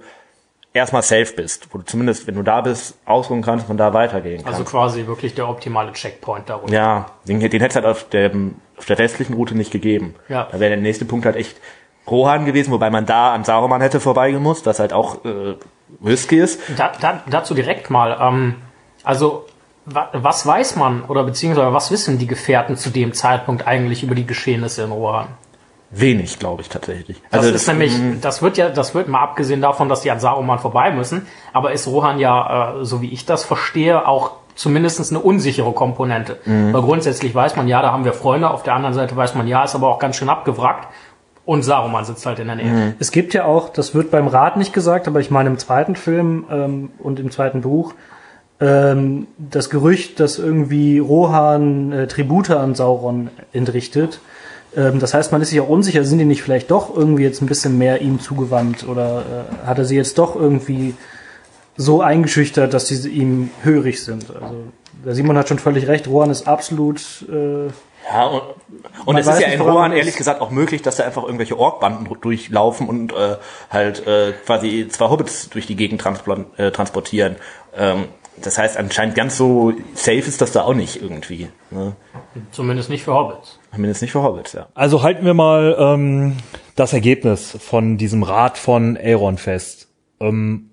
erstmal 0.74 1.02
safe 1.02 1.34
bist, 1.36 1.68
wo 1.72 1.80
du 1.80 1.86
zumindest, 1.86 2.28
wenn 2.28 2.36
du 2.36 2.44
da 2.44 2.62
bist, 2.62 2.98
ausruhen 3.06 3.42
kannst 3.42 3.70
und 3.70 3.78
da 3.78 3.94
weitergehen 3.94 4.44
kannst. 4.44 4.60
Also 4.60 4.70
quasi 4.70 5.08
wirklich 5.08 5.34
der 5.34 5.48
optimale 5.48 5.92
Checkpoint 5.94 6.50
darunter. 6.50 6.74
ja, 6.74 7.06
den, 7.28 7.40
den 7.40 7.62
hätte 7.62 7.68
es 7.68 7.76
halt 7.76 7.86
auf 7.86 8.10
der, 8.10 8.32
auf 8.78 8.86
der 8.86 9.00
restlichen 9.00 9.34
Route 9.34 9.56
nicht 9.56 9.72
gegeben. 9.72 10.16
Ja. 10.30 10.48
Da 10.52 10.60
wäre 10.60 10.72
der 10.72 10.82
nächste 10.82 11.06
Punkt 11.06 11.26
halt 11.26 11.36
echt 11.36 11.58
Rohan 12.08 12.46
gewesen, 12.46 12.72
wobei 12.72 12.90
man 12.90 13.06
da 13.06 13.34
an 13.34 13.44
Saruman 13.44 13.82
hätte 13.82 14.00
vorbeigemusst, 14.00 14.66
was 14.66 14.80
halt 14.80 14.94
auch 14.94 15.24
äh, 15.26 15.56
risky 16.04 16.38
ist. 16.38 16.60
Da, 16.76 16.92
da, 17.00 17.24
dazu 17.30 17.54
direkt 17.54 17.90
mal. 17.90 18.18
Ähm, 18.20 18.56
also 19.04 19.46
was 19.86 20.46
weiß 20.46 20.76
man 20.78 21.04
oder 21.04 21.24
beziehungsweise 21.24 21.74
was 21.74 21.92
wissen 21.92 22.18
die 22.18 22.28
Gefährten 22.28 22.78
zu 22.78 22.90
dem 22.90 23.14
Zeitpunkt 23.14 23.68
eigentlich 23.68 24.04
über 24.04 24.16
die 24.16 24.26
Geschehnisse 24.26 24.84
in 24.84 24.92
Rohan? 24.92 25.28
Wenig, 25.92 26.40
glaube 26.40 26.62
ich 26.62 26.70
tatsächlich. 26.70 27.22
Das 27.30 27.42
Also 27.42 27.54
ist 27.54 27.68
nämlich, 27.68 27.96
mh, 27.96 28.16
das 28.22 28.42
wird 28.42 28.58
ja, 28.58 28.70
das 28.70 28.96
wird 28.96 29.08
mal 29.08 29.22
abgesehen 29.22 29.62
davon, 29.62 29.90
dass 29.90 30.02
die 30.02 30.10
an 30.10 30.20
Saruman 30.20 30.58
vorbei 30.58 30.92
müssen, 30.92 31.28
aber 31.52 31.72
ist 31.72 31.88
Rohan 31.88 32.18
ja, 32.18 32.80
äh, 32.80 32.86
so 32.86 33.02
wie 33.02 33.12
ich 33.12 33.26
das 33.26 33.44
verstehe, 33.44 34.08
auch 34.08 34.32
zumindest 34.56 35.12
eine 35.12 35.20
unsichere 35.20 35.72
Komponente. 35.74 36.40
Weil 36.46 36.82
grundsätzlich 36.82 37.34
weiß 37.34 37.56
man, 37.56 37.68
ja, 37.68 37.82
da 37.82 37.92
haben 37.92 38.06
wir 38.06 38.14
Freunde, 38.14 38.50
auf 38.52 38.64
der 38.64 38.76
anderen 38.76 38.94
Seite 38.94 39.16
weiß 39.16 39.36
man, 39.36 39.48
ja, 39.48 39.64
ist 39.64 39.74
aber 39.76 39.88
auch 39.90 40.00
ganz 40.00 40.16
schön 40.16 40.30
abgewrackt 40.30 40.88
und 41.46 41.64
Saruman 41.64 42.06
sitzt 42.06 42.26
halt 42.26 42.40
in 42.40 42.48
der 42.48 42.56
Nähe. 42.56 42.96
Es 43.00 43.12
gibt 43.12 43.34
ja 43.34 43.46
auch, 43.46 43.70
das 43.70 43.96
wird 43.96 44.12
beim 44.12 44.28
Rat 44.28 44.58
nicht 44.58 44.72
gesagt, 44.72 45.08
aber 45.08 45.20
ich 45.20 45.32
meine 45.32 45.50
im 45.50 45.58
zweiten 45.58 45.96
Film 45.96 46.46
ähm, 46.52 46.92
und 47.00 47.20
im 47.20 47.32
zweiten 47.32 47.62
Buch, 47.62 47.94
ähm, 48.60 49.28
das 49.38 49.70
Gerücht, 49.70 50.20
dass 50.20 50.40
irgendwie 50.40 51.00
Rohan 51.00 51.92
äh, 51.92 52.08
Tribute 52.08 52.52
an 52.52 52.76
Sauron 52.76 53.30
entrichtet. 53.52 54.20
Ähm, 54.76 55.00
das 55.00 55.14
heißt, 55.14 55.32
man 55.32 55.42
ist 55.42 55.50
sich 55.50 55.60
auch 55.60 55.70
unsicher, 55.70 56.04
sind 56.04 56.20
die 56.20 56.26
nicht 56.26 56.44
vielleicht 56.44 56.72
doch 56.72 56.96
irgendwie 56.96 57.24
jetzt 57.24 57.42
ein 57.42 57.48
bisschen 57.48 57.78
mehr 57.78 58.02
ihm 58.02 58.20
zugewandt 58.20 58.88
oder 58.88 59.24
äh, 59.64 59.68
hat 59.68 59.78
er 59.80 59.86
sie 59.86 59.96
jetzt 59.96 60.18
doch 60.18 60.36
irgendwie 60.36 60.96
so 61.76 62.02
eingeschüchtert, 62.02 62.74
dass 62.74 62.88
sie 62.88 63.10
ihm 63.10 63.50
hörig 63.64 64.04
sind. 64.04 64.26
Also 64.36 64.56
der 65.06 65.16
Simon 65.16 65.38
hat 65.38 65.50
schon 65.50 65.60
völlig 65.60 65.88
recht, 65.88 66.08
Rohan 66.08 66.30
ist 66.30 66.48
absolut 66.48 67.02
äh, 67.32 67.68
Ja, 68.12 68.28
und, 68.28 68.42
und 69.06 69.18
es 69.18 69.28
ist 69.28 69.42
ja 69.42 69.48
in 69.48 69.62
Rohan 69.62 69.92
ehrlich 69.92 70.16
gesagt 70.16 70.40
auch 70.42 70.52
möglich, 70.52 70.82
dass 70.82 70.98
da 70.98 71.04
einfach 71.04 71.24
irgendwelche 71.24 71.58
Orkbanden 71.58 72.08
durchlaufen 72.22 72.88
und 72.88 73.12
äh, 73.12 73.38
halt 73.70 74.06
äh, 74.06 74.34
quasi 74.46 74.88
zwei 74.90 75.10
Hobbits 75.10 75.50
durch 75.50 75.66
die 75.66 75.76
Gegend 75.76 76.02
transplan- 76.02 76.46
äh, 76.58 76.72
transportieren. 76.72 77.36
Ähm, 77.76 78.06
das 78.42 78.58
heißt, 78.58 78.78
anscheinend 78.78 79.16
ganz 79.16 79.38
so 79.38 79.74
safe 79.94 80.18
ist 80.18 80.42
das 80.42 80.52
da 80.52 80.64
auch 80.64 80.74
nicht 80.74 81.02
irgendwie. 81.02 81.50
Ne? 81.72 81.96
Zumindest 82.52 82.90
nicht 82.90 83.04
für 83.04 83.14
Hobbits. 83.14 83.60
Zumindest 83.74 84.02
nicht 84.02 84.12
für 84.12 84.24
Hobbits, 84.24 84.54
ja. 84.54 84.68
Also 84.74 85.04
halten 85.04 85.26
wir 85.26 85.34
mal 85.34 85.76
ähm, 85.80 86.38
das 86.76 86.94
Ergebnis 86.94 87.56
von 87.62 87.98
diesem 87.98 88.24
Rat 88.24 88.58
von 88.58 88.96
Elrond 88.96 89.40
fest. 89.40 89.88
Ähm, 90.20 90.70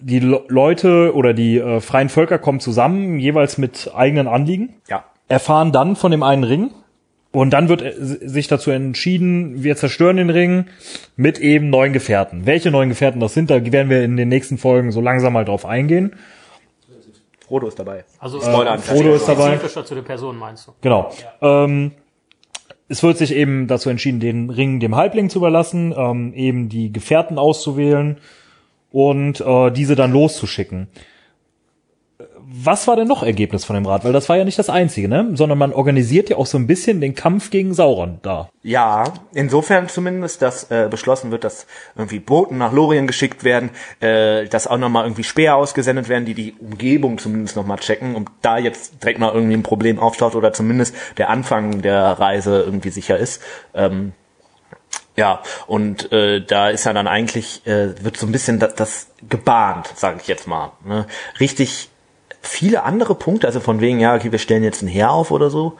die 0.00 0.20
Le 0.20 0.42
Leute 0.48 1.14
oder 1.14 1.34
die 1.34 1.58
äh, 1.58 1.80
freien 1.80 2.08
Völker 2.08 2.38
kommen 2.38 2.60
zusammen, 2.60 3.18
jeweils 3.18 3.58
mit 3.58 3.90
eigenen 3.94 4.28
Anliegen, 4.28 4.76
Ja. 4.88 5.04
erfahren 5.28 5.72
dann 5.72 5.96
von 5.96 6.10
dem 6.10 6.22
einen 6.22 6.44
Ring 6.44 6.70
und 7.32 7.50
dann 7.50 7.68
wird 7.68 7.82
äh, 7.82 7.94
sich 7.96 8.48
dazu 8.48 8.70
entschieden, 8.70 9.62
wir 9.62 9.76
zerstören 9.76 10.16
den 10.16 10.30
Ring 10.30 10.66
mit 11.16 11.38
eben 11.38 11.70
neuen 11.70 11.92
Gefährten. 11.92 12.46
Welche 12.46 12.70
neuen 12.70 12.88
Gefährten 12.88 13.20
das 13.20 13.34
sind, 13.34 13.50
da 13.50 13.64
werden 13.72 13.90
wir 13.90 14.02
in 14.02 14.16
den 14.16 14.28
nächsten 14.28 14.58
Folgen 14.58 14.90
so 14.92 15.00
langsam 15.00 15.32
mal 15.32 15.44
drauf 15.44 15.64
eingehen. 15.64 16.14
Frodo 17.46 17.66
ist 17.66 17.78
dabei. 17.78 18.04
Also 18.18 18.40
Spoiler 18.40 18.72
an 18.72 18.78
Frodo 18.78 19.14
ist 19.14 19.26
dabei. 19.26 19.56
zu 19.58 19.94
der 19.94 20.02
Person 20.02 20.36
meinst 20.36 20.68
du? 20.68 20.72
Genau. 20.82 21.10
Ähm, 21.42 21.92
es 22.88 23.02
wird 23.02 23.18
sich 23.18 23.34
eben 23.34 23.66
dazu 23.66 23.90
entschieden, 23.90 24.20
den 24.20 24.50
Ring 24.50 24.80
dem 24.80 24.96
Halbling 24.96 25.30
zu 25.30 25.38
überlassen, 25.38 25.94
ähm, 25.96 26.32
eben 26.34 26.68
die 26.68 26.92
Gefährten 26.92 27.38
auszuwählen 27.38 28.18
und 28.90 29.40
äh, 29.40 29.70
diese 29.70 29.94
dann 29.94 30.12
loszuschicken. 30.12 30.88
Was 32.52 32.88
war 32.88 32.96
denn 32.96 33.06
noch 33.06 33.22
Ergebnis 33.22 33.64
von 33.64 33.74
dem 33.74 33.86
Rat? 33.86 34.04
Weil 34.04 34.12
das 34.12 34.28
war 34.28 34.36
ja 34.36 34.44
nicht 34.44 34.58
das 34.58 34.68
einzige, 34.68 35.08
ne? 35.08 35.30
Sondern 35.34 35.56
man 35.56 35.72
organisiert 35.72 36.30
ja 36.30 36.36
auch 36.36 36.46
so 36.46 36.58
ein 36.58 36.66
bisschen 36.66 37.00
den 37.00 37.14
Kampf 37.14 37.50
gegen 37.50 37.74
Sauron 37.74 38.18
da. 38.22 38.48
Ja, 38.64 39.04
insofern 39.32 39.88
zumindest, 39.88 40.42
dass 40.42 40.68
äh, 40.68 40.88
beschlossen 40.90 41.30
wird, 41.30 41.44
dass 41.44 41.68
irgendwie 41.94 42.18
Boten 42.18 42.58
nach 42.58 42.72
Lorien 42.72 43.06
geschickt 43.06 43.44
werden, 43.44 43.70
äh, 44.00 44.46
dass 44.46 44.66
auch 44.66 44.78
nochmal 44.78 45.04
irgendwie 45.04 45.22
Speer 45.22 45.54
ausgesendet 45.54 46.08
werden, 46.08 46.24
die 46.24 46.34
die 46.34 46.54
Umgebung 46.58 47.18
zumindest 47.18 47.54
nochmal 47.54 47.78
checken, 47.78 48.16
um 48.16 48.24
da 48.42 48.58
jetzt 48.58 49.00
direkt 49.00 49.20
mal 49.20 49.32
irgendwie 49.32 49.54
ein 49.54 49.62
Problem 49.62 50.00
auftaucht 50.00 50.34
oder 50.34 50.52
zumindest 50.52 50.96
der 51.18 51.30
Anfang 51.30 51.82
der 51.82 52.02
Reise 52.02 52.62
irgendwie 52.62 52.90
sicher 52.90 53.16
ist. 53.16 53.40
Ähm, 53.74 54.12
ja, 55.16 55.42
und 55.66 56.10
äh, 56.12 56.44
da 56.44 56.70
ist 56.70 56.84
ja 56.84 56.92
dann 56.92 57.06
eigentlich, 57.06 57.66
äh, 57.66 58.02
wird 58.02 58.16
so 58.16 58.26
ein 58.26 58.32
bisschen 58.32 58.58
das, 58.58 58.74
das 58.74 59.10
gebahnt, 59.28 59.92
sage 59.94 60.18
ich 60.20 60.26
jetzt 60.26 60.48
mal. 60.48 60.72
Ne? 60.84 61.06
Richtig 61.38 61.89
viele 62.40 62.82
andere 62.84 63.14
Punkte, 63.14 63.46
also 63.46 63.60
von 63.60 63.80
wegen, 63.80 64.00
ja, 64.00 64.14
okay, 64.14 64.32
wir 64.32 64.38
stellen 64.38 64.62
jetzt 64.64 64.82
ein 64.82 64.88
Heer 64.88 65.10
auf 65.10 65.30
oder 65.30 65.50
so, 65.50 65.74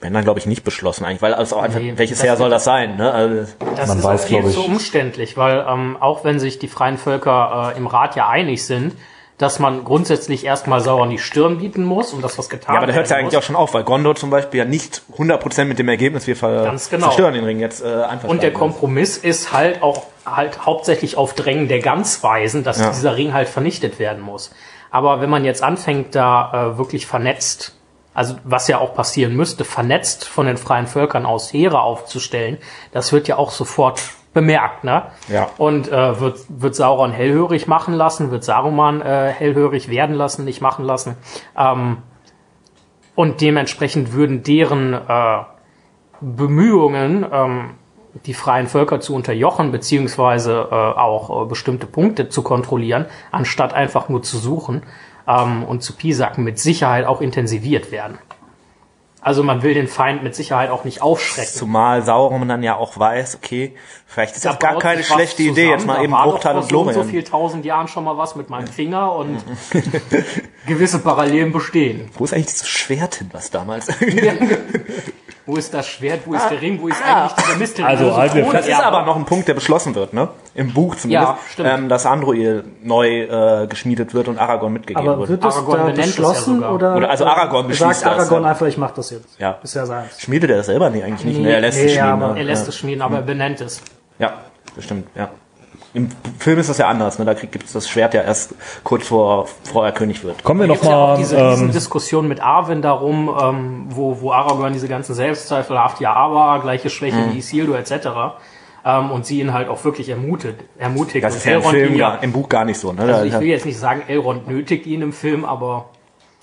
werden 0.00 0.14
dann, 0.14 0.24
glaube 0.24 0.38
ich, 0.38 0.46
nicht 0.46 0.62
beschlossen 0.64 1.04
eigentlich, 1.04 1.22
weil 1.22 1.34
also 1.34 1.56
auch 1.56 1.62
einfach, 1.62 1.80
Nee, 1.80 1.94
welches 1.96 2.22
Heer 2.22 2.36
soll 2.36 2.50
das 2.50 2.64
sein? 2.64 2.96
Ne? 2.96 3.10
Also, 3.12 3.52
Das 3.76 3.88
Man 3.88 3.98
ist 3.98 4.04
weiß, 4.04 4.22
auch 4.22 4.26
viel 4.26 4.38
glaub 4.40 4.50
ich- 4.50 4.54
zu 4.56 4.64
umständlich, 4.64 5.36
weil 5.36 5.64
ähm, 5.68 5.96
auch 5.98 6.24
wenn 6.24 6.38
sich 6.38 6.58
die 6.58 6.68
freien 6.68 6.98
Völker 6.98 7.72
äh, 7.74 7.78
im 7.78 7.86
Rat 7.86 8.14
ja 8.14 8.28
einig 8.28 8.64
sind, 8.64 8.94
dass 9.38 9.60
man 9.60 9.84
grundsätzlich 9.84 10.44
erstmal 10.44 10.80
Sauron 10.80 11.10
die 11.10 11.18
Stirn 11.18 11.58
bieten 11.58 11.84
muss 11.84 12.12
und 12.12 12.22
das 12.22 12.38
was 12.38 12.48
getan 12.48 12.74
ja, 12.74 12.78
aber 12.80 12.88
da 12.88 12.92
hört 12.94 13.08
ja 13.08 13.16
eigentlich 13.16 13.36
auch 13.36 13.42
schon 13.44 13.54
auf, 13.54 13.72
weil 13.72 13.84
Gondor 13.84 14.16
zum 14.16 14.30
Beispiel 14.30 14.58
ja 14.58 14.64
nicht 14.64 15.02
100% 15.16 15.64
mit 15.64 15.78
dem 15.78 15.88
Ergebnis, 15.88 16.26
wir 16.26 16.34
ver 16.36 16.64
Ganz 16.64 16.90
genau. 16.90 17.06
zerstören 17.06 17.34
den 17.34 17.44
Ring 17.44 17.60
jetzt 17.60 17.80
äh, 17.82 17.86
einfach. 18.02 18.28
Und 18.28 18.42
der 18.42 18.52
Kompromiss 18.52 19.16
ist 19.16 19.52
halt 19.52 19.80
auch 19.82 20.02
halt 20.26 20.66
hauptsächlich 20.66 21.16
auf 21.16 21.34
Drängen 21.34 21.68
der 21.68 21.78
Ganzweisen, 21.80 22.62
dass 22.64 22.80
Ja. 22.80 22.90
dieser 22.90 23.16
Ring 23.16 23.32
halt 23.32 23.48
vernichtet 23.48 23.98
werden 24.00 24.22
muss. 24.22 24.50
Aber 24.90 25.20
wenn 25.20 25.30
man 25.30 25.44
jetzt 25.44 25.62
anfängt, 25.62 26.14
da 26.14 26.72
äh, 26.74 26.78
wirklich 26.78 27.06
vernetzt, 27.06 27.76
also 28.14 28.36
was 28.44 28.68
ja 28.68 28.78
auch 28.78 28.94
passieren 28.94 29.36
müsste, 29.36 29.64
vernetzt 29.64 30.26
von 30.26 30.46
den 30.46 30.56
freien 30.56 30.86
Völkern 30.86 31.26
aus 31.26 31.52
Heere 31.52 31.80
aufzustellen, 31.80 32.58
das 32.92 33.12
wird 33.12 33.28
ja 33.28 33.36
auch 33.36 33.50
sofort 33.50 34.00
bemerkt, 34.34 34.84
ne? 34.84 35.04
Ja. 35.28 35.48
Und 35.58 35.90
äh, 35.90 36.20
wird, 36.20 36.38
wird 36.48 36.74
Sauron 36.74 37.12
hellhörig 37.12 37.66
machen 37.66 37.94
lassen, 37.94 38.30
wird 38.30 38.44
Saruman 38.44 39.02
äh, 39.02 39.32
hellhörig 39.32 39.88
werden 39.88 40.14
lassen, 40.14 40.44
nicht 40.44 40.60
machen 40.60 40.84
lassen. 40.84 41.16
Ähm, 41.56 41.98
und 43.14 43.40
dementsprechend 43.40 44.12
würden 44.12 44.42
deren 44.44 44.92
äh, 44.94 45.38
Bemühungen, 46.20 47.26
ähm, 47.32 47.70
die 48.26 48.34
freien 48.34 48.66
Völker 48.66 49.00
zu 49.00 49.14
unterjochen, 49.14 49.70
beziehungsweise 49.72 50.68
äh, 50.70 50.74
auch 50.74 51.44
äh, 51.44 51.48
bestimmte 51.48 51.86
Punkte 51.86 52.28
zu 52.28 52.42
kontrollieren, 52.42 53.06
anstatt 53.30 53.74
einfach 53.74 54.08
nur 54.08 54.22
zu 54.22 54.38
suchen 54.38 54.82
ähm, 55.26 55.64
und 55.64 55.82
zu 55.82 55.94
piesacken, 55.94 56.44
mit 56.44 56.58
Sicherheit 56.58 57.06
auch 57.06 57.20
intensiviert 57.20 57.92
werden. 57.92 58.18
Also 59.20 59.42
man 59.42 59.62
will 59.62 59.74
den 59.74 59.88
Feind 59.88 60.22
mit 60.22 60.34
Sicherheit 60.36 60.70
auch 60.70 60.84
nicht 60.84 61.02
aufschrecken. 61.02 61.52
Zumal 61.52 62.02
Sauron 62.02 62.48
dann 62.48 62.62
ja 62.62 62.76
auch 62.76 62.98
weiß, 62.98 63.36
okay, 63.36 63.74
vielleicht 64.06 64.36
ist 64.36 64.44
Da 64.44 64.50
das 64.50 64.58
gar 64.60 64.78
keine 64.78 65.02
schlechte 65.02 65.42
Idee, 65.42 65.70
jetzt 65.70 65.82
zusammen, 65.82 65.98
mal 65.98 66.04
eben 66.04 66.12
vor 66.12 66.34
und 66.34 66.42
so 66.42 66.58
und 66.58 66.68
so 66.68 67.00
Lorien. 67.00 67.04
viel 67.04 67.24
tausend 67.24 67.64
Jahren 67.64 67.88
schon 67.88 68.04
mal 68.04 68.16
was 68.16 68.36
mit 68.36 68.48
meinem 68.48 68.68
Finger 68.68 69.12
und 69.16 69.44
gewisse 70.66 71.00
Parallelen 71.00 71.52
bestehen. 71.52 72.10
Wo 72.14 72.24
ist 72.24 72.32
eigentlich 72.32 72.46
dieses 72.46 72.68
Schwert 72.68 73.16
hin, 73.16 73.28
was 73.32 73.50
damals? 73.50 73.88
Wo 75.48 75.56
ist 75.56 75.72
das 75.72 75.88
Schwert? 75.88 76.20
Wo 76.26 76.34
ist 76.34 76.46
der 76.50 76.60
Ring? 76.60 76.78
Wo 76.80 76.88
ist 76.88 77.02
eigentlich 77.02 77.32
dieser 77.32 77.56
Mist? 77.56 77.80
Also, 77.80 78.14
halt 78.14 78.34
wir 78.34 78.44
Das 78.52 78.68
ist 78.68 78.78
aber 78.84 79.02
noch 79.06 79.16
ein 79.16 79.24
Punkt, 79.24 79.48
der 79.48 79.54
beschlossen 79.54 79.94
wird, 79.94 80.12
ne? 80.12 80.28
Im 80.54 80.74
Buch 80.74 80.94
zumindest, 80.94 81.10
Ja, 81.28 81.38
stimmt. 81.50 81.68
ähm, 81.70 81.88
dass 81.88 82.04
Android 82.04 82.64
neu 82.84 83.22
äh, 83.22 83.66
geschmiedet 83.66 84.12
wird 84.12 84.28
und 84.28 84.36
Aragorn 84.38 84.74
mitgegeben 84.74 85.08
Aber 85.08 85.20
wird. 85.20 85.30
wird 85.30 85.44
das 85.44 85.56
Aragorn 85.56 85.78
da 85.78 85.88
ja 85.88 85.94
beschlossen 85.94 86.56
sogar. 86.56 86.74
oder, 86.74 86.96
Oder 86.96 87.08
also 87.10 87.24
Aragorn 87.24 87.62
sagt 87.64 87.68
beschließt 87.80 88.04
das, 88.04 88.12
Aragorn 88.12 88.42
ja. 88.42 88.50
einfach, 88.50 88.66
ich 88.66 88.76
mach 88.76 88.90
das 88.90 89.08
jetzt. 89.10 89.40
Ja. 89.40 89.58
Ist 89.62 89.74
ja 89.74 89.86
seins. 89.86 90.20
Schmiedet 90.20 90.50
er 90.50 90.58
das 90.58 90.66
selber? 90.66 90.90
Nee, 90.90 91.02
eigentlich 91.02 91.24
nicht. 91.24 91.38
Nee, 91.38 91.44
Nee, 91.46 91.52
er 91.54 91.60
lässt 91.62 91.78
nee, 91.78 91.86
es 91.86 91.94
ja, 91.96 92.04
schmieden. 92.08 92.22
aber 92.22 92.32
ne? 92.34 92.38
Er 92.40 92.44
lässt 92.44 92.68
es 92.68 92.76
schmieden, 92.76 93.00
aber 93.02 93.16
er 93.16 93.22
benennt 93.22 93.60
es. 93.62 93.80
Ja, 94.18 94.34
bestimmt, 94.76 95.06
ja. 95.14 95.30
Im 95.94 96.08
Film 96.38 96.58
ist 96.58 96.68
das 96.68 96.78
ja 96.78 96.86
anders, 96.88 97.18
ne? 97.18 97.24
Da 97.24 97.32
gibt 97.34 97.64
es 97.64 97.72
das 97.72 97.88
Schwert 97.88 98.12
ja 98.12 98.22
erst 98.22 98.54
kurz 98.84 99.06
vor, 99.08 99.46
vor 99.64 99.86
er 99.86 99.92
König 99.92 100.22
wird. 100.22 100.44
Kommen 100.44 100.60
wir 100.60 100.66
Da 100.66 100.74
noch 100.74 100.80
gibt's 100.80 100.88
ja 100.88 100.96
auch 100.96 101.16
diese 101.18 101.36
ähm, 101.36 101.46
Riesendiskussion 101.48 102.28
mit 102.28 102.40
Arwen 102.42 102.82
darum, 102.82 103.34
ähm, 103.40 103.86
wo, 103.88 104.20
wo 104.20 104.32
Aragorn 104.32 104.72
diese 104.74 104.86
ganzen 104.88 105.14
Selbstzweifel 105.14 105.78
haft, 105.78 106.00
ja, 106.00 106.12
aber 106.12 106.60
gleiche 106.62 106.90
Schwäche 106.90 107.16
Mhm. 107.16 107.32
wie 107.32 107.38
Isildur 107.38 107.78
etc. 107.78 107.92
Ähm, 108.84 109.10
und 109.10 109.24
sie 109.26 109.40
ihn 109.40 109.52
halt 109.54 109.68
auch 109.68 109.82
wirklich 109.84 110.08
ermutigt. 110.10 110.56
ermutigt. 110.78 111.24
Das 111.24 111.32
Und 111.32 111.38
ist 111.38 111.44
ja 111.46 111.52
im 111.52 111.58
Elrond 111.60 111.74
Film, 111.76 111.96
ja, 111.96 112.14
im 112.16 112.32
Buch 112.32 112.48
gar 112.48 112.64
nicht 112.66 112.78
so, 112.78 112.92
ne? 112.92 113.02
Also 113.02 113.24
ich 113.24 113.32
will 113.40 113.48
jetzt 113.48 113.64
nicht 113.66 113.78
sagen, 113.78 114.02
Elrond 114.08 114.46
nötigt 114.46 114.86
ihn 114.86 115.00
im 115.02 115.12
Film, 115.14 115.44
aber 115.44 115.86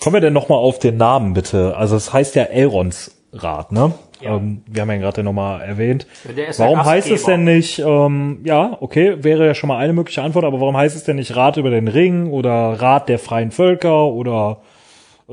Kommen 0.01 0.15
wir 0.15 0.21
denn 0.21 0.33
noch 0.33 0.49
mal 0.49 0.55
auf 0.55 0.79
den 0.79 0.97
Namen 0.97 1.33
bitte? 1.33 1.77
Also 1.77 1.95
es 1.95 2.11
heißt 2.11 2.35
ja 2.35 2.43
Elrons 2.43 3.11
Rat, 3.31 3.71
ne? 3.71 3.93
Ja. 4.21 4.37
Ähm, 4.37 4.61
wir 4.67 4.81
haben 4.81 4.91
ja 4.91 4.97
gerade 4.97 5.23
nochmal 5.23 5.61
erwähnt. 5.61 6.07
Der 6.35 6.47
warum 6.57 6.85
heißt 6.85 7.07
es 7.07 7.25
Gastgeber. 7.25 7.37
denn 7.37 7.43
nicht, 7.43 7.79
ähm, 7.79 8.39
ja, 8.43 8.77
okay, 8.79 9.23
wäre 9.23 9.45
ja 9.45 9.53
schon 9.53 9.67
mal 9.67 9.77
eine 9.77 9.93
mögliche 9.93 10.21
Antwort, 10.21 10.45
aber 10.45 10.59
warum 10.61 10.77
heißt 10.77 10.95
es 10.95 11.03
denn 11.03 11.17
nicht 11.17 11.35
Rat 11.35 11.57
über 11.57 11.69
den 11.69 11.87
Ring 11.87 12.29
oder 12.31 12.51
Rat 12.51 13.09
der 13.09 13.19
freien 13.19 13.51
Völker 13.51 14.05
oder 14.05 14.57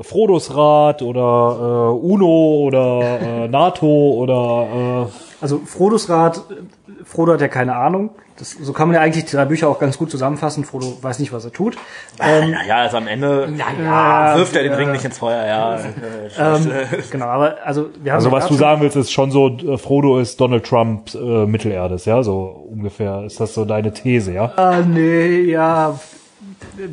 Frodos 0.01 0.55
Rat 0.55 1.01
oder 1.03 1.91
äh, 1.91 2.05
UNO 2.05 2.63
oder 2.65 3.19
äh, 3.21 3.47
NATO 3.49 3.85
oder 3.87 5.09
Also 5.39 5.59
Frodos 5.59 6.09
Rat, 6.09 6.37
äh, 6.37 7.03
Frodo 7.05 7.33
hat 7.33 7.41
ja 7.41 7.47
keine 7.47 7.75
Ahnung. 7.75 8.09
Das, 8.37 8.57
so 8.59 8.73
kann 8.73 8.87
man 8.87 8.95
ja 8.95 9.01
eigentlich 9.01 9.25
die 9.25 9.35
drei 9.35 9.45
Bücher 9.45 9.69
auch 9.69 9.77
ganz 9.77 9.99
gut 9.99 10.09
zusammenfassen. 10.09 10.65
Frodo 10.65 10.97
weiß 10.99 11.19
nicht, 11.19 11.31
was 11.31 11.45
er 11.45 11.51
tut. 11.51 11.77
Ähm, 12.19 12.49
Naja, 12.49 12.77
also 12.77 12.97
am 12.97 13.05
Ende 13.07 13.47
naja, 13.55 14.35
wirft 14.35 14.55
er 14.55 14.63
den 14.63 14.73
Ring 14.73 14.91
nicht 14.91 15.05
ins 15.05 15.19
Feuer, 15.19 15.45
ja. 15.45 15.79
ähm, 16.55 16.71
genau, 17.11 17.27
aber 17.27 17.57
also 17.63 17.89
wir 18.01 18.13
haben 18.13 18.17
also 18.17 18.31
was 18.31 18.47
du 18.47 18.55
sagen 18.55 18.81
willst, 18.81 18.95
ist 18.95 19.11
schon 19.11 19.29
so, 19.29 19.49
äh, 19.49 19.77
Frodo 19.77 20.17
ist 20.17 20.41
Donald 20.41 20.65
Trump 20.65 21.13
äh, 21.13 21.45
Mittelerdes, 21.45 22.05
ja, 22.05 22.23
so 22.23 22.67
ungefähr. 22.71 23.23
Ist 23.25 23.39
das 23.39 23.53
so 23.53 23.65
deine 23.65 23.93
These, 23.93 24.33
ja? 24.33 24.51
Ah, 24.55 24.79
nee, 24.81 25.41
ja, 25.41 25.99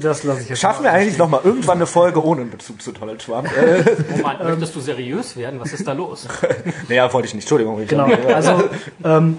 das 0.00 0.24
lasse 0.24 0.42
ich 0.42 0.48
jetzt. 0.48 0.60
Schaffen 0.60 0.84
wir 0.84 0.92
eigentlich 0.92 1.18
noch 1.18 1.28
mal 1.28 1.40
irgendwann 1.42 1.78
eine 1.78 1.86
Folge 1.86 2.24
ohne 2.24 2.42
einen 2.42 2.50
Bezug 2.50 2.80
zu 2.82 2.92
Donald 2.92 3.20
Trump? 3.20 3.48
Äh, 3.56 3.84
Moment, 4.22 4.44
möchtest 4.44 4.76
du 4.76 4.80
seriös 4.80 5.36
werden? 5.36 5.60
Was 5.60 5.72
ist 5.72 5.86
da 5.86 5.92
los? 5.92 6.26
naja, 6.88 7.12
wollte 7.12 7.28
ich 7.28 7.34
nicht. 7.34 7.44
Entschuldigung. 7.44 7.80
Ich 7.80 7.88
Genau, 7.88 8.06
also 8.32 8.64
ähm, 9.04 9.38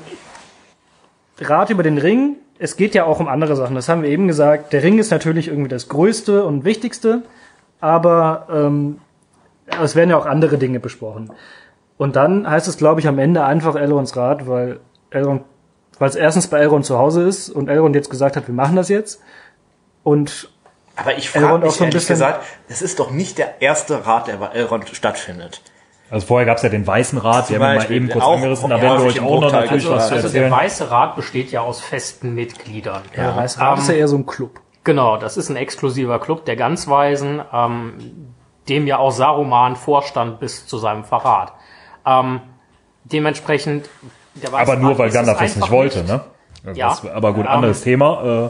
Rat 1.39 1.69
über 1.69 1.83
den 1.83 1.97
Ring. 1.97 2.37
Es 2.59 2.75
geht 2.75 2.93
ja 2.93 3.05
auch 3.05 3.19
um 3.19 3.27
andere 3.27 3.55
Sachen. 3.55 3.75
Das 3.75 3.89
haben 3.89 4.03
wir 4.03 4.09
eben 4.09 4.27
gesagt. 4.27 4.73
Der 4.73 4.83
Ring 4.83 4.99
ist 4.99 5.11
natürlich 5.11 5.47
irgendwie 5.47 5.69
das 5.69 5.87
Größte 5.87 6.45
und 6.45 6.65
Wichtigste, 6.65 7.23
aber 7.79 8.47
ähm, 8.51 8.99
es 9.81 9.95
werden 9.95 10.09
ja 10.09 10.17
auch 10.17 10.25
andere 10.25 10.57
Dinge 10.57 10.79
besprochen. 10.79 11.31
Und 11.97 12.15
dann 12.15 12.49
heißt 12.49 12.67
es, 12.67 12.77
glaube 12.77 12.99
ich, 12.99 13.07
am 13.07 13.19
Ende 13.19 13.43
einfach 13.43 13.75
Elrons 13.75 14.15
Rat, 14.15 14.47
weil 14.47 14.79
Elrond, 15.11 15.43
weil 15.99 16.09
es 16.09 16.15
erstens 16.15 16.47
bei 16.47 16.59
Elrond 16.59 16.85
zu 16.85 16.97
Hause 16.97 17.23
ist 17.23 17.49
und 17.49 17.69
Elrond 17.69 17.95
jetzt 17.95 18.09
gesagt 18.09 18.35
hat, 18.35 18.47
wir 18.47 18.55
machen 18.55 18.75
das 18.75 18.89
jetzt. 18.89 19.21
Und 20.03 20.49
Aber 20.95 21.17
ich 21.17 21.29
frage 21.29 21.45
mich 21.59 21.71
so 21.73 21.79
ein 21.83 21.89
ehrlich 21.89 21.93
bisschen- 21.93 22.13
gesagt, 22.15 22.43
es 22.67 22.81
ist 22.81 22.99
doch 22.99 23.11
nicht 23.11 23.37
der 23.37 23.61
erste 23.61 24.05
Rat, 24.05 24.27
der 24.27 24.37
bei 24.37 24.47
Elrond 24.47 24.89
stattfindet. 24.89 25.61
Also 26.09 26.27
vorher 26.27 26.45
gab's 26.45 26.61
ja 26.61 26.67
den 26.69 26.85
Weißen 26.85 27.17
Rat, 27.19 27.49
den 27.49 27.61
haben 27.61 27.73
wir 27.77 27.83
mal 27.83 27.91
eben 27.91 28.09
kurz 28.09 28.23
auch- 28.25 28.33
angerissen, 28.35 28.69
da 28.69 28.75
ja, 28.77 28.81
werden 28.83 28.99
wir 28.99 29.05
euch 29.07 29.19
auch 29.21 29.39
noch 29.41 29.51
natürlich 29.53 29.83
gesagt. 29.83 29.95
was 30.01 30.07
zu 30.09 30.13
Also 30.15 30.29
der. 30.29 30.51
Weiße 30.51 30.91
Rat 30.91 31.15
besteht 31.15 31.51
ja 31.51 31.61
aus 31.61 31.79
festen 31.81 32.33
Mitgliedern. 32.35 33.01
der 33.15 33.35
Weiße 33.35 33.59
Rat 33.61 33.79
ist 33.79 33.87
ja 33.87 33.95
eher 33.95 34.07
so 34.09 34.17
ein 34.17 34.25
Club. 34.25 34.59
Genau, 34.83 35.15
das 35.17 35.37
ist 35.37 35.49
ein 35.49 35.55
exklusiver 35.55 36.19
Club 36.19 36.43
der 36.45 36.55
Ganzweisen, 36.57 37.41
ähm, 37.53 38.33
dem 38.67 38.87
ja 38.87 38.97
auch 38.97 39.11
Saruman 39.11 39.75
vorstand 39.77 40.39
bis 40.41 40.65
zu 40.67 40.77
seinem 40.79 41.05
Verrat. 41.05 41.53
Ähm, 42.05 42.41
dementsprechend, 43.05 43.89
der 44.35 44.51
Weiße 44.51 44.71
Aber 44.71 44.79
nur 44.81 44.91
Rat 44.91 44.97
weil 44.99 45.07
es 45.09 45.13
Gandalf 45.13 45.39
das 45.39 45.55
nicht 45.55 45.71
wollte, 45.71 45.99
nicht. 45.99 46.09
ne? 46.09 46.21
Also 46.65 46.79
Ja. 46.79 46.89
das, 46.89 47.05
aber 47.09 47.33
gut, 47.33 47.45
Ähm, 47.45 47.51
anderes 47.51 47.81
Thema. 47.83 48.49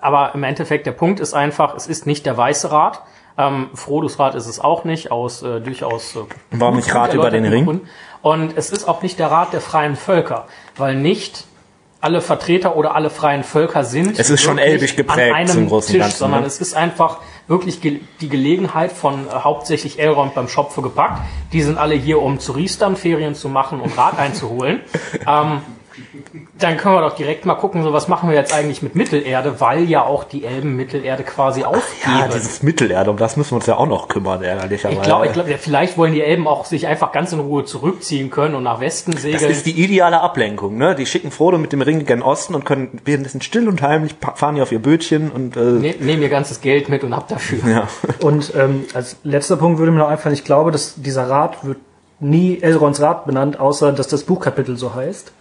Aber 0.00 0.34
im 0.34 0.42
Endeffekt, 0.44 0.86
der 0.86 0.92
Punkt 0.92 1.20
ist 1.20 1.34
einfach, 1.34 1.74
es 1.74 1.86
ist 1.86 2.06
nicht 2.06 2.26
der 2.26 2.36
Weiße 2.36 2.70
Rat. 2.70 3.02
Ähm, 3.36 3.70
Frodos 3.74 4.18
Rat 4.18 4.34
ist 4.34 4.46
es 4.46 4.58
auch 4.60 4.84
nicht, 4.84 5.10
aus 5.10 5.42
äh, 5.42 5.60
durchaus 5.60 6.16
äh, 6.16 6.20
Warum 6.50 6.76
nicht 6.76 6.92
Rat 6.94 7.14
über 7.14 7.30
den 7.30 7.44
Ring? 7.44 7.64
Gründen. 7.64 7.88
Und 8.20 8.56
es 8.56 8.70
ist 8.70 8.88
auch 8.88 9.02
nicht 9.02 9.18
der 9.18 9.30
Rat 9.30 9.52
der 9.52 9.60
freien 9.60 9.94
Völker, 9.94 10.46
weil 10.76 10.96
nicht 10.96 11.44
alle 12.00 12.20
Vertreter 12.20 12.76
oder 12.76 12.94
alle 12.94 13.10
freien 13.10 13.42
Völker 13.42 13.84
sind. 13.84 14.18
Es 14.18 14.30
ist 14.30 14.42
schon 14.42 14.58
elbisch 14.58 14.94
geprägt 14.94 15.32
an 15.32 15.40
einem 15.40 15.48
zum 15.48 15.68
großen 15.68 15.92
Tisch, 15.92 16.00
Ganzen, 16.00 16.18
sondern 16.18 16.40
ne? 16.42 16.46
es 16.46 16.60
ist 16.60 16.74
einfach 16.74 17.18
wirklich 17.48 17.80
ge 17.80 18.00
die 18.20 18.28
Gelegenheit 18.28 18.92
von 18.92 19.26
äh, 19.26 19.30
hauptsächlich 19.30 19.98
Elrond 19.98 20.34
beim 20.34 20.48
Schopfe 20.48 20.82
gepackt. 20.82 21.22
Die 21.52 21.62
sind 21.62 21.78
alle 21.78 21.94
hier, 21.94 22.22
um 22.22 22.38
zu 22.38 22.52
Riestern 22.52 22.96
Ferien 22.96 23.34
zu 23.34 23.48
machen 23.48 23.80
und 23.80 23.96
Rat 23.96 24.18
einzuholen. 24.18 24.80
ähm, 25.26 25.62
dann 26.58 26.76
können 26.76 26.94
wir 26.96 27.00
doch 27.02 27.14
direkt 27.16 27.46
mal 27.46 27.54
gucken, 27.54 27.82
so 27.82 27.92
was 27.92 28.08
machen 28.08 28.28
wir 28.30 28.36
jetzt 28.36 28.52
eigentlich 28.54 28.82
mit 28.82 28.94
Mittelerde, 28.94 29.60
weil 29.60 29.84
ja 29.84 30.02
auch 30.04 30.24
die 30.24 30.44
Elben 30.44 30.76
Mittelerde 30.76 31.22
quasi 31.22 31.64
aufgeben. 31.64 32.18
Ja, 32.18 32.28
dieses 32.28 32.62
Mittelerde, 32.62 33.10
um 33.10 33.16
das 33.16 33.36
müssen 33.36 33.52
wir 33.52 33.56
uns 33.56 33.66
ja 33.66 33.76
auch 33.76 33.86
noch 33.86 34.08
kümmern, 34.08 34.42
ärgerlicherweise. 34.42 34.96
ich 35.00 35.02
glaube, 35.06 35.26
ich 35.26 35.32
glaub, 35.32 35.48
ja, 35.48 35.56
vielleicht 35.58 35.96
wollen 35.98 36.12
die 36.12 36.22
Elben 36.22 36.46
auch 36.46 36.64
sich 36.64 36.86
einfach 36.86 37.12
ganz 37.12 37.32
in 37.32 37.40
Ruhe 37.40 37.64
zurückziehen 37.64 38.30
können 38.30 38.54
und 38.54 38.62
nach 38.62 38.80
Westen 38.80 39.12
das 39.12 39.22
segeln. 39.22 39.50
ist 39.50 39.66
die 39.66 39.82
ideale 39.82 40.20
Ablenkung, 40.20 40.76
ne? 40.78 40.94
Die 40.94 41.06
schicken 41.06 41.30
Frodo 41.30 41.58
mit 41.58 41.72
dem 41.72 41.82
Ring 41.82 42.04
gen 42.06 42.22
Osten 42.22 42.54
und 42.54 42.64
können 42.64 43.00
währenddessen 43.04 43.40
still 43.42 43.68
und 43.68 43.82
heimlich 43.82 44.14
fahren 44.34 44.54
die 44.56 44.62
auf 44.62 44.72
ihr 44.72 44.80
Bötchen 44.80 45.30
und 45.30 45.56
äh, 45.56 45.60
Ne, 45.60 45.94
Nehmen 46.00 46.22
ihr 46.22 46.28
ganzes 46.28 46.60
Geld 46.60 46.88
mit 46.88 47.04
und 47.04 47.14
habt 47.14 47.30
dafür. 47.30 47.58
ja. 47.68 47.88
Und 48.20 48.52
ähm, 48.56 48.84
als 48.94 49.16
letzter 49.22 49.56
Punkt 49.56 49.78
würde 49.78 49.92
mir 49.92 49.98
noch 49.98 50.08
einfallen, 50.08 50.34
ich 50.34 50.44
glaube, 50.44 50.70
dass 50.72 50.94
dieser 50.96 51.28
Rat 51.28 51.64
wird 51.64 51.78
nie 52.20 52.58
Elrons 52.60 53.00
Rat 53.00 53.26
benannt, 53.26 53.60
außer 53.60 53.92
dass 53.92 54.08
das 54.08 54.24
Buchkapitel 54.24 54.76
so 54.76 54.94
heißt. 54.94 55.32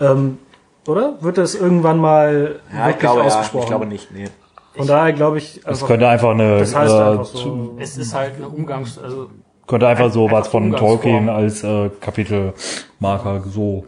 Ähm, 0.00 0.38
oder? 0.86 1.22
Wird 1.22 1.38
das 1.38 1.54
irgendwann 1.54 1.98
mal 1.98 2.60
Ja, 2.72 2.80
ich 2.80 2.86
wirklich 2.86 3.00
glaube, 3.00 3.20
ja, 3.20 3.26
ausgesprochen? 3.26 3.62
ich 3.62 3.68
glaube 3.68 3.86
nicht, 3.86 4.12
nee. 4.12 4.28
Von 4.74 4.86
daher 4.86 5.12
glaube 5.12 5.38
ich, 5.38 5.56
das 5.56 5.66
einfach, 5.66 5.86
könnte 5.88 6.08
einfach 6.08 6.30
eine, 6.30 6.58
das 6.58 6.74
heißt 6.74 6.92
äh, 6.94 6.96
einfach 6.96 7.24
so. 7.24 7.76
Es 7.78 7.96
ist 7.96 8.14
halt 8.14 8.36
eine 8.36 8.48
Umgangs-, 8.48 8.98
also 8.98 9.30
könnte 9.66 9.86
einfach 9.88 10.10
so 10.10 10.24
Einfach 10.24 10.40
was 10.40 10.48
von. 10.48 10.72
Tolkien 10.72 11.28
als 11.28 11.62
äh, 11.64 11.90
Kapitelmarker 12.00 13.44
so 13.46 13.84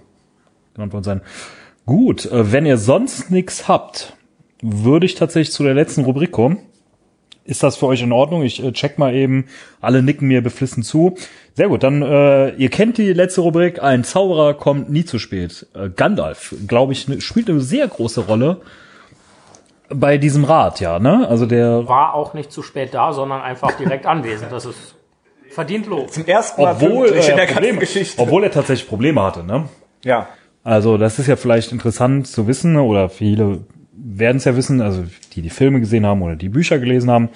genannt 0.74 0.92
worden 0.92 1.04
sein. 1.04 1.20
Gut, 1.86 2.26
äh, 2.26 2.52
wenn 2.52 2.66
ihr 2.66 2.78
sonst 2.78 3.30
nichts 3.30 3.68
habt, 3.68 4.16
würde 4.60 5.06
ich 5.06 5.14
tatsächlich 5.14 5.52
zu 5.52 5.64
der 5.64 5.74
letzten 5.74 6.04
Rubrik 6.04 6.30
kommen. 6.30 6.58
Ist 7.44 7.64
das 7.64 7.76
für 7.76 7.86
euch 7.86 8.02
in 8.02 8.12
Ordnung? 8.12 8.42
Ich 8.42 8.62
äh, 8.62 8.72
check 8.72 8.98
mal 8.98 9.14
eben. 9.14 9.46
Alle 9.80 10.02
nicken 10.02 10.28
mir 10.28 10.42
beflissen 10.42 10.84
zu. 10.84 11.16
Sehr 11.54 11.68
gut, 11.68 11.82
dann 11.82 12.00
äh, 12.02 12.50
ihr 12.54 12.70
kennt 12.70 12.96
die 12.98 13.12
letzte 13.12 13.42
Rubrik. 13.42 13.82
Ein 13.82 14.04
Zauberer 14.04 14.54
kommt 14.54 14.90
nie 14.90 15.04
zu 15.04 15.18
spät. 15.18 15.66
Äh, 15.74 15.90
Gandalf, 15.90 16.54
glaube 16.66 16.92
ich, 16.92 17.08
ne- 17.08 17.20
spielt 17.20 17.50
eine 17.50 17.60
sehr 17.60 17.86
große 17.88 18.22
Rolle 18.22 18.62
bei 19.90 20.16
diesem 20.16 20.44
Rat, 20.44 20.80
ja. 20.80 20.98
Ne? 20.98 21.26
Also 21.28 21.44
der 21.44 21.86
war 21.86 22.14
auch 22.14 22.32
nicht 22.32 22.50
zu 22.50 22.62
spät 22.62 22.94
da, 22.94 23.12
sondern 23.12 23.42
einfach 23.42 23.72
direkt 23.72 24.06
anwesend. 24.06 24.50
Das 24.50 24.64
ist 24.64 24.94
verdient 25.50 25.86
Lob. 25.86 26.10
Zum 26.10 26.24
ersten 26.24 26.62
Mal 26.62 26.72
obwohl, 26.72 27.08
pünktlich 27.08 27.26
in 27.28 27.32
äh, 27.32 27.36
der 27.36 27.46
ganzen 27.46 27.54
Probleme, 27.54 27.78
Geschichte. 27.78 28.22
obwohl 28.22 28.44
er 28.44 28.50
tatsächlich 28.50 28.88
Probleme 28.88 29.22
hatte, 29.22 29.44
ne? 29.44 29.68
ja. 30.04 30.28
Also 30.64 30.96
das 30.96 31.18
ist 31.18 31.26
ja 31.26 31.34
vielleicht 31.34 31.72
interessant 31.72 32.28
zu 32.28 32.46
wissen 32.46 32.76
oder 32.76 33.08
viele 33.08 33.64
werden 33.92 34.36
es 34.36 34.44
ja 34.44 34.54
wissen, 34.54 34.80
also 34.80 35.02
die 35.32 35.42
die 35.42 35.50
Filme 35.50 35.80
gesehen 35.80 36.06
haben 36.06 36.22
oder 36.22 36.36
die 36.36 36.48
Bücher 36.48 36.78
gelesen 36.78 37.10
haben, 37.10 37.30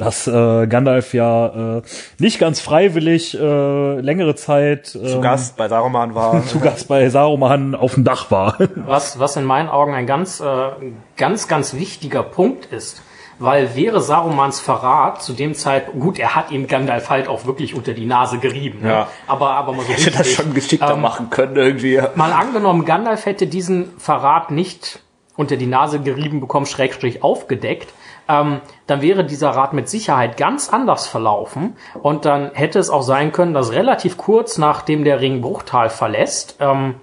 dass 0.00 0.26
äh, 0.26 0.66
Gandalf 0.66 1.12
ja 1.12 1.78
äh, 1.78 1.82
nicht 2.18 2.38
ganz 2.38 2.60
freiwillig 2.60 3.38
äh, 3.38 4.00
längere 4.00 4.34
Zeit 4.34 4.86
Zu 4.86 4.98
ähm, 4.98 5.20
Gast 5.22 5.58
bei 5.58 5.68
Saruman 5.68 6.14
war. 6.14 6.42
zu 6.46 6.58
Gast 6.58 6.88
bei 6.88 7.10
Saruman 7.10 7.74
auf 7.74 7.94
dem 7.94 8.04
Dach 8.04 8.30
war. 8.30 8.56
Was, 8.86 9.18
was 9.18 9.36
in 9.36 9.44
meinen 9.44 9.68
Augen 9.68 9.94
ein 9.94 10.06
ganz, 10.06 10.40
äh, 10.40 10.70
ganz, 11.16 11.48
ganz 11.48 11.74
wichtiger 11.74 12.22
Punkt 12.22 12.66
ist. 12.66 13.02
Weil 13.38 13.74
wäre 13.74 14.00
Sarumans 14.00 14.60
Verrat 14.60 15.22
zu 15.22 15.32
dem 15.32 15.54
Zeitpunkt, 15.54 16.00
gut, 16.00 16.18
er 16.18 16.34
hat 16.34 16.50
ihm 16.50 16.66
Gandalf 16.66 17.08
halt 17.08 17.28
auch 17.28 17.46
wirklich 17.46 17.74
unter 17.74 17.92
die 17.94 18.04
Nase 18.06 18.38
gerieben. 18.38 18.80
Ne? 18.82 18.88
Ja. 18.88 19.08
Aber, 19.26 19.52
aber 19.52 19.72
mal 19.72 19.84
so 19.84 19.92
Hätte 19.92 20.10
das 20.10 20.20
richtig. 20.20 20.34
schon 20.36 20.54
geschickter 20.54 20.94
Ähm, 20.94 21.00
machen 21.00 21.30
können 21.30 21.56
irgendwie. 21.56 22.00
Mal 22.14 22.32
angenommen, 22.32 22.84
Gandalf 22.84 23.26
hätte 23.26 23.46
diesen 23.46 23.96
Verrat 23.98 24.50
nicht 24.50 25.00
unter 25.36 25.56
die 25.56 25.66
Nase 25.66 26.00
gerieben 26.00 26.40
bekommen, 26.40 26.66
Schrägstrich 26.66 27.22
aufgedeckt, 27.22 27.88
ähm, 28.30 28.60
dann 28.86 29.02
wäre 29.02 29.24
dieser 29.24 29.50
Rat 29.50 29.72
mit 29.72 29.88
Sicherheit 29.88 30.36
ganz 30.36 30.68
anders 30.68 31.06
verlaufen 31.06 31.76
und 32.02 32.24
dann 32.24 32.52
hätte 32.54 32.78
es 32.78 32.90
auch 32.90 33.02
sein 33.02 33.32
können, 33.32 33.54
dass 33.54 33.72
relativ 33.72 34.16
kurz 34.16 34.58
nachdem 34.58 35.04
der 35.04 35.20
Ring 35.20 35.40
Bruchtal 35.40 35.90
verlässt, 35.90 36.56
ähm, 36.60 36.94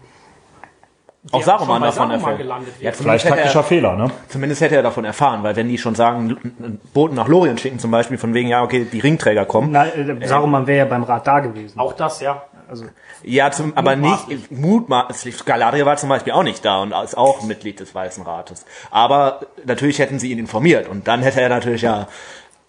auch 1.31 1.43
Saruman 1.43 1.81
davon 1.81 2.09
Saruman 2.09 2.19
erfährt. 2.21 2.37
gelandet 2.37 2.73
Ja, 2.79 2.91
Vielleicht 2.93 3.27
taktischer 3.27 3.59
er, 3.59 3.63
Fehler, 3.63 3.95
ne? 3.95 4.09
zumindest 4.29 4.61
hätte 4.61 4.75
er 4.75 4.83
davon 4.83 5.03
erfahren, 5.03 5.43
weil 5.43 5.57
wenn 5.57 5.67
die 5.67 5.77
schon 5.77 5.93
sagen, 5.93 6.37
einen 6.59 6.79
Boten 6.93 7.15
nach 7.15 7.27
Lorien 7.27 7.57
schicken 7.57 7.79
zum 7.79 7.91
Beispiel, 7.91 8.17
von 8.17 8.33
wegen, 8.33 8.47
ja, 8.47 8.63
okay, 8.63 8.87
die 8.89 8.99
Ringträger 8.99 9.45
kommen. 9.45 9.71
Na, 9.71 9.87
äh, 9.87 10.25
Saruman 10.25 10.67
wäre 10.67 10.79
ja 10.79 10.85
beim 10.85 11.03
Rat 11.03 11.27
da 11.27 11.39
gewesen. 11.39 11.79
Auch 11.79 11.93
das, 11.93 12.21
ja. 12.21 12.43
Also, 12.69 12.85
Ja, 13.23 13.51
zum, 13.51 13.75
aber 13.77 13.95
nicht, 13.95 14.51
mutmaßlich, 14.51 15.45
Galadriel 15.45 15.85
war 15.85 15.97
zum 15.97 16.09
Beispiel 16.09 16.33
auch 16.33 16.43
nicht 16.43 16.63
da 16.65 16.81
und 16.81 16.91
ist 17.03 17.17
auch 17.17 17.41
Mitglied 17.43 17.79
des 17.79 17.93
Weißen 17.95 18.23
Rates. 18.23 18.65
Aber 18.91 19.41
natürlich 19.65 19.99
hätten 19.99 20.19
sie 20.19 20.31
ihn 20.31 20.39
informiert 20.39 20.87
und 20.87 21.07
dann 21.07 21.21
hätte 21.21 21.41
er 21.41 21.49
natürlich 21.49 21.81
ja, 21.83 22.07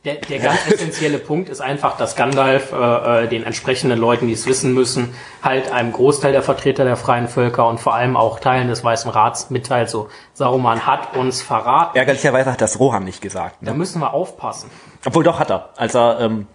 Der, 0.05 0.15
der 0.15 0.39
ganz 0.39 0.61
essentielle 0.73 1.19
Punkt 1.19 1.49
ist 1.49 1.61
einfach, 1.61 1.97
dass 1.97 2.15
Gandalf 2.15 2.73
äh, 2.73 3.25
äh, 3.25 3.29
den 3.29 3.43
entsprechenden 3.43 3.99
Leuten, 3.99 4.29
die 4.29 4.33
es 4.35 4.47
wissen 4.47 4.73
müssen, 4.73 5.15
halt 5.43 5.73
einem 5.73 5.93
Großteil 5.93 6.31
der 6.33 6.43
Vertreter 6.43 6.85
der 6.85 6.97
freien 6.97 7.27
Völker 7.27 7.67
und 7.67 7.81
vor 7.81 7.95
allem 7.95 8.17
auch 8.17 8.39
Teilen 8.39 8.69
des 8.69 8.85
Weißen 8.85 9.11
Rats 9.11 9.51
mitteilt, 9.51 9.91
so 9.91 10.09
Saruman 10.35 10.87
hat 10.87 11.17
uns 11.17 11.43
verraten. 11.43 11.97
ärgerlicherweise 11.99 12.53
hat 12.53 12.61
das 12.61 12.79
Rohan 12.79 13.03
nicht 13.05 13.21
gesagt. 13.21 13.57
Da 13.61 13.73
Ne? 13.73 13.77
müssen 13.79 14.01
wir 14.01 14.15
aufpassen. 14.15 14.71
Obwohl 15.05 15.25
doch 15.25 15.41
hat 15.41 15.51
er, 15.51 15.71
als 15.77 15.95
er 15.97 16.21
ähm, 16.21 16.47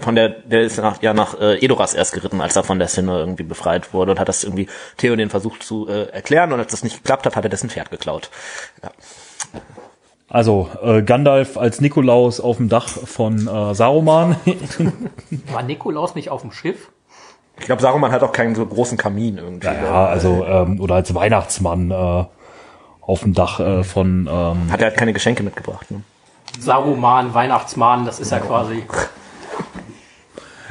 von 0.00 0.14
der, 0.14 0.28
der 0.28 0.62
ist 0.62 0.78
nach, 0.78 1.02
ja 1.02 1.14
nach 1.14 1.38
äh, 1.40 1.64
Edoras 1.64 1.94
erst 1.94 2.12
geritten, 2.12 2.40
als 2.40 2.56
er 2.56 2.62
von 2.62 2.78
der 2.78 2.88
Sinne 2.88 3.18
irgendwie 3.18 3.42
befreit 3.42 3.92
wurde 3.92 4.12
und 4.12 4.20
hat 4.20 4.28
das 4.28 4.44
irgendwie 4.44 4.68
Theoden 4.96 5.30
versucht 5.30 5.62
zu 5.62 5.88
äh, 5.88 6.10
erklären 6.10 6.52
und 6.52 6.60
als 6.60 6.70
das 6.70 6.84
nicht 6.84 6.98
geklappt 6.98 7.26
hat, 7.26 7.36
hat 7.36 7.44
er 7.44 7.50
dessen 7.50 7.70
Pferd 7.70 7.90
geklaut. 7.90 8.30
Ja. 8.82 8.90
Also 10.28 10.68
äh, 10.82 11.02
Gandalf 11.02 11.56
als 11.56 11.80
Nikolaus 11.80 12.40
auf 12.40 12.58
dem 12.58 12.68
Dach 12.68 12.88
von 12.88 13.48
äh, 13.48 13.74
Saruman. 13.74 14.36
War 15.52 15.62
Nikolaus 15.62 16.14
nicht 16.14 16.30
auf 16.30 16.42
dem 16.42 16.52
Schiff? 16.52 16.90
Ich 17.58 17.66
glaube, 17.66 17.82
Saruman 17.82 18.12
hat 18.12 18.22
auch 18.22 18.32
keinen 18.32 18.54
so 18.54 18.64
großen 18.64 18.96
Kamin 18.96 19.38
irgendwie. 19.38 19.66
ja, 19.66 20.06
also 20.06 20.44
ähm, 20.46 20.80
oder 20.80 20.94
als 20.94 21.14
Weihnachtsmann 21.14 21.90
äh, 21.90 22.24
auf 23.00 23.20
dem 23.20 23.34
Dach 23.34 23.60
äh, 23.60 23.82
von 23.82 24.28
ähm, 24.30 24.70
Hat 24.70 24.80
er 24.80 24.88
halt 24.88 24.96
keine 24.96 25.12
Geschenke 25.12 25.42
mitgebracht. 25.42 25.90
Ne? 25.90 26.02
Saruman, 26.58 27.34
Weihnachtsmann, 27.34 28.06
das 28.06 28.20
ist 28.20 28.30
ja 28.30 28.38
quasi. 28.38 28.84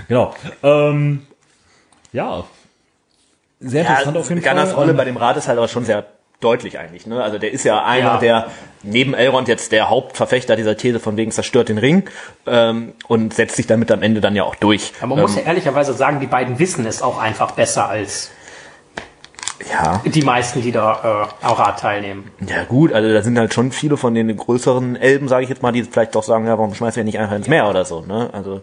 Genau. 0.09 0.33
Ähm, 0.63 1.25
ja. 2.11 2.43
Sehr 3.61 3.81
interessant 3.81 4.17
auf 4.17 4.29
jeden 4.29 4.41
Gandalfs 4.41 4.71
Fall. 4.71 4.81
Rolle 4.81 4.91
Ähm, 4.91 4.97
bei 4.97 5.05
dem 5.05 5.17
Rat 5.17 5.37
ist 5.37 5.47
halt 5.47 5.57
aber 5.57 5.67
schon 5.69 5.85
sehr 5.85 6.05
deutlich 6.39 6.79
eigentlich. 6.79 7.05
Ne? 7.05 7.21
Also 7.21 7.37
der 7.37 7.51
ist 7.51 7.63
ja 7.63 7.83
einer, 7.83 8.13
Ja. 8.13 8.17
der 8.17 8.47
neben 8.83 9.13
Elrond 9.13 9.47
jetzt 9.47 9.71
der 9.71 9.89
Hauptverfechter 9.89 10.55
dieser 10.55 10.77
These 10.77 10.99
von 10.99 11.17
wegen 11.17 11.31
zerstört 11.31 11.69
den 11.69 11.77
Ring 11.77 12.09
ähm, 12.47 12.93
und 13.07 13.33
setzt 13.33 13.57
sich 13.57 13.67
damit 13.67 13.91
am 13.91 14.01
Ende 14.01 14.21
dann 14.21 14.35
ja 14.35 14.43
auch 14.43 14.55
durch. 14.55 14.93
Aber 14.99 15.15
man 15.15 15.21
muss 15.21 15.35
ja 15.35 15.41
ehrlicherweise 15.41 15.93
sagen, 15.93 16.19
die 16.19 16.27
beiden 16.27 16.59
wissen 16.59 16.85
es 16.85 17.01
auch 17.01 17.19
einfach 17.19 17.51
besser 17.51 17.89
als 17.89 18.31
ja. 19.69 20.01
die 20.05 20.21
meisten, 20.21 20.61
die 20.61 20.71
da 20.71 21.27
äh, 21.41 21.45
am 21.45 21.53
Rat 21.53 21.81
teilnehmen. 21.81 22.31
Ja 22.47 22.63
gut, 22.63 22.93
also 22.93 23.11
da 23.11 23.21
sind 23.21 23.37
halt 23.37 23.53
schon 23.53 23.73
viele 23.73 23.97
von 23.97 24.13
den 24.13 24.35
größeren 24.35 24.95
Elben, 24.95 25.27
sage 25.27 25.43
ich 25.43 25.49
jetzt 25.49 25.61
mal, 25.61 25.73
die 25.73 25.83
vielleicht 25.83 26.15
doch 26.15 26.23
sagen, 26.23 26.47
ja, 26.47 26.57
warum 26.57 26.73
schmeißt 26.73 26.95
ihr 26.95 27.03
nicht 27.03 27.19
einfach 27.19 27.35
ins 27.35 27.49
Meer 27.49 27.69
oder 27.69 27.83
so, 27.83 28.01
ne? 28.01 28.29
Also, 28.31 28.61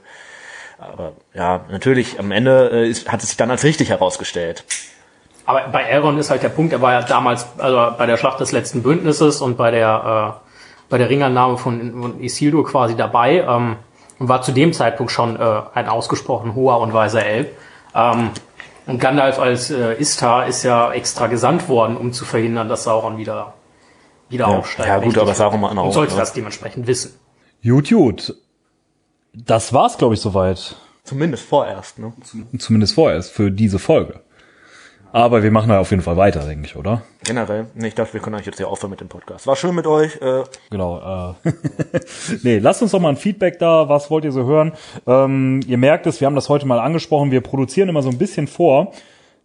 aber 0.78 1.12
ja, 1.34 1.64
natürlich, 1.70 2.18
am 2.18 2.30
Ende 2.30 2.70
äh, 2.72 2.88
ist, 2.88 3.10
hat 3.10 3.22
es 3.22 3.28
sich 3.28 3.36
dann 3.36 3.50
als 3.50 3.64
richtig 3.64 3.90
herausgestellt. 3.90 4.64
Aber 5.46 5.68
bei 5.68 5.82
Elrond 5.84 6.18
ist 6.18 6.30
halt 6.30 6.42
der 6.42 6.48
Punkt, 6.48 6.72
er 6.72 6.82
war 6.82 6.92
ja 6.92 7.02
damals, 7.02 7.46
also 7.58 7.96
bei 7.96 8.06
der 8.06 8.16
Schlacht 8.16 8.40
des 8.40 8.52
letzten 8.52 8.82
Bündnisses 8.82 9.40
und 9.40 9.56
bei 9.56 9.70
der, 9.70 10.36
äh, 10.36 10.46
bei 10.90 10.98
der 10.98 11.08
Ringannahme 11.08 11.56
von, 11.56 12.02
von 12.02 12.20
Isildur 12.20 12.66
quasi 12.66 12.96
dabei 12.96 13.44
ähm, 13.48 13.76
und 14.18 14.28
war 14.28 14.42
zu 14.42 14.52
dem 14.52 14.72
Zeitpunkt 14.72 15.12
schon 15.12 15.36
äh, 15.36 15.62
ein 15.74 15.88
ausgesprochen 15.88 16.54
hoher 16.54 16.80
und 16.80 16.92
weiser 16.92 17.24
Elb. 17.24 17.56
Ähm, 17.94 18.30
und 18.86 19.00
Gandalf 19.00 19.38
als 19.38 19.70
äh, 19.70 19.94
Istar 19.94 20.46
ist 20.46 20.62
ja 20.62 20.92
extra 20.92 21.26
gesandt 21.28 21.68
worden, 21.68 21.96
um 21.96 22.12
zu 22.12 22.24
verhindern, 22.24 22.68
dass 22.68 22.84
Sauron 22.84 23.16
wieder, 23.16 23.54
wieder 24.28 24.48
Ja, 24.48 24.58
aufsteigt. 24.58 24.88
ja, 24.88 24.98
gut, 24.98 25.18
aber 25.18 25.34
Saruman 25.34 25.78
auch, 25.78 25.86
Und 25.86 25.92
sollte 25.92 26.14
ne? 26.14 26.20
das 26.20 26.32
dementsprechend 26.32 26.86
wissen. 26.86 27.18
Gut, 27.62 27.88
gut. 27.88 28.34
Das 29.44 29.72
war's, 29.72 29.98
glaube 29.98 30.14
ich, 30.14 30.20
soweit. 30.20 30.76
Zumindest 31.04 31.44
vorerst, 31.44 31.98
ne? 31.98 32.12
Zumindest 32.58 32.94
vorerst 32.94 33.30
für 33.32 33.50
diese 33.50 33.78
Folge. 33.78 34.20
Aber 35.12 35.42
wir 35.42 35.50
machen 35.50 35.68
da 35.68 35.78
auf 35.78 35.90
jeden 35.90 36.02
Fall 36.02 36.16
weiter, 36.16 36.40
denke 36.40 36.66
ich, 36.66 36.76
oder? 36.76 37.02
Generell. 37.22 37.66
Nee, 37.74 37.88
ich 37.88 37.94
dachte, 37.94 38.14
wir 38.14 38.20
können 38.20 38.36
euch 38.36 38.46
jetzt 38.46 38.56
hier 38.56 38.68
aufhören 38.68 38.90
mit 38.90 39.00
dem 39.00 39.08
Podcast. 39.08 39.46
War 39.46 39.56
schön 39.56 39.74
mit 39.74 39.86
euch. 39.86 40.16
Äh, 40.20 40.44
Genau. 40.70 41.34
Äh. 41.44 41.52
nee, 42.42 42.58
lasst 42.58 42.82
uns 42.82 42.90
doch 42.90 43.00
mal 43.00 43.10
ein 43.10 43.16
Feedback 43.16 43.58
da. 43.58 43.88
Was 43.88 44.10
wollt 44.10 44.24
ihr 44.24 44.32
so 44.32 44.44
hören? 44.44 44.72
Ähm, 45.06 45.60
ihr 45.66 45.78
merkt 45.78 46.06
es, 46.06 46.20
wir 46.20 46.26
haben 46.26 46.34
das 46.34 46.48
heute 46.48 46.66
mal 46.66 46.80
angesprochen. 46.80 47.30
Wir 47.30 47.40
produzieren 47.40 47.88
immer 47.88 48.02
so 48.02 48.10
ein 48.10 48.18
bisschen 48.18 48.46
vor. 48.46 48.92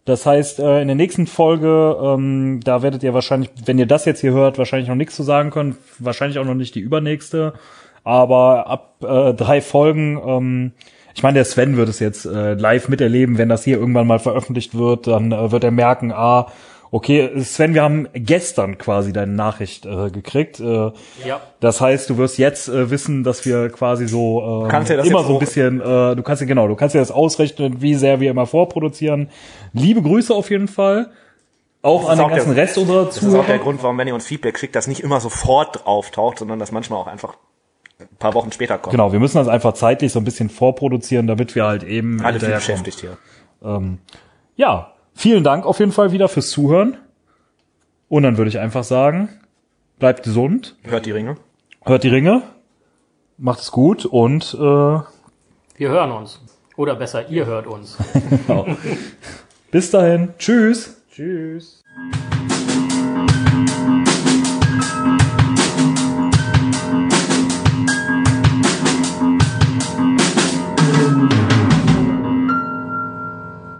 Das 0.04 0.26
heißt, 0.26 0.58
äh, 0.58 0.82
in 0.82 0.88
der 0.88 0.96
nächsten 0.96 1.26
Folge, 1.26 1.96
ähm, 2.02 2.60
da 2.64 2.82
werdet 2.82 3.02
ihr 3.02 3.14
wahrscheinlich, 3.14 3.50
wenn 3.64 3.78
ihr 3.78 3.86
das 3.86 4.04
jetzt 4.04 4.20
hier 4.20 4.32
hört, 4.32 4.58
wahrscheinlich 4.58 4.88
noch 4.88 4.96
nichts 4.96 5.14
zu 5.14 5.22
sagen 5.22 5.50
können. 5.50 5.76
Wahrscheinlich 5.98 6.38
auch 6.38 6.44
noch 6.44 6.54
nicht 6.54 6.74
die 6.74 6.80
übernächste. 6.80 7.54
Aber 8.04 8.66
ab 8.66 8.94
äh, 9.02 9.32
drei 9.34 9.60
Folgen, 9.60 10.20
ähm, 10.26 10.72
ich 11.14 11.22
meine, 11.22 11.34
der 11.34 11.44
Sven 11.44 11.76
wird 11.76 11.88
es 11.88 11.98
jetzt 12.00 12.24
äh, 12.24 12.54
live 12.54 12.88
miterleben, 12.88 13.38
wenn 13.38 13.48
das 13.48 13.64
hier 13.64 13.78
irgendwann 13.78 14.06
mal 14.06 14.18
veröffentlicht 14.18 14.76
wird, 14.76 15.06
dann 15.06 15.30
äh, 15.32 15.52
wird 15.52 15.62
er 15.64 15.70
merken, 15.70 16.10
ah, 16.12 16.46
okay, 16.90 17.30
Sven, 17.42 17.74
wir 17.74 17.82
haben 17.82 18.08
gestern 18.12 18.76
quasi 18.76 19.12
deine 19.12 19.32
Nachricht 19.32 19.86
äh, 19.86 20.10
gekriegt. 20.10 20.58
Äh, 20.60 20.90
Ja. 21.26 21.40
das 21.60 21.80
heißt, 21.80 22.10
du 22.10 22.18
wirst 22.18 22.38
jetzt 22.38 22.68
äh, 22.68 22.90
wissen, 22.90 23.24
dass 23.24 23.44
wir 23.46 23.68
quasi 23.70 24.08
so 24.08 24.64
äh, 24.66 24.68
Kannst 24.68 24.90
ja 24.90 24.96
das 24.96 25.06
immer 25.06 25.22
so 25.24 25.34
ein 25.34 25.38
bisschen, 25.38 25.80
äh, 25.80 26.16
du 26.16 26.22
kannst 26.22 26.42
ja 26.42 26.46
genau, 26.48 26.66
du 26.68 26.74
kannst 26.76 26.94
ja 26.94 27.00
das 27.00 27.10
ausrechnen, 27.10 27.80
wie 27.80 27.94
sehr 27.94 28.20
wir 28.20 28.30
immer 28.30 28.46
vorproduzieren. 28.46 29.28
Liebe 29.72 30.02
Grüße 30.02 30.34
auf 30.34 30.50
jeden 30.50 30.68
Fall. 30.68 31.10
Auch 31.82 32.08
an 32.08 32.12
ist 32.12 32.18
den 32.18 32.24
auch 32.24 32.28
der- 32.28 32.36
ganzen 32.38 32.52
Rest 32.52 32.78
unserer 32.78 33.04
das 33.06 33.16
ist 33.16 33.24
auch 33.24 33.30
der 33.30 33.42
Zuhörer. 33.44 33.58
Grund, 33.58 33.82
warum, 33.82 33.98
wenn 33.98 34.08
ihr 34.08 34.14
uns 34.14 34.26
Feedback 34.26 34.58
schickt, 34.58 34.76
das 34.76 34.86
nicht 34.86 35.00
immer 35.00 35.18
sofort 35.20 35.86
auftaucht, 35.86 36.38
sondern 36.38 36.58
das 36.58 36.72
manchmal 36.72 36.98
auch 37.00 37.06
einfach 37.06 37.34
ein 38.10 38.16
paar 38.18 38.34
Wochen 38.34 38.52
später 38.52 38.78
kommt. 38.78 38.90
Genau, 38.92 39.12
wir 39.12 39.20
müssen 39.20 39.36
das 39.38 39.48
einfach 39.48 39.74
zeitlich 39.74 40.12
so 40.12 40.18
ein 40.20 40.24
bisschen 40.24 40.50
vorproduzieren, 40.50 41.26
damit 41.26 41.54
wir 41.54 41.64
halt 41.64 41.82
eben 41.82 42.20
Alle 42.24 42.40
viel 42.40 42.50
beschäftigt 42.50 43.00
hier. 43.00 43.16
Ja, 44.56 44.92
vielen 45.14 45.44
Dank 45.44 45.64
auf 45.66 45.78
jeden 45.78 45.92
Fall 45.92 46.12
wieder 46.12 46.28
fürs 46.28 46.50
Zuhören. 46.50 46.96
Und 48.08 48.24
dann 48.24 48.36
würde 48.36 48.48
ich 48.50 48.58
einfach 48.58 48.84
sagen, 48.84 49.28
bleibt 49.98 50.22
gesund, 50.24 50.76
Hört 50.82 51.06
die 51.06 51.12
Ringe. 51.12 51.36
hört 51.84 52.04
die 52.04 52.08
Ringe, 52.08 52.42
macht 53.38 53.60
es 53.60 53.70
gut 53.72 54.04
und 54.04 54.52
äh, 54.54 54.58
Wir 54.58 55.04
hören 55.88 56.12
uns. 56.12 56.40
Oder 56.76 56.94
besser, 56.96 57.28
ihr 57.28 57.46
hört 57.46 57.66
uns. 57.66 57.96
bis 59.70 59.90
dahin. 59.90 60.34
Tschüss. 60.38 61.02
Tschüss. 61.10 61.82